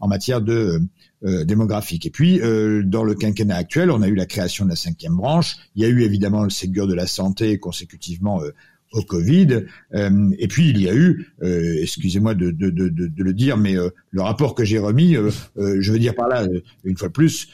en 0.00 0.08
matière 0.08 0.42
de 0.42 0.82
euh, 1.24 1.44
démographique. 1.44 2.04
Et 2.04 2.10
puis, 2.10 2.40
euh, 2.40 2.82
dans 2.84 3.04
le 3.04 3.14
quinquennat 3.14 3.54
actuel, 3.54 3.92
on 3.92 4.02
a 4.02 4.08
eu 4.08 4.16
la 4.16 4.26
création 4.26 4.64
de 4.64 4.70
la 4.70 4.76
cinquième 4.76 5.14
branche. 5.14 5.56
Il 5.76 5.82
y 5.82 5.84
a 5.84 5.88
eu 5.88 6.02
évidemment 6.02 6.42
le 6.42 6.50
Ségur 6.50 6.88
de 6.88 6.94
la 6.94 7.06
santé 7.06 7.60
consécutivement 7.60 8.42
euh, 8.42 8.52
au 8.92 9.02
Covid. 9.02 9.64
et 9.94 10.48
puis 10.48 10.68
il 10.68 10.80
y 10.80 10.88
a 10.88 10.94
eu, 10.94 11.32
excusez-moi 11.42 12.34
de, 12.34 12.50
de, 12.50 12.70
de, 12.70 12.88
de, 12.88 13.22
le 13.22 13.32
dire, 13.32 13.56
mais 13.56 13.74
le 14.10 14.22
rapport 14.22 14.54
que 14.54 14.64
j'ai 14.64 14.78
remis, 14.78 15.16
je 15.56 15.92
veux 15.92 15.98
dire 15.98 16.14
par 16.14 16.28
là, 16.28 16.46
une 16.84 16.96
fois 16.96 17.08
de 17.08 17.12
plus, 17.12 17.48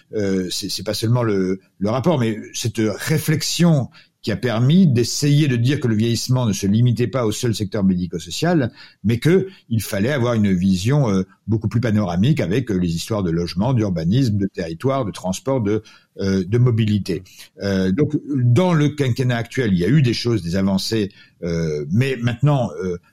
c'est 0.51 0.85
pas 0.85 0.95
seulement 0.95 1.23
le, 1.23 1.61
le 1.79 1.91
rapport, 1.91 2.19
mais 2.19 2.39
cette 2.55 2.81
réflexion 2.81 3.89
qui 4.23 4.33
a 4.33 4.37
permis 4.37 4.87
d'essayer 4.87 5.47
de 5.47 5.57
dire 5.57 5.79
que 5.79 5.87
le 5.87 5.95
vieillissement 5.95 6.45
ne 6.45 6.53
se 6.53 6.67
limitait 6.67 7.07
pas 7.07 7.25
au 7.25 7.31
seul 7.31 7.55
secteur 7.55 7.85
médico-social, 7.85 8.73
mais 9.05 9.19
que 9.19 9.47
il 9.69 9.81
fallait 9.81 10.11
avoir 10.11 10.35
une 10.35 10.53
vision 10.53 11.09
euh, 11.09 11.23
beaucoup 11.47 11.69
plus 11.69 11.81
panoramique 11.81 12.41
avec 12.41 12.71
euh, 12.71 12.75
les 12.75 12.97
histoires 12.97 13.23
de 13.23 13.31
logement, 13.31 13.75
d'urbanisme, 13.75 14.37
de 14.37 14.47
territoire, 14.47 15.05
de 15.05 15.13
transport, 15.13 15.61
de, 15.61 15.83
euh, 16.19 16.45
de 16.45 16.59
mobilité. 16.59 17.23
donc, 17.63 18.17
dans 18.35 18.75
le 18.75 18.89
quinquennat 18.89 19.37
actuel, 19.37 19.73
il 19.73 19.79
y 19.79 19.85
a 19.85 19.89
eu 19.89 20.03
des 20.03 20.15
choses, 20.15 20.43
des 20.43 20.57
avancées, 20.57 21.11
mais 21.41 22.17
maintenant, 22.21 22.71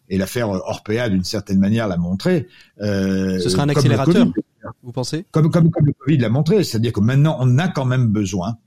et 0.09 0.17
l'affaire 0.17 0.49
Orpea 0.49 1.09
d'une 1.09 1.23
certaine 1.23 1.59
manière 1.59 1.87
l'a 1.87 1.97
montré. 1.97 2.47
Ce 2.79 3.47
sera 3.47 3.63
un 3.63 3.69
accélérateur, 3.69 4.27
vous 4.83 4.91
pensez? 4.91 5.25
Comme, 5.31 5.51
comme, 5.51 5.69
comme 5.69 5.85
le 5.85 5.93
Covid 5.93 6.17
l'a 6.17 6.29
montré, 6.29 6.63
c'est-à-dire 6.63 6.93
que 6.93 6.99
maintenant, 6.99 7.37
on 7.39 7.59
a 7.59 7.67
quand 7.67 7.85
même 7.85 8.07
besoin 8.07 8.57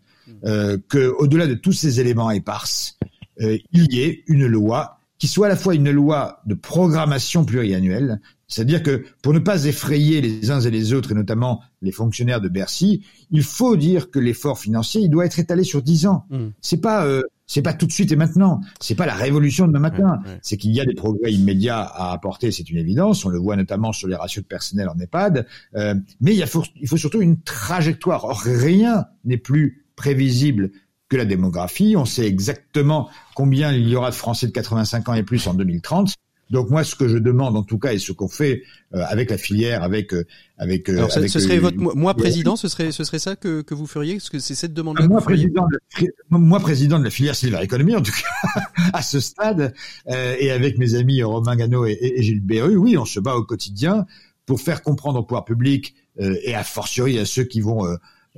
euh, 0.44 0.78
que 0.88 1.12
au-delà 1.18 1.46
de 1.46 1.54
tous 1.54 1.72
ces 1.72 2.00
éléments 2.00 2.30
éparses, 2.30 2.98
euh, 3.40 3.58
il 3.72 3.92
y 3.92 4.00
ait 4.00 4.24
une 4.26 4.46
loi 4.46 4.98
qui 5.18 5.26
soit 5.26 5.46
à 5.46 5.48
la 5.48 5.56
fois 5.56 5.74
une 5.74 5.90
loi 5.90 6.40
de 6.46 6.54
programmation 6.54 7.44
pluriannuelle, 7.44 8.20
c'est-à-dire 8.46 8.82
que 8.82 9.04
pour 9.20 9.34
ne 9.34 9.40
pas 9.40 9.64
effrayer 9.64 10.20
les 10.20 10.50
uns 10.50 10.60
et 10.60 10.70
les 10.70 10.92
autres, 10.92 11.12
et 11.12 11.14
notamment 11.14 11.60
les 11.82 11.92
fonctionnaires 11.92 12.40
de 12.40 12.48
Bercy, 12.48 13.04
il 13.30 13.42
faut 13.42 13.76
dire 13.76 14.10
que 14.10 14.18
l'effort 14.18 14.58
financier 14.58 15.02
il 15.02 15.10
doit 15.10 15.26
être 15.26 15.38
étalé 15.38 15.64
sur 15.64 15.82
dix 15.82 16.06
ans. 16.06 16.24
Mmh. 16.30 16.46
C'est 16.60 16.80
pas 16.80 17.04
euh, 17.04 17.22
c'est 17.48 17.62
pas 17.62 17.72
tout 17.72 17.86
de 17.86 17.92
suite 17.92 18.12
et 18.12 18.16
maintenant. 18.16 18.60
C'est 18.78 18.94
pas 18.94 19.06
la 19.06 19.14
révolution 19.14 19.66
de 19.66 19.72
demain 19.72 19.90
matin. 19.90 20.20
C'est 20.42 20.58
qu'il 20.58 20.70
y 20.72 20.80
a 20.80 20.84
des 20.84 20.94
progrès 20.94 21.32
immédiats 21.32 21.80
à 21.80 22.12
apporter, 22.12 22.52
c'est 22.52 22.68
une 22.68 22.76
évidence. 22.76 23.24
On 23.24 23.30
le 23.30 23.38
voit 23.38 23.56
notamment 23.56 23.92
sur 23.92 24.06
les 24.06 24.16
ratios 24.16 24.44
de 24.44 24.48
personnel 24.48 24.88
en 24.88 24.98
EHPAD. 24.98 25.46
Euh, 25.74 25.94
mais 26.20 26.32
il, 26.32 26.38
y 26.38 26.42
a, 26.42 26.62
il 26.76 26.86
faut 26.86 26.96
surtout 26.98 27.22
une 27.22 27.40
trajectoire. 27.40 28.24
Or, 28.24 28.42
rien 28.42 29.06
n'est 29.24 29.38
plus 29.38 29.86
prévisible 29.98 30.70
que 31.08 31.16
la 31.16 31.24
démographie. 31.24 31.94
On 31.96 32.04
sait 32.04 32.26
exactement 32.26 33.10
combien 33.34 33.72
il 33.72 33.88
y 33.88 33.96
aura 33.96 34.10
de 34.10 34.14
Français 34.14 34.46
de 34.46 34.52
85 34.52 35.08
ans 35.08 35.14
et 35.14 35.24
plus 35.24 35.46
en 35.48 35.54
2030. 35.54 36.14
Donc 36.50 36.70
moi, 36.70 36.82
ce 36.82 36.94
que 36.94 37.08
je 37.08 37.18
demande 37.18 37.56
en 37.56 37.62
tout 37.62 37.78
cas, 37.78 37.92
et 37.92 37.98
ce 37.98 38.12
qu'on 38.12 38.28
fait 38.28 38.62
euh, 38.94 39.02
avec 39.06 39.28
la 39.30 39.36
filière, 39.36 39.82
avec 39.82 40.14
euh, 40.14 40.24
avec. 40.56 40.88
Euh, 40.88 40.96
Alors, 40.96 41.12
ce 41.12 41.26
serait 41.28 41.58
votre 41.58 41.76
moi 41.76 42.14
président, 42.14 42.56
ce 42.56 42.68
serait 42.68 42.90
ce 42.90 43.04
serait 43.04 43.18
ça 43.18 43.36
que, 43.36 43.60
que 43.60 43.74
vous 43.74 43.86
feriez, 43.86 44.14
parce 44.14 44.30
que 44.30 44.38
c'est 44.38 44.54
cette 44.54 44.72
demande-là. 44.72 45.06
Moi 45.08 45.20
président, 45.20 45.66
de 45.66 46.06
la, 46.06 46.38
moi 46.38 46.58
président 46.60 46.98
de 46.98 47.04
la 47.04 47.10
filière 47.10 47.34
Silver 47.34 47.62
Economy, 47.62 47.96
en 47.96 48.00
tout 48.00 48.12
cas 48.12 48.62
à 48.94 49.02
ce 49.02 49.20
stade, 49.20 49.74
et 50.06 50.50
avec 50.50 50.78
mes 50.78 50.94
amis 50.94 51.22
Romain 51.22 51.54
Gano 51.54 51.84
et, 51.84 51.98
et, 52.00 52.22
Gilles 52.22 52.40
Berru, 52.40 52.76
oui, 52.76 52.96
on 52.96 53.04
se 53.04 53.20
bat 53.20 53.34
au 53.34 53.44
quotidien 53.44 54.06
pour 54.46 54.62
faire 54.62 54.82
comprendre 54.82 55.18
au 55.18 55.24
pouvoir 55.24 55.44
public 55.44 55.94
et 56.18 56.54
à 56.54 56.64
fortiori 56.64 57.18
à 57.18 57.24
ceux 57.24 57.44
qui 57.44 57.60
vont 57.60 57.86
euh, 57.86 57.96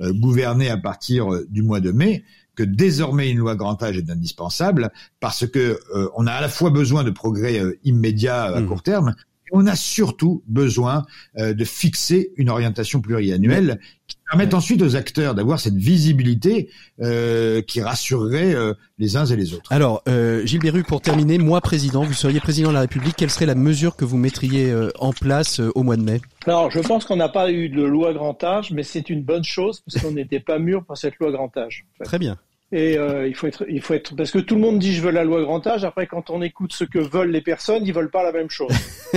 gouverner 0.09 0.69
à 0.69 0.77
partir 0.77 1.33
euh, 1.33 1.47
du 1.49 1.61
mois 1.61 1.79
de 1.79 1.91
mai 1.91 2.23
que 2.55 2.63
désormais 2.63 3.29
une 3.29 3.37
loi 3.37 3.55
grand 3.55 3.81
âge 3.81 3.97
est 3.97 4.09
indispensable 4.09 4.91
parce 5.19 5.47
que 5.47 5.79
euh, 5.95 6.09
on 6.15 6.27
a 6.27 6.33
à 6.33 6.41
la 6.41 6.49
fois 6.49 6.69
besoin 6.69 7.03
de 7.03 7.11
progrès 7.11 7.61
immédiats 7.83 8.43
à 8.43 8.59
mmh. 8.59 8.67
court 8.67 8.83
terme 8.83 9.15
on 9.51 9.67
a 9.67 9.75
surtout 9.75 10.43
besoin 10.47 11.05
euh, 11.37 11.53
de 11.53 11.65
fixer 11.65 12.31
une 12.37 12.49
orientation 12.49 13.01
pluriannuelle 13.01 13.79
qui 14.07 14.17
permette 14.29 14.53
ensuite 14.53 14.81
aux 14.81 14.95
acteurs 14.95 15.35
d'avoir 15.35 15.59
cette 15.59 15.75
visibilité 15.75 16.69
euh, 17.01 17.61
qui 17.61 17.81
rassurerait 17.81 18.53
euh, 18.55 18.73
les 18.97 19.17
uns 19.17 19.25
et 19.25 19.35
les 19.35 19.53
autres. 19.53 19.71
Alors, 19.71 20.03
Gilles 20.45 20.59
Berru, 20.59 20.83
pour 20.83 21.01
terminer, 21.01 21.37
moi 21.37 21.61
président, 21.61 22.03
vous 22.03 22.13
seriez 22.13 22.39
président 22.39 22.69
de 22.69 22.75
la 22.75 22.81
République, 22.81 23.15
quelle 23.17 23.29
serait 23.29 23.45
la 23.45 23.55
mesure 23.55 23.95
que 23.95 24.05
vous 24.05 24.17
mettriez 24.17 24.73
en 24.99 25.11
place 25.11 25.59
au 25.59 25.83
mois 25.83 25.97
de 25.97 26.03
mai? 26.03 26.21
Alors, 26.45 26.71
je 26.71 26.79
pense 26.79 27.05
qu'on 27.05 27.17
n'a 27.17 27.29
pas 27.29 27.51
eu 27.51 27.69
de 27.69 27.83
loi 27.83 28.13
grand 28.13 28.43
âge, 28.43 28.71
mais 28.71 28.83
c'est 28.83 29.09
une 29.09 29.23
bonne 29.23 29.43
chose 29.43 29.81
parce 29.81 30.03
qu'on 30.03 30.11
n'était 30.15 30.39
pas 30.39 30.59
mûr 30.59 30.83
pour 30.85 30.97
cette 30.97 31.17
loi 31.19 31.31
grand 31.31 31.55
âge. 31.57 31.85
Très 32.03 32.19
bien. 32.19 32.37
Et 32.71 32.97
euh, 32.97 33.27
il 33.27 33.35
faut 33.35 33.47
être, 33.47 33.65
il 33.67 33.81
faut 33.81 33.93
être, 33.93 34.15
parce 34.15 34.31
que 34.31 34.39
tout 34.39 34.55
le 34.55 34.61
monde 34.61 34.79
dit 34.79 34.93
je 34.93 35.01
veux 35.01 35.11
la 35.11 35.25
loi 35.25 35.41
grand 35.41 35.65
âge. 35.67 35.83
Après, 35.83 36.07
quand 36.07 36.29
on 36.29 36.41
écoute 36.41 36.71
ce 36.71 36.85
que 36.85 36.99
veulent 36.99 37.31
les 37.31 37.41
personnes, 37.41 37.85
ils 37.85 37.93
veulent 37.93 38.11
pas 38.11 38.23
la 38.23 38.31
même 38.31 38.49
chose. 38.49 38.71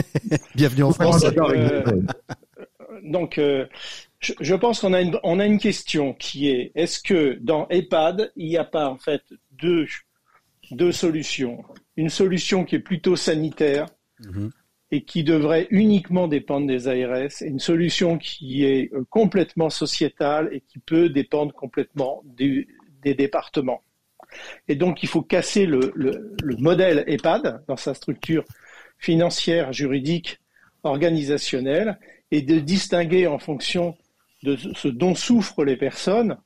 Bienvenue 0.56 0.82
en 0.82 0.92
France. 0.92 1.24
Euh, 1.24 1.82
donc, 3.04 3.38
euh, 3.38 3.66
je, 4.18 4.32
je, 4.40 4.54
pense 4.56 4.80
qu'on 4.80 4.92
a 4.92 5.00
une, 5.00 5.20
on 5.22 5.38
a 5.38 5.46
une 5.46 5.58
question 5.58 6.14
qui 6.14 6.48
est 6.48 6.72
est-ce 6.74 7.00
que 7.00 7.38
dans 7.40 7.68
EHPAD 7.68 8.32
il 8.34 8.48
n'y 8.48 8.56
a 8.56 8.64
pas 8.64 8.88
en 8.88 8.98
fait 8.98 9.22
deux, 9.52 9.86
deux 10.72 10.92
solutions? 10.92 11.62
Une 11.96 12.10
solution 12.10 12.64
qui 12.64 12.74
est 12.74 12.80
plutôt 12.80 13.14
sanitaire. 13.14 13.86
Mhm. 14.20 14.50
et 14.92 15.02
qui 15.02 15.24
devrait 15.24 15.66
uniquement 15.70 16.28
dépendre 16.28 16.68
des 16.68 16.86
ARS, 16.86 17.42
et 17.42 17.46
une 17.46 17.58
solution 17.58 18.16
qui 18.16 18.64
est 18.64 18.92
complètement 19.10 19.68
sociétale 19.68 20.48
et 20.52 20.60
qui 20.60 20.78
peut 20.78 21.08
dépendre 21.08 21.52
complètement 21.52 22.22
du, 22.24 22.68
des 23.04 23.14
départements. 23.14 23.82
Et 24.68 24.74
donc, 24.74 25.02
il 25.02 25.08
faut 25.08 25.22
casser 25.22 25.66
le, 25.66 25.92
modèle 26.58 27.04
EHPAD 27.06 27.64
dans 27.68 27.76
sa 27.76 27.94
structure 27.94 28.44
financière, 28.98 29.72
juridique, 29.72 30.40
organisationnelle, 30.82 31.98
et 32.30 32.42
de 32.42 32.58
distinguer 32.58 33.26
en 33.26 33.38
fonction 33.38 33.96
de 34.42 34.56
ce 34.56 34.88
dont 34.88 35.14
souffrent 35.14 35.64
les 35.64 35.76
personnes 35.76 36.36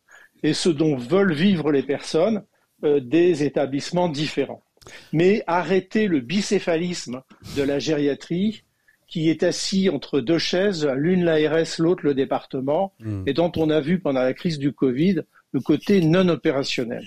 et 0.43 0.53
ce 0.53 0.69
dont 0.69 0.97
veulent 0.97 1.33
vivre 1.33 1.73
les 1.73 1.83
personnes 1.83 2.45
euh, 2.85 3.01
des 3.01 3.43
établissements 3.43 4.09
différents. 4.09 4.63
Mais 5.13 5.43
arrêter 5.47 6.07
le 6.07 6.21
bicéphalisme 6.21 7.23
de 7.57 7.63
la 7.63 7.79
gériatrie 7.79 8.63
qui 9.09 9.31
est 9.31 9.43
assis 9.43 9.89
entre 9.89 10.21
deux 10.21 10.39
chaises, 10.39 10.87
l'une 10.95 11.25
l'ARS, 11.25 11.79
l'autre 11.79 12.05
le 12.05 12.15
département, 12.15 12.93
mmh. 13.01 13.23
et 13.27 13.33
dont 13.33 13.51
on 13.57 13.71
a 13.71 13.81
vu 13.81 13.99
pendant 13.99 14.21
la 14.21 14.35
crise 14.35 14.59
du 14.59 14.73
Covid 14.73 15.23
le 15.53 15.61
côté 15.61 16.01
non 16.01 16.29
opérationnel. 16.29 17.05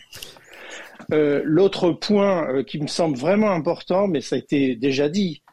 Euh, 1.11 1.41
l'autre 1.43 1.91
point 1.91 2.47
euh, 2.49 2.63
qui 2.63 2.79
me 2.79 2.87
semble 2.87 3.17
vraiment 3.17 3.51
important, 3.51 4.07
mais 4.07 4.21
ça 4.21 4.35
a 4.35 4.39
été 4.39 4.75
déjà 4.75 5.09
dit, 5.09 5.43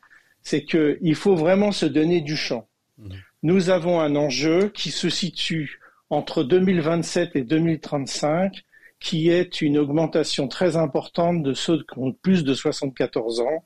c'est 0.43 0.64
qu'il 0.64 1.14
faut 1.14 1.34
vraiment 1.34 1.72
se 1.72 1.86
donner 1.86 2.20
du 2.20 2.36
champ. 2.36 2.68
Mmh. 2.99 3.09
Nous 3.43 3.70
avons 3.70 4.01
un 4.01 4.16
enjeu 4.16 4.68
qui 4.68 4.91
se 4.91 5.09
situe 5.09 5.80
entre 6.11 6.43
2027 6.43 7.36
et 7.36 7.43
2035, 7.43 8.64
qui 9.01 9.30
est 9.30 9.61
une 9.61 9.78
augmentation 9.78 10.49
très 10.49 10.76
importante 10.76 11.43
de 11.43 11.55
ceux 11.55 11.78
qui 11.78 11.99
ont 11.99 12.12
plus 12.12 12.45
de 12.45 12.55
74 12.55 13.41
ans, 13.41 13.64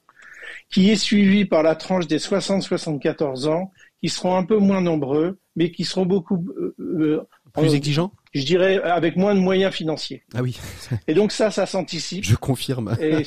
qui 0.71 0.91
est 0.91 0.97
suivi 0.97 1.45
par 1.45 1.63
la 1.63 1.75
tranche 1.75 2.07
des 2.07 2.19
60-74 2.19 3.49
ans, 3.49 3.73
qui 4.03 4.09
seront 4.09 4.37
un 4.37 4.45
peu 4.45 4.59
moins 4.59 4.81
nombreux, 4.81 5.39
mais 5.57 5.71
qui 5.71 5.85
seront 5.85 6.05
beaucoup 6.05 6.47
euh, 6.79 7.27
plus 7.55 7.75
exigeants? 7.75 8.13
Je 8.33 8.45
dirais 8.45 8.81
avec 8.83 9.17
moins 9.17 9.35
de 9.35 9.41
moyens 9.41 9.75
financiers. 9.75 10.23
Ah 10.35 10.43
oui. 10.43 10.59
et 11.07 11.15
donc 11.15 11.33
ça, 11.33 11.51
ça 11.51 11.67
s'anticipe. 11.67 12.25
Je 12.25 12.37
confirme. 12.37 12.97
et 13.01 13.23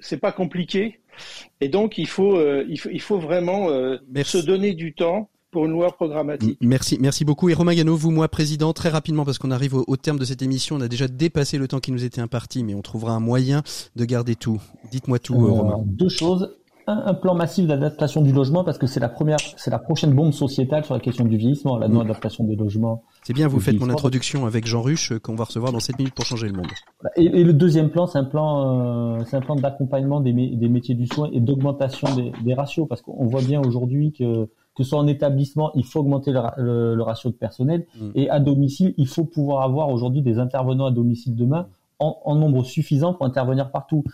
c'est 0.00 0.18
pas 0.18 0.32
compliqué. 0.32 1.00
Et 1.60 1.68
donc 1.68 1.98
il 1.98 2.06
faut, 2.06 2.36
euh, 2.36 2.64
il 2.68 2.78
faut, 2.78 2.90
il 2.90 3.00
faut 3.00 3.18
vraiment 3.18 3.70
euh, 3.70 3.98
se 4.24 4.38
donner 4.38 4.74
du 4.74 4.94
temps 4.94 5.30
pour 5.50 5.64
une 5.64 5.72
loi 5.72 5.90
programmatique. 5.90 6.58
Merci, 6.60 6.98
merci 7.00 7.24
beaucoup. 7.24 7.48
Et 7.48 7.54
Romain 7.54 7.74
Gano, 7.74 7.96
vous, 7.96 8.10
moi, 8.10 8.28
président, 8.28 8.74
très 8.74 8.90
rapidement, 8.90 9.24
parce 9.24 9.38
qu'on 9.38 9.50
arrive 9.50 9.74
au, 9.74 9.96
terme 9.96 10.18
de 10.18 10.24
cette 10.26 10.42
émission, 10.42 10.76
on 10.76 10.82
a 10.82 10.88
déjà 10.88 11.08
dépassé 11.08 11.56
le 11.56 11.66
temps 11.66 11.80
qui 11.80 11.92
nous 11.92 12.04
était 12.04 12.20
imparti, 12.20 12.62
mais 12.62 12.74
on 12.74 12.82
trouvera 12.82 13.12
un 13.12 13.20
moyen 13.20 13.62
de 13.94 14.04
garder 14.04 14.34
tout. 14.34 14.60
Dites-moi 14.90 15.18
tout, 15.18 15.34
euh, 15.34 15.50
Romain. 15.50 15.82
Deux 15.86 16.10
choses. 16.10 16.54
Un, 16.86 17.02
un 17.06 17.14
plan 17.14 17.34
massif 17.34 17.66
d'adaptation 17.66 18.22
du 18.22 18.32
logement, 18.32 18.64
parce 18.64 18.78
que 18.78 18.86
c'est 18.86 19.00
la 19.00 19.08
première, 19.08 19.38
c'est 19.56 19.70
la 19.70 19.78
prochaine 19.78 20.12
bombe 20.12 20.32
sociétale 20.32 20.84
sur 20.84 20.94
la 20.94 21.00
question 21.00 21.24
du 21.24 21.36
vieillissement, 21.36 21.78
la 21.78 21.88
non-adaptation 21.88 22.44
des 22.44 22.56
logements 22.56 23.02
c'est 23.26 23.32
bien, 23.32 23.48
vous 23.48 23.58
faites 23.58 23.80
mon 23.80 23.90
introduction 23.90 24.46
avec 24.46 24.68
Jean 24.68 24.82
Ruche 24.82 25.10
euh, 25.10 25.18
qu'on 25.18 25.34
va 25.34 25.42
recevoir 25.42 25.72
dans 25.72 25.80
7 25.80 25.98
minutes 25.98 26.14
pour 26.14 26.24
changer 26.24 26.46
le 26.46 26.52
monde. 26.52 26.68
Et, 27.16 27.42
le 27.42 27.52
deuxième 27.52 27.90
plan, 27.90 28.06
c'est 28.06 28.18
un 28.18 28.24
plan, 28.24 29.16
euh, 29.18 29.24
c'est 29.26 29.36
un 29.36 29.40
plan 29.40 29.56
d'accompagnement 29.56 30.20
des, 30.20 30.32
des, 30.32 30.68
métiers 30.68 30.94
du 30.94 31.08
soin 31.08 31.28
et 31.32 31.40
d'augmentation 31.40 32.06
des, 32.14 32.30
des, 32.44 32.54
ratios, 32.54 32.86
parce 32.88 33.02
qu'on 33.02 33.26
voit 33.26 33.42
bien 33.42 33.60
aujourd'hui 33.60 34.12
que 34.12 34.48
que 34.76 34.84
ce 34.84 34.90
soit 34.90 34.98
en 35.00 35.08
établissement, 35.08 35.72
il 35.74 35.84
faut 35.84 36.00
augmenter 36.00 36.30
le, 36.30 36.94
le, 36.94 37.02
ratio 37.02 37.30
de 37.30 37.34
personnel, 37.34 37.86
mm. 37.98 38.10
et 38.14 38.30
à 38.30 38.38
domicile, 38.38 38.94
il 38.96 39.08
faut 39.08 39.24
pouvoir 39.24 39.64
avoir 39.64 39.88
aujourd'hui 39.88 40.22
des 40.22 40.38
intervenants 40.38 40.86
à 40.86 40.92
domicile 40.92 41.34
demain 41.34 41.66
en, 41.98 42.16
en 42.24 42.36
nombre 42.36 42.62
suffisant 42.62 43.12
pour 43.12 43.26
intervenir 43.26 43.72
partout. 43.72 44.04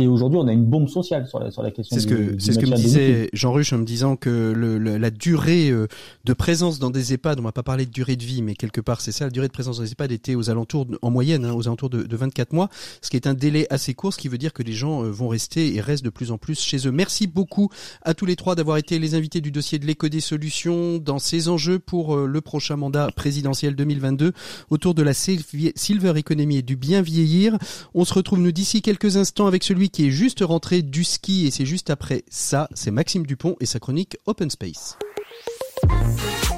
Et 0.00 0.06
aujourd'hui, 0.06 0.38
on 0.40 0.46
a 0.46 0.52
une 0.52 0.64
bombe 0.64 0.88
sociale 0.88 1.26
sur 1.26 1.40
la, 1.40 1.50
sur 1.50 1.60
la 1.60 1.72
question. 1.72 1.96
C'est 1.96 2.02
ce 2.02 2.06
que 2.06 2.36
c'est 2.38 2.52
ce 2.52 2.60
que 2.60 2.66
me 2.66 2.76
disait 2.76 3.28
Jean 3.32 3.52
Ruche 3.52 3.72
en 3.72 3.78
me 3.78 3.84
disant 3.84 4.14
que 4.14 4.52
le, 4.54 4.78
la 4.78 5.10
durée 5.10 5.70
euh, 5.70 5.88
de 6.24 6.32
présence 6.34 6.78
dans 6.78 6.90
des 6.90 7.14
EHPAD, 7.14 7.40
on 7.40 7.42
va 7.42 7.50
pas 7.50 7.64
parler 7.64 7.84
de 7.84 7.90
durée 7.90 8.14
de 8.14 8.22
vie, 8.22 8.40
mais 8.40 8.54
quelque 8.54 8.80
part 8.80 9.00
c'est 9.00 9.10
ça, 9.10 9.24
la 9.24 9.32
durée 9.32 9.48
de 9.48 9.52
présence 9.52 9.78
dans 9.78 9.82
des 9.82 9.90
EHPAD 9.90 10.12
était 10.12 10.36
aux 10.36 10.50
alentours, 10.50 10.86
en 11.02 11.10
moyenne, 11.10 11.44
hein, 11.44 11.52
aux 11.52 11.66
alentours 11.66 11.90
de, 11.90 12.04
de, 12.04 12.16
24 12.16 12.52
mois, 12.52 12.68
ce 13.02 13.10
qui 13.10 13.16
est 13.16 13.26
un 13.26 13.34
délai 13.34 13.66
assez 13.70 13.92
court, 13.92 14.12
ce 14.12 14.18
qui 14.18 14.28
veut 14.28 14.38
dire 14.38 14.52
que 14.52 14.62
les 14.62 14.72
gens 14.72 15.02
euh, 15.02 15.10
vont 15.10 15.26
rester 15.26 15.74
et 15.74 15.80
restent 15.80 16.04
de 16.04 16.10
plus 16.10 16.30
en 16.30 16.38
plus 16.38 16.60
chez 16.60 16.86
eux. 16.86 16.92
Merci 16.92 17.26
beaucoup 17.26 17.68
à 18.02 18.14
tous 18.14 18.24
les 18.24 18.36
trois 18.36 18.54
d'avoir 18.54 18.76
été 18.76 19.00
les 19.00 19.16
invités 19.16 19.40
du 19.40 19.50
dossier 19.50 19.80
de 19.80 19.86
l'éco 19.86 20.08
des 20.08 20.20
solutions 20.20 20.98
dans 20.98 21.18
ces 21.18 21.48
enjeux 21.48 21.80
pour 21.80 22.14
euh, 22.14 22.26
le 22.26 22.40
prochain 22.40 22.76
mandat 22.76 23.10
présidentiel 23.16 23.74
2022 23.74 24.32
autour 24.70 24.94
de 24.94 25.02
la 25.02 25.12
silver 25.12 26.12
economy 26.16 26.58
et 26.58 26.62
du 26.62 26.76
bien 26.76 27.02
vieillir. 27.02 27.58
On 27.94 28.04
se 28.04 28.14
retrouve 28.14 28.38
nous 28.38 28.52
d'ici 28.52 28.80
quelques 28.80 29.16
instants 29.16 29.48
avec 29.48 29.64
celui 29.64 29.87
qui 29.90 30.06
est 30.06 30.10
juste 30.10 30.40
rentré 30.40 30.82
du 30.82 31.04
ski 31.04 31.46
et 31.46 31.50
c'est 31.50 31.66
juste 31.66 31.90
après 31.90 32.24
ça, 32.28 32.68
c'est 32.74 32.90
Maxime 32.90 33.26
Dupont 33.26 33.56
et 33.60 33.66
sa 33.66 33.78
chronique 33.78 34.16
Open 34.26 34.50
Space. 34.50 34.98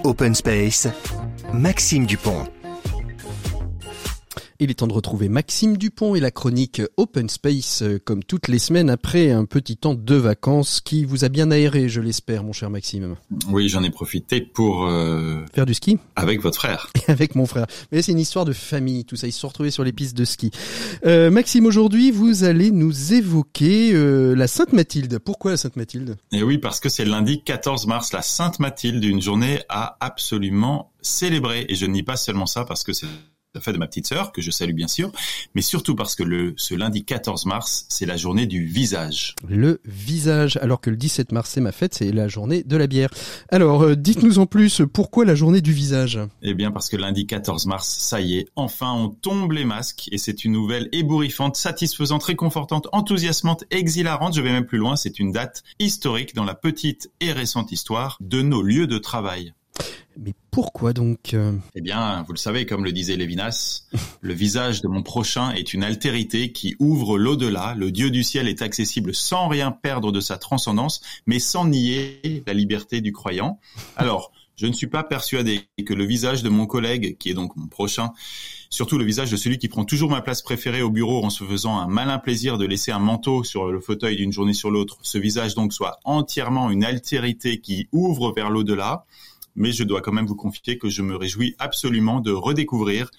Open 0.05 0.35
Space, 0.35 0.89
Maxime 1.53 2.07
Dupont. 2.07 2.47
Il 4.63 4.71
est 4.71 4.75
temps 4.75 4.87
de 4.87 4.93
retrouver 4.93 5.31
Maxime 5.31 5.79
Dupont 5.79 6.15
et 6.15 6.21
la 6.21 6.31
chronique 6.31 6.83
Open 6.99 7.31
Space, 7.31 7.81
euh, 7.81 7.99
comme 7.99 8.23
toutes 8.23 8.47
les 8.47 8.59
semaines 8.59 8.91
après 8.91 9.31
un 9.31 9.47
petit 9.47 9.79
temps 9.79 9.95
de 9.95 10.15
vacances 10.15 10.83
qui 10.83 11.07
vous 11.07 11.25
a 11.25 11.31
bien 11.31 11.51
aéré, 11.51 11.89
je 11.89 12.03
l'espère, 12.03 12.45
mon 12.45 12.53
cher 12.53 12.69
Maxime. 12.69 13.17
Oui, 13.49 13.71
j'en 13.71 13.83
ai 13.83 13.89
profité 13.89 14.43
pour... 14.43 14.85
Euh, 14.85 15.47
Faire 15.55 15.65
du 15.65 15.73
ski 15.73 15.97
Avec 16.15 16.43
votre 16.43 16.59
frère. 16.59 16.91
Et 17.09 17.11
avec 17.11 17.37
mon 17.37 17.47
frère. 17.47 17.69
Mais 17.91 18.03
c'est 18.03 18.13
une 18.13 18.19
histoire 18.19 18.45
de 18.45 18.53
famille, 18.53 19.07
tout 19.07 19.17
ça. 19.17 19.27
Ils 19.27 19.33
se 19.33 19.41
sont 19.41 19.49
retrouvés 19.49 19.71
sur 19.71 19.83
les 19.83 19.93
pistes 19.93 20.15
de 20.15 20.27
ski. 20.27 20.51
Euh, 21.07 21.31
Maxime, 21.31 21.65
aujourd'hui, 21.65 22.11
vous 22.11 22.45
allez 22.45 22.71
nous 22.71 23.15
évoquer 23.15 23.95
la 23.95 24.47
Sainte-Mathilde. 24.47 25.21
Pourquoi 25.21 25.53
la 25.53 25.57
Sainte-Mathilde? 25.57 26.17
Et 26.33 26.43
oui, 26.43 26.59
parce 26.59 26.81
que 26.81 26.91
c'est 26.91 27.07
lundi 27.07 27.43
14 27.43 27.87
mars, 27.87 28.13
la 28.13 28.21
Sainte-Mathilde, 28.21 29.03
une 29.05 29.23
journée 29.23 29.61
à 29.71 29.97
absolument 30.01 30.93
célébrer. 31.01 31.65
Et 31.71 31.77
je 31.77 31.87
ne 31.87 31.95
dis 31.95 32.03
pas 32.03 32.17
seulement 32.17 32.45
ça 32.45 32.67
parce 32.67 32.85
que 32.85 32.93
c'est 32.93 33.07
la 33.55 33.61
fête 33.61 33.75
de 33.75 33.81
ma 33.81 33.89
petite 33.89 34.07
sœur, 34.07 34.31
que 34.31 34.41
je 34.41 34.53
salue 34.53 34.75
bien 34.75 34.87
sûr, 34.87 35.11
mais 35.57 35.63
surtout 35.63 35.97
parce 35.97 36.15
que 36.15 36.23
le, 36.23 36.55
ce 36.57 36.75
lundi 36.75 37.05
14 37.05 37.47
mars, 37.47 37.85
c'est 37.89 38.07
la 38.07 38.17
journée 38.17 38.47
du 38.47 38.65
visage. 38.65 39.35
Le 39.49 39.81
visage, 39.85 40.57
alors 40.59 40.81
que 40.81 40.89
le 40.89 40.97
17 40.97 41.33
mars, 41.33 41.51
c'est 41.51 41.61
ma 41.61 41.73
fête, 41.73 41.95
c'est 41.95 42.13
la 42.13 42.29
journée 42.29 42.63
de 42.63 42.77
la 42.77 42.87
bière. 42.87 43.11
Alors, 43.49 43.83
euh, 43.83 43.97
dites-nous 43.97 44.39
en 44.39 44.47
plus, 44.47 44.83
pourquoi 44.93 45.25
la 45.25 45.35
journée 45.35 45.61
du 45.61 45.73
visage? 45.73 46.21
Eh 46.43 46.55
bien, 46.55 46.71
parce 46.71 46.89
que 46.89 46.97
lundi 46.97 47.27
14 47.27 47.67
mars, 47.67 47.89
ça 47.89 48.21
y 48.21 48.37
est, 48.37 48.47
enfin, 48.55 48.93
on 48.93 49.09
tombe 49.09 49.51
les 49.51 49.65
masques, 49.65 50.09
et 50.13 50.19
c'est 50.19 50.45
une 50.45 50.53
nouvelle 50.53 50.89
ébouriffante, 50.93 51.57
satisfaisante, 51.57 52.23
réconfortante, 52.23 52.87
enthousiasmante, 52.93 53.65
exhilarante, 53.73 54.35
je 54.37 54.43
vais 54.43 54.53
même 54.53 54.67
plus 54.67 54.79
loin, 54.79 54.95
c'est 54.95 55.19
une 55.19 55.33
date 55.33 55.65
historique 55.81 56.37
dans 56.37 56.45
la 56.45 56.55
petite 56.55 57.11
et 57.21 57.33
récente 57.33 57.73
histoire 57.73 58.17
de 58.21 58.43
nos 58.43 58.63
lieux 58.63 58.87
de 58.87 58.99
travail. 58.99 59.55
Mais 60.17 60.35
pourquoi 60.51 60.93
donc 60.93 61.35
euh 61.35 61.53
Eh 61.75 61.81
bien, 61.81 62.23
vous 62.27 62.33
le 62.33 62.39
savez, 62.39 62.67
comme 62.67 62.85
le 62.85 62.93
disait 62.93 63.17
Lévinas, 63.17 63.85
le 64.21 64.35
visage 64.35 64.83
de 64.83 64.89
mon 64.89 65.03
prochain 65.03 65.53
est 65.53 65.73
une 65.73 65.85
altérité 65.85 66.53
qui 66.53 66.77
ouvre 66.79 67.19
l'au-delà. 67.19 67.75
Le 67.77 67.91
Dieu 67.91 68.11
du 68.11 68.23
ciel 68.23 68.49
est 68.49 68.63
accessible 68.63 69.15
sans 69.15 69.49
rien 69.49 69.73
perdre 69.73 70.13
de 70.13 70.21
sa 70.21 70.39
transcendance, 70.39 71.01
mais 71.27 71.39
sans 71.39 71.67
nier 71.67 72.43
la 72.47 72.53
liberté 72.53 73.01
du 73.01 73.13
croyant. 73.13 73.59
Alors, 73.97 74.33
je 74.61 74.67
ne 74.67 74.73
suis 74.73 74.89
pas 74.89 75.03
persuadé 75.03 75.63
que 75.87 75.95
le 75.95 76.05
visage 76.05 76.43
de 76.43 76.51
mon 76.51 76.67
collègue, 76.67 77.17
qui 77.17 77.31
est 77.31 77.35
donc 77.35 77.57
mon 77.57 77.67
prochain, 77.67 78.13
surtout 78.69 78.99
le 78.99 79.05
visage 79.07 79.31
de 79.31 79.37
celui 79.39 79.57
qui 79.57 79.69
prend 79.69 79.87
toujours 79.87 80.11
ma 80.11 80.21
place 80.21 80.43
préférée 80.43 80.83
au 80.83 80.91
bureau 80.91 81.25
en 81.25 81.31
se 81.31 81.45
faisant 81.45 81.79
un 81.79 81.87
malin 81.87 82.19
plaisir 82.19 82.59
de 82.59 82.67
laisser 82.67 82.93
un 82.93 82.99
manteau 82.99 83.43
sur 83.43 83.73
le 83.73 83.81
fauteuil 83.81 84.17
d'une 84.17 84.33
journée 84.33 84.53
sur 84.53 84.71
l'autre, 84.71 84.99
ce 85.01 85.17
visage 85.17 85.55
donc 85.55 85.73
soit 85.73 85.99
entièrement 86.05 86.71
une 86.71 86.85
altérité 86.85 87.63
qui 87.63 87.89
ouvre 87.93 88.33
vers 88.33 88.51
l'au-delà 88.51 89.07
mais 89.57 89.73
je 89.73 89.85
dois 89.85 90.01
quand 90.01 90.13
même 90.13 90.27
vous 90.27 90.37
confier 90.37 90.79
que 90.79 90.89
je 90.89 91.03
me 91.03 91.17
réjouis 91.17 91.55
absolument 91.59 92.21
de 92.21 92.33
redécouvrir 92.33 93.11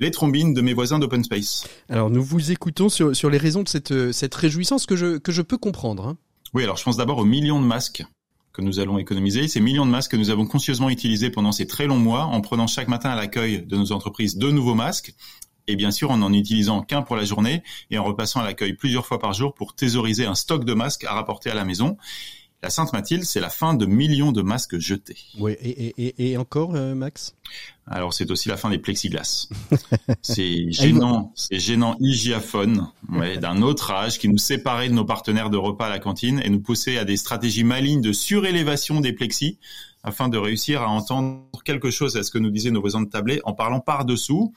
les 0.00 0.10
trombines 0.10 0.54
de 0.54 0.60
mes 0.60 0.74
voisins 0.74 0.98
d'Open 0.98 1.22
Space. 1.22 1.68
Alors 1.88 2.10
nous 2.10 2.22
vous 2.22 2.50
écoutons 2.50 2.88
sur, 2.88 3.14
sur 3.14 3.30
les 3.30 3.38
raisons 3.38 3.62
de 3.62 3.68
cette, 3.68 4.12
cette 4.12 4.34
réjouissance 4.34 4.86
que 4.86 4.96
je, 4.96 5.18
que 5.18 5.32
je 5.32 5.42
peux 5.42 5.58
comprendre. 5.58 6.08
Hein. 6.08 6.16
Oui, 6.52 6.62
alors 6.62 6.76
je 6.76 6.84
pense 6.84 6.96
d'abord 6.96 7.18
aux 7.18 7.24
millions 7.24 7.60
de 7.60 7.66
masques 7.66 8.04
que 8.52 8.62
nous 8.62 8.78
allons 8.78 8.98
économiser. 8.98 9.48
Ces 9.48 9.60
millions 9.60 9.84
de 9.84 9.90
masques 9.90 10.12
que 10.12 10.16
nous 10.16 10.30
avons 10.30 10.46
conscieusement 10.46 10.88
utilisés 10.88 11.30
pendant 11.30 11.52
ces 11.52 11.66
très 11.66 11.86
longs 11.86 11.98
mois 11.98 12.24
en 12.24 12.40
prenant 12.40 12.68
chaque 12.68 12.88
matin 12.88 13.10
à 13.10 13.16
l'accueil 13.16 13.66
de 13.66 13.76
nos 13.76 13.92
entreprises 13.92 14.36
deux 14.36 14.52
nouveaux 14.52 14.76
masques 14.76 15.14
et 15.66 15.76
bien 15.76 15.90
sûr 15.90 16.10
en 16.10 16.22
en 16.22 16.32
utilisant 16.32 16.82
qu'un 16.82 17.02
pour 17.02 17.16
la 17.16 17.24
journée 17.24 17.62
et 17.90 17.98
en 17.98 18.04
repassant 18.04 18.40
à 18.40 18.44
l'accueil 18.44 18.74
plusieurs 18.74 19.06
fois 19.06 19.18
par 19.18 19.32
jour 19.32 19.54
pour 19.54 19.74
thésauriser 19.74 20.26
un 20.26 20.34
stock 20.34 20.64
de 20.64 20.74
masques 20.74 21.04
à 21.04 21.14
rapporter 21.14 21.50
à 21.50 21.54
la 21.54 21.64
maison. 21.64 21.96
La 22.64 22.70
Sainte 22.70 22.94
Mathilde, 22.94 23.24
c'est 23.24 23.40
la 23.40 23.50
fin 23.50 23.74
de 23.74 23.84
millions 23.84 24.32
de 24.32 24.40
masques 24.40 24.78
jetés. 24.78 25.18
Oui, 25.38 25.52
et, 25.60 25.92
et, 25.98 26.30
et 26.30 26.36
encore, 26.38 26.74
euh, 26.74 26.94
Max? 26.94 27.34
Alors 27.86 28.14
c'est 28.14 28.30
aussi 28.30 28.48
la 28.48 28.56
fin 28.56 28.70
des 28.70 28.78
plexiglas. 28.78 29.48
c'est 30.22 30.72
gênant, 30.72 31.30
c'est 31.34 31.60
gênant 31.60 31.94
hygiaphone, 32.00 32.88
ouais, 33.12 33.36
d'un 33.36 33.60
autre 33.60 33.90
âge 33.90 34.18
qui 34.18 34.30
nous 34.30 34.38
séparait 34.38 34.88
de 34.88 34.94
nos 34.94 35.04
partenaires 35.04 35.50
de 35.50 35.58
repas 35.58 35.88
à 35.88 35.90
la 35.90 35.98
cantine 35.98 36.40
et 36.42 36.48
nous 36.48 36.60
poussait 36.60 36.96
à 36.96 37.04
des 37.04 37.18
stratégies 37.18 37.64
malignes 37.64 38.00
de 38.00 38.14
surélévation 38.14 39.02
des 39.02 39.12
plexis 39.12 39.58
afin 40.02 40.30
de 40.30 40.38
réussir 40.38 40.80
à 40.80 40.88
entendre 40.88 41.42
quelque 41.66 41.90
chose 41.90 42.16
à 42.16 42.22
ce 42.22 42.30
que 42.30 42.38
nous 42.38 42.50
disaient 42.50 42.70
nos 42.70 42.80
voisins 42.80 43.02
de 43.02 43.10
tablé 43.10 43.42
en 43.44 43.52
parlant 43.52 43.80
par-dessous. 43.80 44.54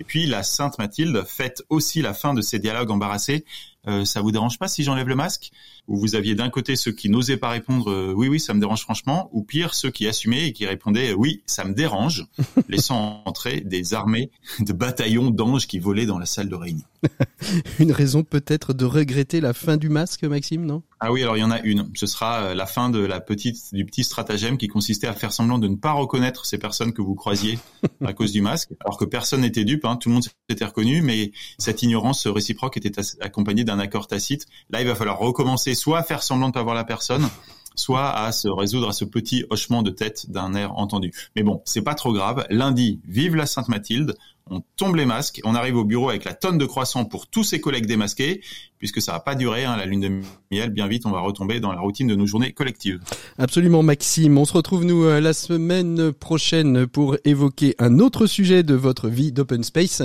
Et 0.00 0.04
puis 0.04 0.26
la 0.26 0.42
Sainte 0.42 0.78
Mathilde 0.78 1.22
fête 1.26 1.62
aussi 1.68 2.00
la 2.00 2.14
fin 2.14 2.32
de 2.34 2.40
ces 2.40 2.58
dialogues 2.58 2.90
embarrassés. 2.90 3.44
Euh, 3.86 4.04
ça 4.04 4.20
vous 4.20 4.30
dérange 4.30 4.58
pas 4.58 4.68
si 4.68 4.82
j'enlève 4.82 5.08
le 5.08 5.14
masque? 5.14 5.52
Ou 5.88 5.98
vous 5.98 6.14
aviez 6.14 6.34
d'un 6.34 6.50
côté 6.50 6.76
ceux 6.76 6.92
qui 6.92 7.08
n'osaient 7.08 7.38
pas 7.38 7.48
répondre 7.48 7.90
euh, 7.90 8.12
oui 8.14 8.28
oui 8.28 8.38
ça 8.38 8.52
me 8.52 8.60
dérange 8.60 8.82
franchement, 8.82 9.30
ou 9.32 9.42
pire 9.42 9.74
ceux 9.74 9.90
qui 9.90 10.06
assumaient 10.06 10.48
et 10.48 10.52
qui 10.52 10.66
répondaient 10.66 11.14
oui 11.14 11.42
ça 11.46 11.64
me 11.64 11.72
dérange, 11.74 12.26
laissant 12.68 13.22
entrer 13.24 13.60
des 13.60 13.94
armées 13.94 14.30
de 14.60 14.72
bataillons 14.72 15.30
d'anges 15.30 15.66
qui 15.66 15.78
volaient 15.78 16.06
dans 16.06 16.18
la 16.18 16.26
salle 16.26 16.48
de 16.48 16.54
réunion. 16.54 16.84
une 17.78 17.92
raison 17.92 18.22
peut-être 18.22 18.74
de 18.74 18.84
regretter 18.84 19.40
la 19.40 19.54
fin 19.54 19.76
du 19.76 19.88
masque, 19.88 20.24
Maxime, 20.24 20.64
non? 20.66 20.82
Ah 21.00 21.10
oui, 21.10 21.22
alors 21.22 21.38
il 21.38 21.40
y 21.40 21.44
en 21.44 21.50
a 21.50 21.60
une. 21.60 21.90
Ce 21.94 22.06
sera 22.06 22.42
euh, 22.42 22.54
la 22.54 22.66
fin 22.66 22.90
de 22.90 22.98
la 22.98 23.20
petite 23.20 23.72
du 23.72 23.86
petit 23.86 24.04
stratagème 24.04 24.58
qui 24.58 24.68
consistait 24.68 25.06
à 25.06 25.14
faire 25.14 25.32
semblant 25.32 25.58
de 25.58 25.66
ne 25.66 25.76
pas 25.76 25.92
reconnaître 25.92 26.44
ces 26.44 26.58
personnes 26.58 26.92
que 26.92 27.00
vous 27.00 27.14
croisiez 27.14 27.58
à 28.04 28.12
cause 28.12 28.32
du 28.32 28.42
masque, 28.42 28.70
alors 28.84 28.98
que 28.98 29.06
personne 29.06 29.40
n'était 29.40 29.64
dupe, 29.64 29.86
hein, 29.86 29.89
tout 29.96 30.08
le 30.08 30.14
monde 30.14 30.24
s'était 30.48 30.64
reconnu, 30.64 31.02
mais 31.02 31.32
cette 31.58 31.82
ignorance 31.82 32.26
réciproque 32.26 32.76
était 32.76 33.00
accompagnée 33.20 33.64
d'un 33.64 33.78
accord 33.78 34.06
tacite. 34.06 34.46
Là, 34.70 34.80
il 34.80 34.86
va 34.86 34.94
falloir 34.94 35.18
recommencer 35.18 35.74
soit 35.74 35.98
à 35.98 36.02
faire 36.02 36.22
semblant 36.22 36.48
de 36.48 36.54
pas 36.54 36.62
voir 36.62 36.74
la 36.74 36.84
personne, 36.84 37.28
soit 37.74 38.10
à 38.10 38.32
se 38.32 38.48
résoudre 38.48 38.88
à 38.88 38.92
ce 38.92 39.04
petit 39.04 39.44
hochement 39.50 39.82
de 39.82 39.90
tête 39.90 40.30
d'un 40.30 40.54
air 40.54 40.76
entendu. 40.76 41.12
Mais 41.36 41.42
bon, 41.42 41.62
c'est 41.64 41.82
pas 41.82 41.94
trop 41.94 42.12
grave. 42.12 42.46
Lundi, 42.50 43.00
vive 43.06 43.36
la 43.36 43.46
Sainte 43.46 43.68
Mathilde 43.68 44.16
on 44.50 44.62
tombe 44.76 44.96
les 44.96 45.06
masques, 45.06 45.40
on 45.44 45.54
arrive 45.54 45.76
au 45.76 45.84
bureau 45.84 46.10
avec 46.10 46.24
la 46.24 46.34
tonne 46.34 46.58
de 46.58 46.66
croissants 46.66 47.04
pour 47.04 47.28
tous 47.28 47.44
ses 47.44 47.60
collègues 47.60 47.86
démasqués, 47.86 48.42
puisque 48.80 49.00
ça 49.00 49.12
va 49.12 49.20
pas 49.20 49.36
durer, 49.36 49.64
hein, 49.64 49.76
la 49.76 49.86
lune 49.86 50.00
de 50.00 50.10
miel, 50.50 50.70
bien 50.70 50.88
vite 50.88 51.06
on 51.06 51.10
va 51.10 51.20
retomber 51.20 51.60
dans 51.60 51.70
la 51.70 51.80
routine 51.80 52.08
de 52.08 52.16
nos 52.16 52.26
journées 52.26 52.52
collectives. 52.52 52.98
Absolument 53.38 53.84
Maxime, 53.84 54.36
on 54.38 54.44
se 54.44 54.54
retrouve 54.54 54.84
nous 54.84 55.04
euh, 55.04 55.20
la 55.20 55.34
semaine 55.34 56.12
prochaine 56.12 56.86
pour 56.86 57.16
évoquer 57.24 57.76
un 57.78 57.98
autre 57.98 58.26
sujet 58.26 58.62
de 58.62 58.74
votre 58.74 59.08
vie 59.08 59.30
d'open 59.30 59.62
space. 59.62 60.02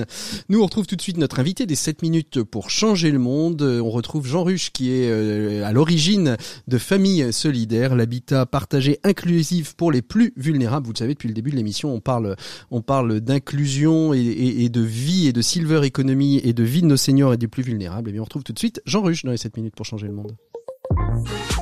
Nous 0.49 0.61
on 0.61 0.65
retrouve 0.65 0.85
tout 0.85 0.97
de 0.97 1.01
suite 1.01 1.17
notre 1.17 1.39
invité 1.39 1.65
des 1.65 1.75
7 1.75 2.03
minutes 2.03 2.43
pour 2.43 2.69
changer 2.69 3.09
le 3.09 3.19
monde. 3.19 3.61
On 3.61 3.89
retrouve 3.89 4.27
Jean 4.27 4.43
Ruche 4.43 4.71
qui 4.71 4.91
est 4.91 5.09
euh, 5.09 5.65
à 5.65 5.71
l'origine 5.71 6.37
de 6.67 6.77
Famille 6.77 7.31
Solidaire, 7.31 7.95
l'habitat 7.95 8.45
partagé 8.45 8.99
inclusif 9.03 9.73
pour 9.73 9.91
les 9.91 10.01
plus 10.01 10.33
vulnérables. 10.35 10.85
Vous 10.85 10.93
le 10.93 10.99
savez 10.99 11.13
depuis 11.13 11.29
le 11.29 11.33
début 11.33 11.51
de 11.51 11.55
l'émission, 11.55 11.93
on 11.93 12.01
parle 12.01 12.35
on 12.69 12.81
parle 12.81 13.21
d'inclusion 13.21 14.13
et 14.13 14.25
et, 14.35 14.69
de 14.69 14.81
vie 14.81 15.27
et 15.27 15.33
de 15.33 15.41
silver 15.41 15.81
economy 15.85 16.41
et 16.43 16.53
de 16.53 16.63
vie 16.63 16.81
de 16.81 16.87
nos 16.87 16.97
seniors 16.97 17.33
et 17.33 17.37
des 17.37 17.47
plus 17.47 17.63
vulnérables, 17.63 18.09
et 18.09 18.11
eh 18.11 18.13
bien 18.13 18.21
on 18.21 18.25
retrouve 18.25 18.43
tout 18.43 18.53
de 18.53 18.59
suite 18.59 18.64
Jean 18.85 19.01
Ruche 19.01 19.23
dans 19.23 19.31
les 19.31 19.37
7 19.37 19.57
minutes 19.57 19.75
pour 19.75 19.85
changer 19.85 20.07
le 20.07 20.13
monde. 20.13 20.35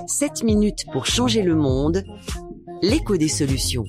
7 0.08 0.44
minutes 0.44 0.86
pour 0.92 1.06
changer 1.06 1.42
le 1.42 1.56
monde, 1.56 2.04
l'écho 2.82 3.18
des 3.18 3.28
solutions. 3.28 3.86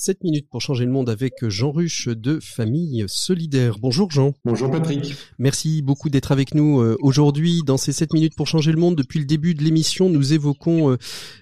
7 0.00 0.22
minutes 0.22 0.46
pour 0.48 0.60
changer 0.60 0.84
le 0.84 0.92
monde 0.92 1.10
avec 1.10 1.44
Jean 1.48 1.72
Ruche 1.72 2.06
de 2.06 2.38
Famille 2.40 3.04
Solidaire. 3.08 3.80
Bonjour 3.80 4.12
Jean. 4.12 4.32
Bonjour 4.44 4.70
Patrick. 4.70 5.16
Merci 5.40 5.82
beaucoup 5.82 6.08
d'être 6.08 6.30
avec 6.30 6.54
nous 6.54 6.80
euh, 6.80 6.96
aujourd'hui 7.00 7.62
dans 7.66 7.78
ces 7.78 7.90
7 7.90 8.12
minutes 8.12 8.36
pour 8.36 8.46
changer 8.46 8.70
le 8.70 8.78
monde. 8.78 8.94
Depuis 8.94 9.18
le 9.18 9.24
début 9.24 9.54
de 9.54 9.64
l'émission, 9.64 10.08
nous 10.08 10.32
évoquons 10.32 10.92
euh, 10.92 10.98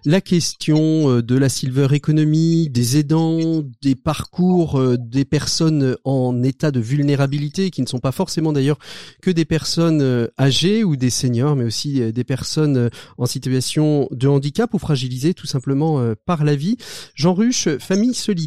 la 0.07 0.23
question 0.23 1.11
euh, 1.11 1.23
de 1.23 1.37
la 1.37 1.51
silver 1.51 1.89
economy, 1.93 2.71
des 2.71 2.97
aidants, 2.97 3.63
des 3.83 3.95
parcours 3.95 4.81
des 4.99 5.27
personnes 5.27 5.97
en 6.05 6.43
état 6.43 6.71
de 6.71 6.81
vulnérabilité 6.81 7.71
qui 7.71 7.83
ne 7.83 7.87
sont 7.87 7.99
pas 7.99 8.13
forcément 8.13 8.55
d'ailleurs 8.55 8.79
que 9.21 9.31
des 9.31 9.45
personnes 9.45 10.31
âgées 10.41 10.83
ou 10.83 10.97
des 10.97 11.11
seniors 11.11 11.57
mais 11.57 11.65
aussi 11.65 12.11
des 12.11 12.25
personnes 12.25 12.89
en 13.19 13.27
situation 13.27 14.09
de 14.13 14.29
handicap 14.29 14.73
ou 14.73 14.79
fragilisées 14.79 15.35
tout 15.35 15.47
simplement 15.47 16.15
par 16.25 16.43
la 16.43 16.57
vie. 16.57 16.79
Jean 17.15 17.35
Ruche, 17.35 17.69
Famille 17.79 18.15
Solidaire 18.15 18.46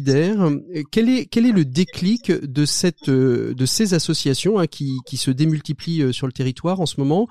quel 0.90 1.08
est 1.08 1.26
quel 1.26 1.46
est 1.46 1.52
le 1.52 1.64
déclic 1.64 2.30
de 2.30 2.64
euh, 3.08 3.66
ces 3.66 3.94
associations 3.94 4.58
hein, 4.58 4.66
qui, 4.66 5.00
se 5.16 5.30
démultiplient 5.30 6.02
euh, 6.02 6.12
sur 6.12 6.26
le 6.26 6.32
territoire 6.32 6.80
en 6.80 6.86
ce 6.86 6.96
moment? 6.98 7.28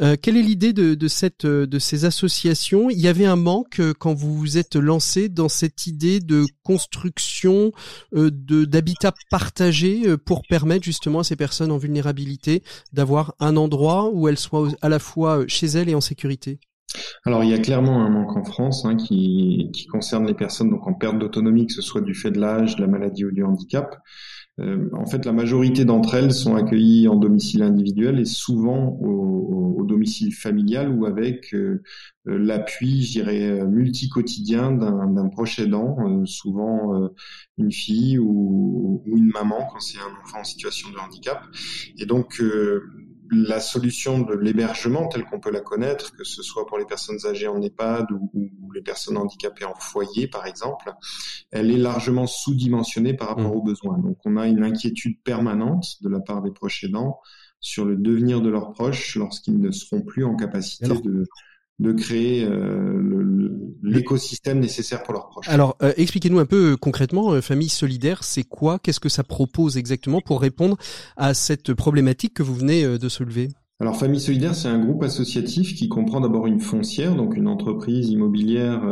Euh, 0.00 0.16
Quelle 0.20 0.36
est 0.36 0.42
l'idée 0.42 0.72
de, 0.72 1.08
ces 1.08 2.04
associations? 2.04 2.90
Il 2.90 3.00
y 3.00 3.08
avait 3.08 3.26
un 3.26 3.36
manque 3.36 3.80
quand 3.98 4.14
vous 4.14 4.36
vous 4.36 4.58
êtes 4.58 4.76
lancé 4.76 5.28
dans 5.28 5.48
cette 5.48 5.86
idée 5.86 6.20
de 6.20 6.44
construction 6.62 7.72
de 8.12 8.64
d'habitat 8.64 9.12
partagé 9.30 10.16
pour 10.18 10.42
permettre 10.48 10.84
justement 10.84 11.20
à 11.20 11.24
ces 11.24 11.36
personnes 11.36 11.70
en 11.70 11.78
vulnérabilité 11.78 12.62
d'avoir 12.92 13.34
un 13.40 13.56
endroit 13.56 14.10
où 14.12 14.28
elles 14.28 14.38
soient 14.38 14.68
à 14.80 14.88
la 14.88 14.98
fois 14.98 15.44
chez 15.46 15.66
elles 15.66 15.88
et 15.88 15.94
en 15.94 16.00
sécurité? 16.00 16.58
Alors 17.24 17.44
il 17.44 17.50
y 17.50 17.54
a 17.54 17.58
clairement 17.58 18.04
un 18.04 18.10
manque 18.10 18.36
en 18.36 18.44
France 18.44 18.84
hein, 18.84 18.96
qui, 18.96 19.70
qui, 19.72 19.86
concerne 19.86 20.26
les 20.26 20.34
personnes 20.34 20.70
donc 20.70 20.86
en 20.86 20.94
perte 20.94 21.18
d'autonomie, 21.18 21.66
que 21.66 21.72
ce 21.72 21.82
soit 21.82 22.00
du 22.00 22.14
fait 22.14 22.30
de 22.30 22.40
l'âge, 22.40 22.76
de 22.76 22.82
la 22.82 22.88
maladie 22.88 23.24
ou 23.24 23.32
du 23.32 23.42
handicap. 23.44 23.96
Euh, 24.60 24.88
en 24.92 25.06
fait, 25.06 25.24
la 25.24 25.32
majorité 25.32 25.84
d'entre 25.84 26.14
elles 26.14 26.32
sont 26.32 26.54
accueillies 26.54 27.08
en 27.08 27.16
domicile 27.16 27.62
individuel 27.62 28.20
et 28.20 28.24
souvent 28.24 28.96
au, 29.00 29.76
au, 29.80 29.84
domicile 29.84 30.32
familial 30.32 30.88
ou 30.90 31.06
avec 31.06 31.52
euh, 31.54 31.82
euh 32.28 32.38
l'appui, 32.38 33.02
je 33.02 33.12
dirais, 33.12 33.50
euh, 33.50 33.66
multi-quotidien 33.66 34.72
d'un 34.72 35.28
proche 35.28 35.58
aidant, 35.58 36.24
souvent 36.24 37.10
une 37.58 37.72
fille 37.72 38.18
ou, 38.18 39.02
ou, 39.06 39.16
une 39.18 39.26
maman 39.26 39.66
quand 39.70 39.80
c'est 39.80 39.98
un 39.98 40.22
enfant 40.22 40.40
en 40.40 40.44
situation 40.44 40.88
de 40.90 40.98
handicap. 40.98 41.42
Et 41.98 42.06
donc 42.06 42.40
la 43.30 43.60
solution 43.60 44.20
de 44.20 44.34
l'hébergement 44.34 45.08
telle 45.08 45.24
qu'on 45.24 45.40
peut 45.40 45.50
la 45.50 45.60
connaître, 45.60 46.14
que 46.16 46.24
ce 46.24 46.42
soit 46.42 46.66
pour 46.66 46.78
les 46.78 46.84
personnes 46.84 47.18
âgées 47.26 47.48
en 47.48 47.60
EHPAD 47.60 48.10
ou, 48.12 48.30
les 48.74 48.82
personnes 48.82 49.16
handicapées 49.16 49.64
en 49.64 49.74
foyer, 49.76 50.26
par 50.26 50.46
exemple, 50.46 50.92
elle 51.52 51.70
est 51.70 51.76
largement 51.76 52.26
sous-dimensionnée 52.26 53.14
par 53.14 53.28
rapport 53.28 53.52
mmh. 53.52 53.56
aux 53.56 53.62
besoins. 53.62 53.98
Donc 53.98 54.18
on 54.24 54.36
a 54.36 54.48
une 54.48 54.64
inquiétude 54.64 55.22
permanente 55.22 56.02
de 56.02 56.08
la 56.08 56.18
part 56.18 56.42
des 56.42 56.50
proches 56.50 56.82
aidants 56.82 57.20
sur 57.60 57.84
le 57.84 57.96
devenir 57.96 58.40
de 58.40 58.50
leurs 58.50 58.72
proches 58.72 59.14
lorsqu'ils 59.14 59.60
ne 59.60 59.70
seront 59.70 60.02
plus 60.02 60.24
en 60.24 60.34
capacité 60.34 60.88
de 60.88 61.24
de 61.80 61.92
créer 61.92 62.44
euh, 62.44 63.48
l'écosystème 63.82 64.60
nécessaire 64.60 65.02
pour 65.02 65.14
leurs 65.14 65.28
proches. 65.28 65.48
Alors, 65.48 65.76
euh, 65.82 65.92
expliquez-nous 65.96 66.38
un 66.38 66.46
peu 66.46 66.72
euh, 66.72 66.76
concrètement, 66.76 67.40
Famille 67.42 67.68
Solidaire, 67.68 68.22
c'est 68.22 68.44
quoi? 68.44 68.78
Qu'est-ce 68.78 69.00
que 69.00 69.08
ça 69.08 69.24
propose 69.24 69.76
exactement 69.76 70.20
pour 70.20 70.40
répondre 70.40 70.76
à 71.16 71.34
cette 71.34 71.74
problématique 71.74 72.34
que 72.34 72.42
vous 72.42 72.54
venez 72.54 72.98
de 72.98 73.08
soulever? 73.08 73.48
Alors 73.80 73.96
Famille 73.96 74.20
Solidaire, 74.20 74.54
c'est 74.54 74.68
un 74.68 74.78
groupe 74.78 75.02
associatif 75.02 75.74
qui 75.74 75.88
comprend 75.88 76.20
d'abord 76.20 76.46
une 76.46 76.60
foncière, 76.60 77.16
donc 77.16 77.36
une 77.36 77.48
entreprise 77.48 78.08
immobilière 78.08 78.82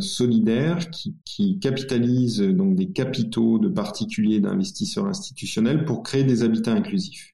solidaire 0.00 0.90
qui, 0.90 1.16
qui, 1.24 1.60
capitalise 1.60 2.40
donc 2.40 2.74
des 2.74 2.90
capitaux 2.90 3.60
de 3.60 3.68
particuliers 3.68 4.40
d'investisseurs 4.40 5.06
institutionnels 5.06 5.84
pour 5.84 6.02
créer 6.02 6.24
des 6.24 6.42
habitats 6.42 6.72
inclusifs. 6.72 7.32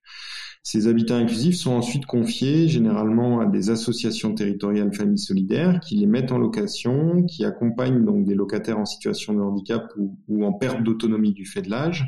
Ces 0.62 0.86
habitats 0.86 1.16
inclusifs 1.16 1.56
sont 1.56 1.72
ensuite 1.72 2.06
confiés 2.06 2.68
généralement 2.68 3.40
à 3.40 3.46
des 3.46 3.70
associations 3.70 4.34
territoriales 4.34 4.92
familles 4.92 5.18
solidaires 5.18 5.80
qui 5.80 5.96
les 5.96 6.06
mettent 6.06 6.32
en 6.32 6.38
location, 6.38 7.24
qui 7.24 7.44
accompagnent 7.44 8.04
donc 8.04 8.24
des 8.24 8.34
locataires 8.34 8.78
en 8.78 8.84
situation 8.84 9.32
de 9.34 9.40
handicap 9.40 9.90
ou, 9.96 10.44
en 10.44 10.52
perte 10.52 10.82
d'autonomie 10.82 11.32
du 11.32 11.46
fait 11.46 11.62
de 11.62 11.70
l'âge 11.70 12.04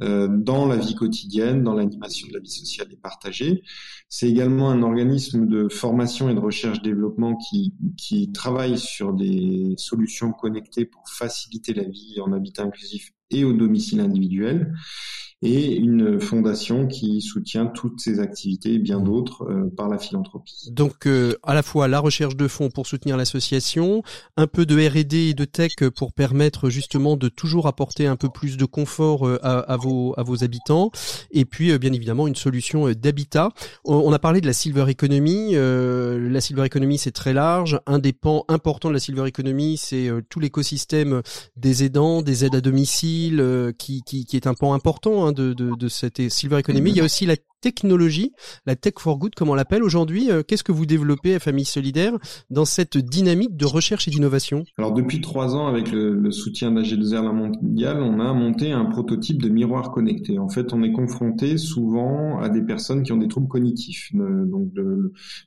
euh, 0.00 0.28
dans 0.28 0.66
la 0.66 0.76
vie 0.76 0.94
quotidienne, 0.94 1.64
dans 1.64 1.74
l'animation 1.74 2.28
de 2.28 2.34
la 2.34 2.40
vie 2.40 2.50
sociale 2.50 2.86
et 2.92 2.96
partagée. 2.96 3.62
C'est 4.08 4.28
également 4.28 4.70
un 4.70 4.82
organisme 4.82 5.46
de 5.46 5.68
formation 5.68 6.28
et 6.28 6.34
de 6.34 6.40
recherche-développement 6.40 7.36
qui, 7.36 7.74
qui 7.96 8.30
travaille 8.30 8.78
sur 8.78 9.12
des 9.12 9.74
solutions 9.76 10.32
connectées 10.32 10.84
pour 10.84 11.08
faciliter 11.08 11.74
la 11.74 11.84
vie 11.84 12.20
en 12.20 12.32
habitat 12.32 12.62
inclusif 12.62 13.10
et 13.30 13.44
au 13.44 13.52
domicile 13.52 14.00
individuel. 14.00 14.72
Et 15.40 15.76
une 15.76 16.20
fondation 16.20 16.88
qui 16.88 17.20
soutient 17.20 17.66
toutes 17.66 18.00
ces 18.00 18.18
activités 18.18 18.74
et 18.74 18.78
bien 18.78 19.00
d'autres 19.00 19.46
par 19.76 19.88
la 19.88 19.98
philanthropie. 19.98 20.68
Donc 20.70 21.08
à 21.44 21.54
la 21.54 21.62
fois 21.62 21.86
la 21.86 22.00
recherche 22.00 22.36
de 22.36 22.48
fonds 22.48 22.70
pour 22.70 22.86
soutenir 22.86 23.16
l'association, 23.16 24.02
un 24.36 24.48
peu 24.48 24.66
de 24.66 24.76
R&D 24.76 25.16
et 25.16 25.34
de 25.34 25.44
tech 25.44 25.76
pour 25.94 26.12
permettre 26.12 26.70
justement 26.70 27.16
de 27.16 27.28
toujours 27.28 27.68
apporter 27.68 28.06
un 28.06 28.16
peu 28.16 28.28
plus 28.28 28.56
de 28.56 28.64
confort 28.64 29.28
à, 29.42 29.60
à 29.60 29.76
vos 29.76 30.12
à 30.16 30.24
vos 30.24 30.42
habitants, 30.42 30.90
et 31.30 31.44
puis 31.44 31.76
bien 31.78 31.92
évidemment 31.92 32.26
une 32.26 32.36
solution 32.36 32.90
d'habitat. 32.90 33.50
On 33.84 34.12
a 34.12 34.18
parlé 34.18 34.40
de 34.40 34.46
la 34.46 34.52
silver 34.52 34.86
economy. 34.88 35.52
la 35.54 36.40
silver 36.40 36.64
economy 36.64 36.98
c'est 36.98 37.12
très 37.12 37.32
large. 37.32 37.78
Un 37.86 38.00
des 38.00 38.12
pans 38.12 38.44
importants 38.48 38.88
de 38.88 38.94
la 38.94 39.00
silver 39.00 39.28
economy 39.28 39.76
c'est 39.76 40.10
tout 40.28 40.40
l'écosystème 40.40 41.22
des 41.56 41.84
aidants, 41.84 42.22
des 42.22 42.44
aides 42.44 42.56
à 42.56 42.60
domicile, 42.60 43.72
qui, 43.78 44.02
qui, 44.02 44.24
qui 44.24 44.36
est 44.36 44.48
un 44.48 44.54
pan 44.54 44.74
important 44.74 45.27
hein, 45.28 45.32
de, 45.32 45.52
de, 45.52 45.74
de 45.74 45.88
cette 45.88 46.28
silver 46.30 46.58
economy. 46.58 46.90
Il 46.90 46.96
y 46.96 47.00
a 47.00 47.04
aussi 47.04 47.26
la 47.26 47.36
technologie, 47.60 48.32
la 48.66 48.76
tech 48.76 48.94
for 48.98 49.18
good 49.18 49.34
comme 49.34 49.50
on 49.50 49.54
l'appelle 49.54 49.82
aujourd'hui. 49.82 50.30
Euh, 50.30 50.42
qu'est-ce 50.42 50.64
que 50.64 50.72
vous 50.72 50.86
développez 50.86 51.34
à 51.34 51.38
Famille 51.38 51.64
Solidaire 51.64 52.14
dans 52.50 52.64
cette 52.64 52.98
dynamique 52.98 53.56
de 53.56 53.66
recherche 53.66 54.08
et 54.08 54.10
d'innovation? 54.10 54.64
Alors 54.78 54.92
depuis 54.92 55.20
trois 55.20 55.56
ans, 55.56 55.66
avec 55.66 55.90
le, 55.90 56.30
soutien 56.30 56.72
d'AG2R 56.72 57.24
La 57.24 57.32
Mondiale, 57.32 58.02
on 58.02 58.20
a 58.20 58.32
monté 58.32 58.72
un 58.72 58.84
prototype 58.84 59.42
de 59.42 59.48
miroir 59.48 59.90
connecté. 59.90 60.38
En 60.38 60.48
fait, 60.48 60.72
on 60.72 60.82
est 60.82 60.92
confronté 60.92 61.56
souvent 61.56 62.38
à 62.38 62.48
des 62.48 62.62
personnes 62.62 63.02
qui 63.02 63.12
ont 63.12 63.16
des 63.16 63.28
troubles 63.28 63.48
cognitifs, 63.48 64.10
donc 64.14 64.72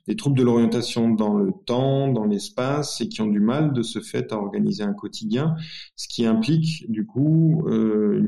des 0.06 0.16
troubles 0.16 0.36
de 0.36 0.42
l'orientation 0.42 1.10
dans 1.10 1.34
le 1.34 1.52
temps, 1.66 2.08
dans 2.08 2.24
l'espace, 2.24 3.00
et 3.00 3.08
qui 3.08 3.22
ont 3.22 3.26
du 3.26 3.40
mal 3.40 3.72
de 3.72 3.82
ce 3.82 4.00
fait 4.00 4.32
à 4.32 4.36
organiser 4.36 4.82
un 4.82 4.92
quotidien, 4.92 5.54
ce 5.96 6.08
qui 6.08 6.26
implique 6.26 6.90
du 6.90 7.06
coup 7.06 7.64
euh, 7.66 8.26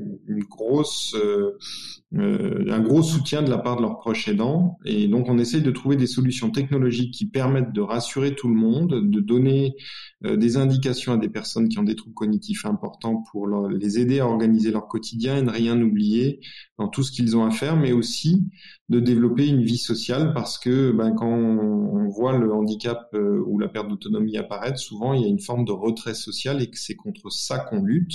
grosse, 0.48 1.14
euh, 1.14 2.64
un 2.68 2.80
gros 2.80 3.02
soutien 3.02 3.42
de 3.42 3.50
la 3.50 3.58
part 3.58 3.73
de 3.76 3.82
leurs 3.82 3.98
proches 3.98 4.28
aidants. 4.28 4.78
Et 4.84 5.08
donc, 5.08 5.28
on 5.28 5.38
essaye 5.38 5.62
de 5.62 5.70
trouver 5.70 5.96
des 5.96 6.06
solutions 6.06 6.50
technologiques 6.50 7.12
qui 7.12 7.26
permettent 7.26 7.72
de 7.72 7.80
rassurer 7.80 8.34
tout 8.34 8.48
le 8.48 8.54
monde, 8.54 9.10
de 9.10 9.20
donner 9.20 9.76
euh, 10.24 10.36
des 10.36 10.56
indications 10.56 11.12
à 11.12 11.16
des 11.16 11.28
personnes 11.28 11.68
qui 11.68 11.78
ont 11.78 11.84
des 11.84 11.96
troubles 11.96 12.14
cognitifs 12.14 12.64
importants 12.64 13.22
pour 13.30 13.48
les 13.68 13.98
aider 13.98 14.20
à 14.20 14.26
organiser 14.26 14.70
leur 14.70 14.88
quotidien 14.88 15.36
et 15.36 15.42
ne 15.42 15.50
rien 15.50 15.80
oublier 15.80 16.40
dans 16.78 16.88
tout 16.88 17.02
ce 17.02 17.12
qu'ils 17.12 17.36
ont 17.36 17.44
à 17.44 17.50
faire, 17.50 17.76
mais 17.76 17.92
aussi 17.92 18.46
de 18.90 19.00
développer 19.00 19.46
une 19.46 19.62
vie 19.62 19.78
sociale 19.78 20.34
parce 20.34 20.58
que 20.58 20.92
ben, 20.92 21.12
quand 21.12 21.30
on, 21.30 22.08
voit 22.08 22.36
le 22.36 22.52
handicap 22.52 23.08
euh, 23.14 23.42
ou 23.46 23.58
la 23.58 23.68
perte 23.68 23.88
d'autonomie 23.88 24.36
apparaître, 24.36 24.78
souvent 24.78 25.14
il 25.14 25.22
y 25.22 25.24
a 25.24 25.28
une 25.28 25.40
forme 25.40 25.64
de 25.64 25.72
retrait 25.72 26.14
social 26.14 26.62
et 26.62 26.70
que 26.70 26.78
c'est 26.78 26.94
contre 26.94 27.30
ça 27.30 27.58
qu'on 27.58 27.82
lutte 27.82 28.12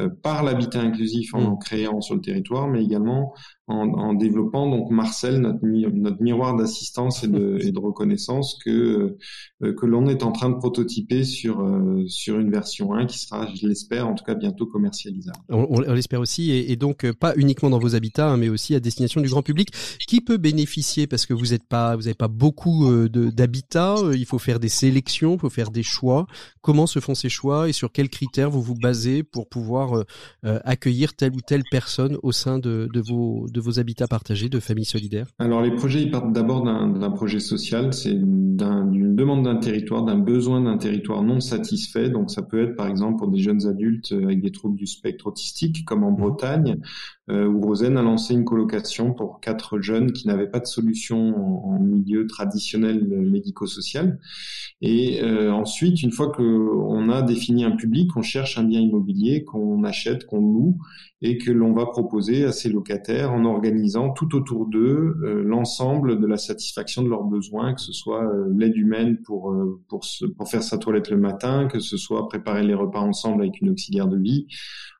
euh, 0.00 0.08
par 0.08 0.42
l'habitat 0.42 0.80
inclusif 0.80 1.32
en 1.34 1.40
mmh. 1.40 1.46
en 1.46 1.56
créant 1.56 2.00
sur 2.00 2.14
le 2.14 2.20
territoire, 2.20 2.68
mais 2.68 2.84
également 2.84 3.32
en, 3.68 3.88
en 3.88 4.14
développant 4.14 4.68
donc 4.68 4.90
Marcel, 4.90 5.40
notre, 5.40 5.64
notre 5.64 6.22
miroir 6.22 6.56
d'assistance 6.56 7.24
et 7.24 7.28
de, 7.28 7.58
et 7.62 7.72
de, 7.72 7.78
reconnaissance 7.78 8.58
que 8.64 9.16
euh, 9.62 9.74
que 9.74 9.86
l'on 9.86 10.06
est 10.06 10.22
en 10.22 10.32
train 10.32 10.50
de 10.50 10.56
prototyper 10.56 11.24
sur 11.24 11.64
sur 12.06 12.38
une 12.38 12.50
version 12.50 12.94
1 12.94 13.06
qui 13.06 13.18
sera, 13.18 13.46
je 13.54 13.66
l'espère, 13.66 14.08
en 14.08 14.14
tout 14.14 14.24
cas 14.24 14.34
bientôt 14.34 14.66
commercialisable. 14.66 15.38
On, 15.48 15.66
on 15.70 15.92
l'espère 15.92 16.20
aussi 16.20 16.50
et, 16.50 16.76
donc 16.76 17.10
pas 17.12 17.34
uniquement 17.36 17.70
dans 17.70 17.78
vos 17.78 17.94
habitats, 17.94 18.30
hein, 18.30 18.36
mais 18.36 18.48
aussi 18.48 18.74
à 18.74 18.80
destination 18.80 19.20
du 19.20 19.28
grand 19.28 19.42
public. 19.42 19.70
Qui 20.06 20.20
peut 20.20 20.36
bénéficier 20.36 21.06
parce 21.06 21.26
que 21.26 21.34
vous 21.34 21.46
n'êtes 21.46 21.66
pas, 21.66 21.96
vous 21.96 22.02
n'avez 22.02 22.14
pas 22.14 22.28
beaucoup 22.28 22.90
euh, 22.90 23.08
d'habitats. 23.08 23.96
Euh, 23.96 24.16
il 24.16 24.26
faut 24.26 24.38
faire 24.38 24.60
des 24.60 24.68
sélections, 24.68 25.34
il 25.34 25.40
faut 25.40 25.50
faire 25.50 25.70
des 25.70 25.82
choix. 25.82 26.26
Comment 26.60 26.86
se 26.86 27.00
font 27.00 27.14
ces 27.14 27.28
choix 27.28 27.68
et 27.68 27.72
sur 27.72 27.92
quels 27.92 28.08
critères 28.08 28.50
vous 28.50 28.62
vous 28.62 28.74
basez 28.74 29.22
pour 29.22 29.48
pouvoir 29.48 30.04
euh, 30.44 30.60
accueillir 30.64 31.14
telle 31.14 31.32
ou 31.32 31.40
telle 31.40 31.62
personne 31.70 32.18
au 32.22 32.32
sein 32.32 32.58
de, 32.58 32.88
de 32.92 33.00
vos 33.00 33.46
de 33.48 33.60
vos 33.62 33.78
habitats 33.78 34.08
partagés, 34.08 34.48
de 34.48 34.60
familles 34.60 34.84
solidaires 34.84 35.28
Alors 35.38 35.62
les 35.62 35.74
projets, 35.74 36.02
ils 36.02 36.10
partent 36.10 36.32
d'abord 36.32 36.62
d'un 36.62 37.10
projet 37.10 37.40
social. 37.40 37.94
C'est 37.94 38.14
d'une 38.14 39.16
demande 39.16 39.44
d'un 39.44 39.56
territoire, 39.56 40.04
d'un 40.04 40.18
besoin 40.18 40.60
d'un 40.60 40.76
territoire 40.76 41.22
non 41.22 41.40
satisfait. 41.40 42.10
Donc 42.10 42.30
ça 42.30 42.42
peut 42.42 42.62
être 42.62 42.76
par 42.76 42.88
exemple 42.88 43.18
pour 43.18 43.28
des 43.28 43.40
jeunes 43.40 43.66
adultes 43.66 44.12
avec 44.12 44.40
des 44.40 44.52
troubles 44.52 44.76
du 44.76 44.86
spectre 44.86 45.26
autistique, 45.28 45.84
comme 45.84 46.04
en 46.04 46.12
mmh. 46.12 46.16
Bretagne, 46.16 46.80
où 47.28 47.60
Rosen 47.60 47.96
a 47.96 48.02
lancé 48.02 48.34
une 48.34 48.44
colocation 48.44 49.12
pour 49.14 49.40
quatre 49.40 49.80
jeunes 49.80 50.12
qui 50.12 50.26
n'avaient 50.26 50.50
pas 50.50 50.60
de 50.60 50.66
solution 50.66 51.66
en, 51.66 51.78
milieu 51.78 52.26
traditionnel 52.26 53.04
médico-social. 53.06 54.18
Et 54.80 55.22
euh, 55.22 55.52
ensuite, 55.52 56.02
une 56.02 56.10
fois 56.10 56.32
qu'on 56.32 57.08
a 57.08 57.22
défini 57.22 57.64
un 57.64 57.72
public, 57.72 58.16
on 58.16 58.22
cherche 58.22 58.58
un 58.58 58.64
bien 58.64 58.80
immobilier 58.80 59.44
qu'on 59.44 59.84
achète, 59.84 60.26
qu'on 60.26 60.40
loue 60.40 60.78
et 61.20 61.38
que 61.38 61.52
l'on 61.52 61.72
va 61.72 61.86
proposer 61.86 62.44
à 62.44 62.50
ces 62.50 62.68
locataires 62.68 63.32
en 63.32 63.44
organisant 63.44 64.10
tout 64.10 64.34
autour 64.34 64.66
d'eux 64.66 65.16
euh, 65.22 65.42
l'ensemble 65.44 66.18
de 66.20 66.26
la 66.26 66.36
satisfaction 66.36 67.02
de 67.02 67.08
leurs 67.08 67.22
besoins, 67.22 67.74
que 67.74 67.80
ce 67.80 67.92
soit 67.92 68.24
euh, 68.24 68.52
l'aide 68.56 68.76
humaine 68.76 69.18
pour 69.24 69.54
pour, 69.88 70.04
se, 70.04 70.24
pour 70.24 70.48
faire 70.48 70.62
sa 70.62 70.78
toilette 70.78 71.10
le 71.10 71.16
matin, 71.16 71.68
que 71.68 71.78
ce 71.78 71.96
soit 71.96 72.28
préparer 72.28 72.64
les 72.64 72.74
repas 72.74 73.00
ensemble 73.00 73.42
avec 73.42 73.60
une 73.60 73.70
auxiliaire 73.70 74.08
de 74.08 74.18
vie, 74.18 74.48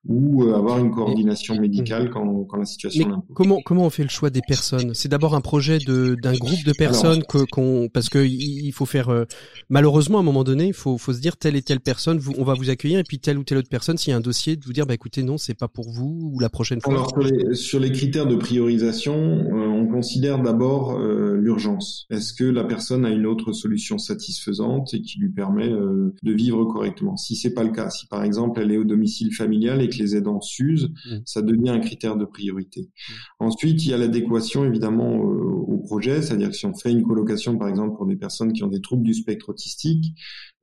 ou 0.08 0.42
euh, 0.42 0.56
avoir 0.56 0.78
une 0.78 0.90
coordination 0.90 1.60
médicale 1.60 2.10
quand, 2.10 2.44
quand 2.44 2.56
la 2.56 2.64
situation 2.64 3.08
Mais 3.08 3.34
comment 3.34 3.60
comment 3.64 3.86
on 3.86 3.90
fait 3.90 4.02
le 4.02 4.08
choix 4.08 4.30
des 4.30 4.40
personnes? 4.46 4.94
C'est 4.94 5.08
d'abord 5.08 5.34
un 5.36 5.40
projet 5.40 5.78
de 5.78 6.16
d'un 6.20 6.34
groupe 6.34 6.64
de 6.64 6.72
personnes 6.72 7.22
que 7.22 7.44
qu'on 7.44 7.88
parce 7.88 8.08
que 8.08 8.18
il 8.18 8.72
faut 8.72 8.86
faire 8.86 9.10
euh, 9.10 9.24
malheureusement 9.68 10.18
à 10.18 10.20
un 10.22 10.24
moment 10.24 10.42
donné 10.42 10.66
il 10.66 10.72
faut 10.72 10.98
faut 10.98 11.12
se 11.12 11.20
dire 11.20 11.36
telle 11.36 11.54
et 11.54 11.62
telle 11.62 11.78
personne 11.78 12.18
vous, 12.18 12.32
on 12.36 12.42
va 12.42 12.54
vous 12.54 12.68
accueillir 12.68 12.98
et 12.98 13.04
puis 13.04 13.20
telle 13.20 13.38
ou 13.38 13.44
telle 13.44 13.58
autre 13.58 13.68
personne 13.68 13.96
s'il 13.96 14.10
y 14.10 14.14
a 14.14 14.16
un 14.16 14.20
dossier 14.20 14.56
de 14.56 14.64
vous 14.64 14.72
dire 14.72 14.86
bah 14.86 14.94
écoutez 14.94 15.22
non 15.22 15.38
c'est 15.38 15.54
pas 15.54 15.68
pour 15.68 15.88
vous 15.88 16.32
ou 16.34 16.40
la 16.40 16.48
prochaine 16.48 16.80
fois. 16.80 16.92
Alors 16.92 17.10
sur 17.10 17.20
les, 17.20 17.54
sur 17.54 17.78
les 17.78 17.92
critères 17.92 18.26
de 18.26 18.36
priorisation 18.36 19.14
euh, 19.14 19.68
on 19.68 19.86
considère 19.86 20.42
d'abord 20.42 20.98
l'urgence. 20.98 22.06
Est-ce 22.10 22.32
que 22.32 22.44
la 22.44 22.64
personne 22.64 23.04
a 23.04 23.10
une 23.10 23.26
autre 23.26 23.52
solution 23.52 23.98
satisfaisante 23.98 24.94
et 24.94 25.02
qui 25.02 25.18
lui 25.18 25.28
permet 25.28 25.68
de 25.68 26.32
vivre 26.32 26.64
correctement? 26.64 27.16
Si 27.16 27.36
c'est 27.36 27.52
pas 27.52 27.62
le 27.62 27.70
cas, 27.70 27.90
si 27.90 28.06
par 28.06 28.24
exemple 28.24 28.60
elle 28.60 28.72
est 28.72 28.78
au 28.78 28.84
domicile 28.84 29.34
familial 29.34 29.82
et 29.82 29.88
les 29.98 30.16
aidants 30.16 30.40
s'usent, 30.40 30.90
mmh. 31.06 31.16
ça 31.24 31.42
devient 31.42 31.70
un 31.70 31.80
critère 31.80 32.16
de 32.16 32.24
priorité. 32.24 32.82
Mmh. 32.82 33.12
Ensuite, 33.40 33.84
il 33.84 33.90
y 33.90 33.94
a 33.94 33.98
l'adéquation 33.98 34.64
évidemment 34.64 35.16
au 35.16 35.78
projet, 35.78 36.22
c'est-à-dire 36.22 36.50
que 36.50 36.56
si 36.56 36.66
on 36.66 36.74
fait 36.74 36.90
une 36.90 37.02
colocation 37.02 37.56
par 37.56 37.68
exemple 37.68 37.96
pour 37.96 38.06
des 38.06 38.16
personnes 38.16 38.52
qui 38.52 38.62
ont 38.64 38.68
des 38.68 38.80
troubles 38.80 39.04
du 39.04 39.14
spectre 39.14 39.48
autistique, 39.48 40.14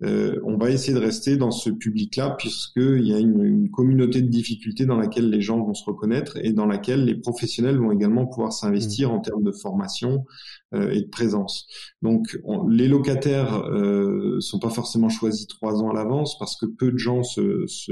euh, 0.01 0.39
on 0.45 0.57
va 0.57 0.69
essayer 0.69 0.93
de 0.93 0.99
rester 0.99 1.35
dans 1.35 1.51
ce 1.51 1.69
public-là 1.69 2.35
puisqu'il 2.39 3.05
y 3.05 3.13
a 3.13 3.19
une, 3.19 3.43
une, 3.43 3.69
communauté 3.69 4.21
de 4.21 4.29
difficultés 4.29 4.85
dans 4.85 4.95
laquelle 4.95 5.29
les 5.29 5.41
gens 5.41 5.61
vont 5.61 5.73
se 5.73 5.83
reconnaître 5.83 6.37
et 6.37 6.53
dans 6.53 6.65
laquelle 6.65 7.03
les 7.03 7.15
professionnels 7.15 7.77
vont 7.77 7.91
également 7.91 8.25
pouvoir 8.25 8.53
s'investir 8.53 9.09
mmh. 9.09 9.13
en 9.13 9.19
termes 9.19 9.43
de 9.43 9.51
formation 9.51 10.25
euh, 10.73 10.91
et 10.91 11.01
de 11.01 11.09
présence. 11.09 11.67
Donc 12.01 12.39
les 12.69 12.87
locataires 12.87 13.65
euh, 13.65 14.39
sont 14.39 14.59
pas 14.59 14.69
forcément 14.69 15.09
choisis 15.09 15.47
trois 15.47 15.81
ans 15.81 15.89
à 15.89 15.93
l'avance 15.93 16.37
parce 16.39 16.55
que 16.55 16.65
peu 16.65 16.91
de 16.91 16.97
gens 16.97 17.23
se, 17.23 17.65
se 17.67 17.91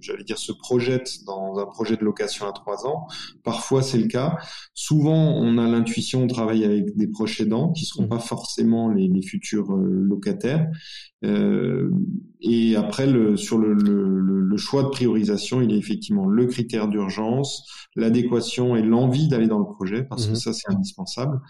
j'allais 0.00 0.24
dire, 0.24 0.38
se 0.38 0.52
projettent 0.52 0.75
dans 1.26 1.58
un 1.58 1.66
projet 1.66 1.96
de 1.96 2.04
location 2.04 2.46
à 2.46 2.52
trois 2.52 2.86
ans. 2.86 3.06
Parfois 3.42 3.82
c'est 3.82 3.98
le 3.98 4.08
cas. 4.08 4.38
Souvent 4.74 5.34
on 5.36 5.58
a 5.58 5.66
l'intuition 5.66 6.26
de 6.26 6.32
travailler 6.32 6.64
avec 6.64 6.96
des 6.96 7.08
proches 7.08 7.40
aidants 7.40 7.72
qui 7.72 7.84
seront 7.84 8.04
mmh. 8.04 8.08
pas 8.08 8.18
forcément 8.18 8.88
les, 8.88 9.08
les 9.08 9.22
futurs 9.22 9.72
euh, 9.72 10.02
locataires 10.02 10.68
euh, 11.24 11.90
et 12.40 12.76
après, 12.76 13.06
le, 13.06 13.36
sur 13.36 13.58
le, 13.58 13.72
le, 13.72 14.20
le, 14.20 14.56
choix 14.56 14.82
de 14.82 14.88
priorisation, 14.88 15.60
il 15.62 15.72
est 15.72 15.78
effectivement 15.78 16.26
le 16.26 16.46
critère 16.46 16.88
d'urgence, 16.88 17.66
l'adéquation 17.96 18.76
et 18.76 18.82
l'envie 18.82 19.28
d'aller 19.28 19.48
dans 19.48 19.58
le 19.58 19.64
projet, 19.64 20.02
parce 20.02 20.26
que 20.26 20.30
mhm. 20.30 20.36
ça, 20.36 20.52
c'est 20.52 20.70
indispensable. 20.70 21.40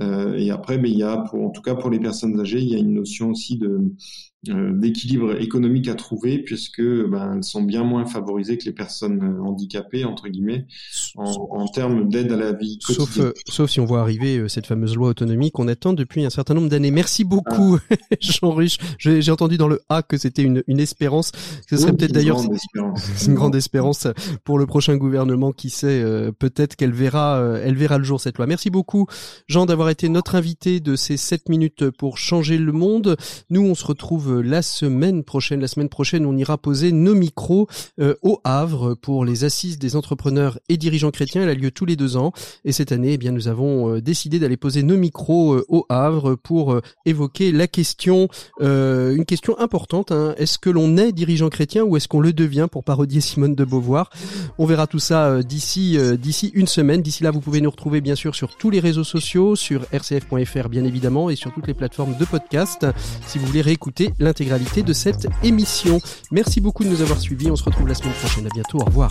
Euh, 0.00 0.36
et 0.36 0.50
après, 0.50 0.78
mais 0.78 0.90
il 0.90 0.98
y 0.98 1.04
a, 1.04 1.18
pour, 1.18 1.44
en 1.44 1.50
tout 1.50 1.62
cas 1.62 1.74
pour 1.74 1.90
les 1.90 2.00
personnes 2.00 2.38
âgées, 2.40 2.60
il 2.60 2.68
y 2.68 2.74
a 2.74 2.78
une 2.78 2.94
notion 2.94 3.30
aussi 3.30 3.56
de 3.56 3.80
euh, 4.48 4.72
d'équilibre 4.72 5.40
économique 5.40 5.86
à 5.86 5.94
trouver 5.94 6.40
puisque 6.40 6.82
ben, 6.82 7.36
elles 7.36 7.44
sont 7.44 7.62
bien 7.62 7.84
moins 7.84 8.06
favorisées 8.06 8.58
que 8.58 8.64
les 8.64 8.72
personnes 8.72 9.38
handicapées 9.38 10.04
entre 10.04 10.26
guillemets 10.26 10.66
en, 11.14 11.46
en 11.52 11.68
termes 11.68 12.08
d'aide 12.08 12.32
à 12.32 12.36
la 12.36 12.52
vie 12.52 12.80
quotidienne. 12.84 13.06
Sauf, 13.06 13.18
euh, 13.20 13.32
sauf 13.48 13.70
si 13.70 13.78
on 13.78 13.84
voit 13.84 14.00
arriver 14.00 14.48
cette 14.48 14.66
fameuse 14.66 14.96
loi 14.96 15.10
autonomie 15.10 15.52
qu'on 15.52 15.68
attend 15.68 15.92
depuis 15.92 16.24
un 16.24 16.30
certain 16.30 16.54
nombre 16.54 16.68
d'années. 16.68 16.90
Merci 16.90 17.22
beaucoup 17.22 17.78
ah. 17.88 17.94
Jean 18.20 18.50
Ruche. 18.50 18.78
J'ai 19.22 19.32
entendu 19.32 19.56
dans 19.56 19.68
le 19.68 19.80
A 19.88 20.02
que 20.02 20.16
c'était 20.16 20.42
une, 20.42 20.62
une 20.66 20.80
espérance. 20.80 21.32
Ce 21.68 21.76
serait 21.76 21.92
peut-être 21.92 22.12
d'ailleurs 22.12 22.40
une 23.26 23.34
grande 23.34 23.54
espérance 23.54 24.06
pour 24.44 24.58
le 24.58 24.66
prochain 24.66 24.96
gouvernement 24.96 25.52
qui 25.52 25.70
sait 25.70 26.04
peut-être 26.38 26.76
qu'elle 26.76 26.92
verra 26.92 27.40
elle 27.62 27.76
verra 27.76 27.98
le 27.98 28.04
jour 28.04 28.20
cette 28.20 28.38
loi. 28.38 28.46
Merci 28.46 28.70
beaucoup 28.70 29.06
Jean 29.48 29.66
d'avoir 29.66 29.88
été 29.88 30.08
notre 30.08 30.34
invité 30.34 30.80
de 30.80 30.96
ces 30.96 31.16
7 31.16 31.48
minutes 31.48 31.90
pour 31.90 32.18
changer 32.18 32.58
le 32.58 32.72
monde. 32.72 33.16
Nous 33.50 33.62
on 33.62 33.74
se 33.74 33.84
retrouve 33.84 34.40
la 34.40 34.62
semaine 34.62 35.24
prochaine. 35.24 35.60
La 35.60 35.68
semaine 35.68 35.88
prochaine, 35.88 36.26
on 36.26 36.36
ira 36.36 36.58
poser 36.58 36.92
nos 36.92 37.14
micros 37.14 37.68
euh, 38.00 38.14
au 38.22 38.40
Havre 38.44 38.94
pour 38.94 39.24
les 39.24 39.44
assises 39.44 39.78
des 39.78 39.96
entrepreneurs 39.96 40.58
et 40.68 40.76
dirigeants 40.76 41.10
chrétiens. 41.10 41.42
Elle 41.42 41.48
a 41.48 41.54
lieu 41.54 41.70
tous 41.70 41.84
les 41.84 41.96
deux 41.96 42.16
ans. 42.16 42.32
Et 42.64 42.72
cette 42.72 42.92
année, 42.92 43.14
eh 43.14 43.18
bien, 43.18 43.32
nous 43.32 43.48
avons 43.48 43.94
euh, 43.94 44.00
décidé 44.00 44.38
d'aller 44.38 44.56
poser 44.56 44.82
nos 44.82 44.96
micros 44.96 45.54
euh, 45.54 45.64
au 45.68 45.84
Havre 45.88 46.34
pour 46.34 46.80
évoquer 47.06 47.52
la 47.52 47.66
question, 47.66 48.28
une 49.10 49.24
question 49.24 49.58
importante, 49.58 50.12
hein, 50.12 50.34
Est-ce 50.38 50.58
que 50.58 50.70
l'on 50.70 50.96
est 50.96 51.12
dirigeant 51.12 51.48
chrétien 51.48 51.82
ou 51.82 51.96
est-ce 51.96 52.08
qu'on 52.08 52.20
le 52.20 52.32
devient 52.32 52.68
pour 52.70 52.84
parodier 52.84 53.20
Simone 53.20 53.54
de 53.54 53.64
Beauvoir? 53.64 54.10
On 54.58 54.66
verra 54.66 54.86
tout 54.86 54.98
ça 54.98 55.26
euh, 55.26 55.42
d'ici 55.42 55.98
euh, 55.98 56.16
d'ici 56.16 56.50
une 56.54 56.66
semaine. 56.66 57.02
D'ici 57.02 57.22
là, 57.22 57.30
vous 57.30 57.40
pouvez 57.40 57.60
nous 57.60 57.70
retrouver 57.70 58.00
bien 58.00 58.14
sûr 58.14 58.34
sur 58.34 58.56
tous 58.56 58.70
les 58.70 58.80
réseaux 58.80 59.04
sociaux, 59.04 59.56
sur 59.56 59.82
rcf.fr 59.92 60.68
bien 60.68 60.84
évidemment 60.84 61.30
et 61.30 61.36
sur 61.36 61.52
toutes 61.52 61.66
les 61.66 61.74
plateformes 61.74 62.16
de 62.16 62.24
podcast 62.24 62.86
si 63.26 63.38
vous 63.38 63.46
voulez 63.46 63.62
réécouter 63.62 64.12
l'intégralité 64.18 64.82
de 64.82 64.92
cette 64.92 65.26
émission. 65.42 66.00
Merci 66.30 66.60
beaucoup 66.60 66.84
de 66.84 66.88
nous 66.88 67.02
avoir 67.02 67.20
suivis. 67.20 67.50
On 67.50 67.56
se 67.56 67.64
retrouve 67.64 67.88
la 67.88 67.94
semaine 67.94 68.14
prochaine. 68.14 68.46
À 68.46 68.50
bientôt. 68.54 68.78
Au 68.78 68.84
revoir. 68.84 69.10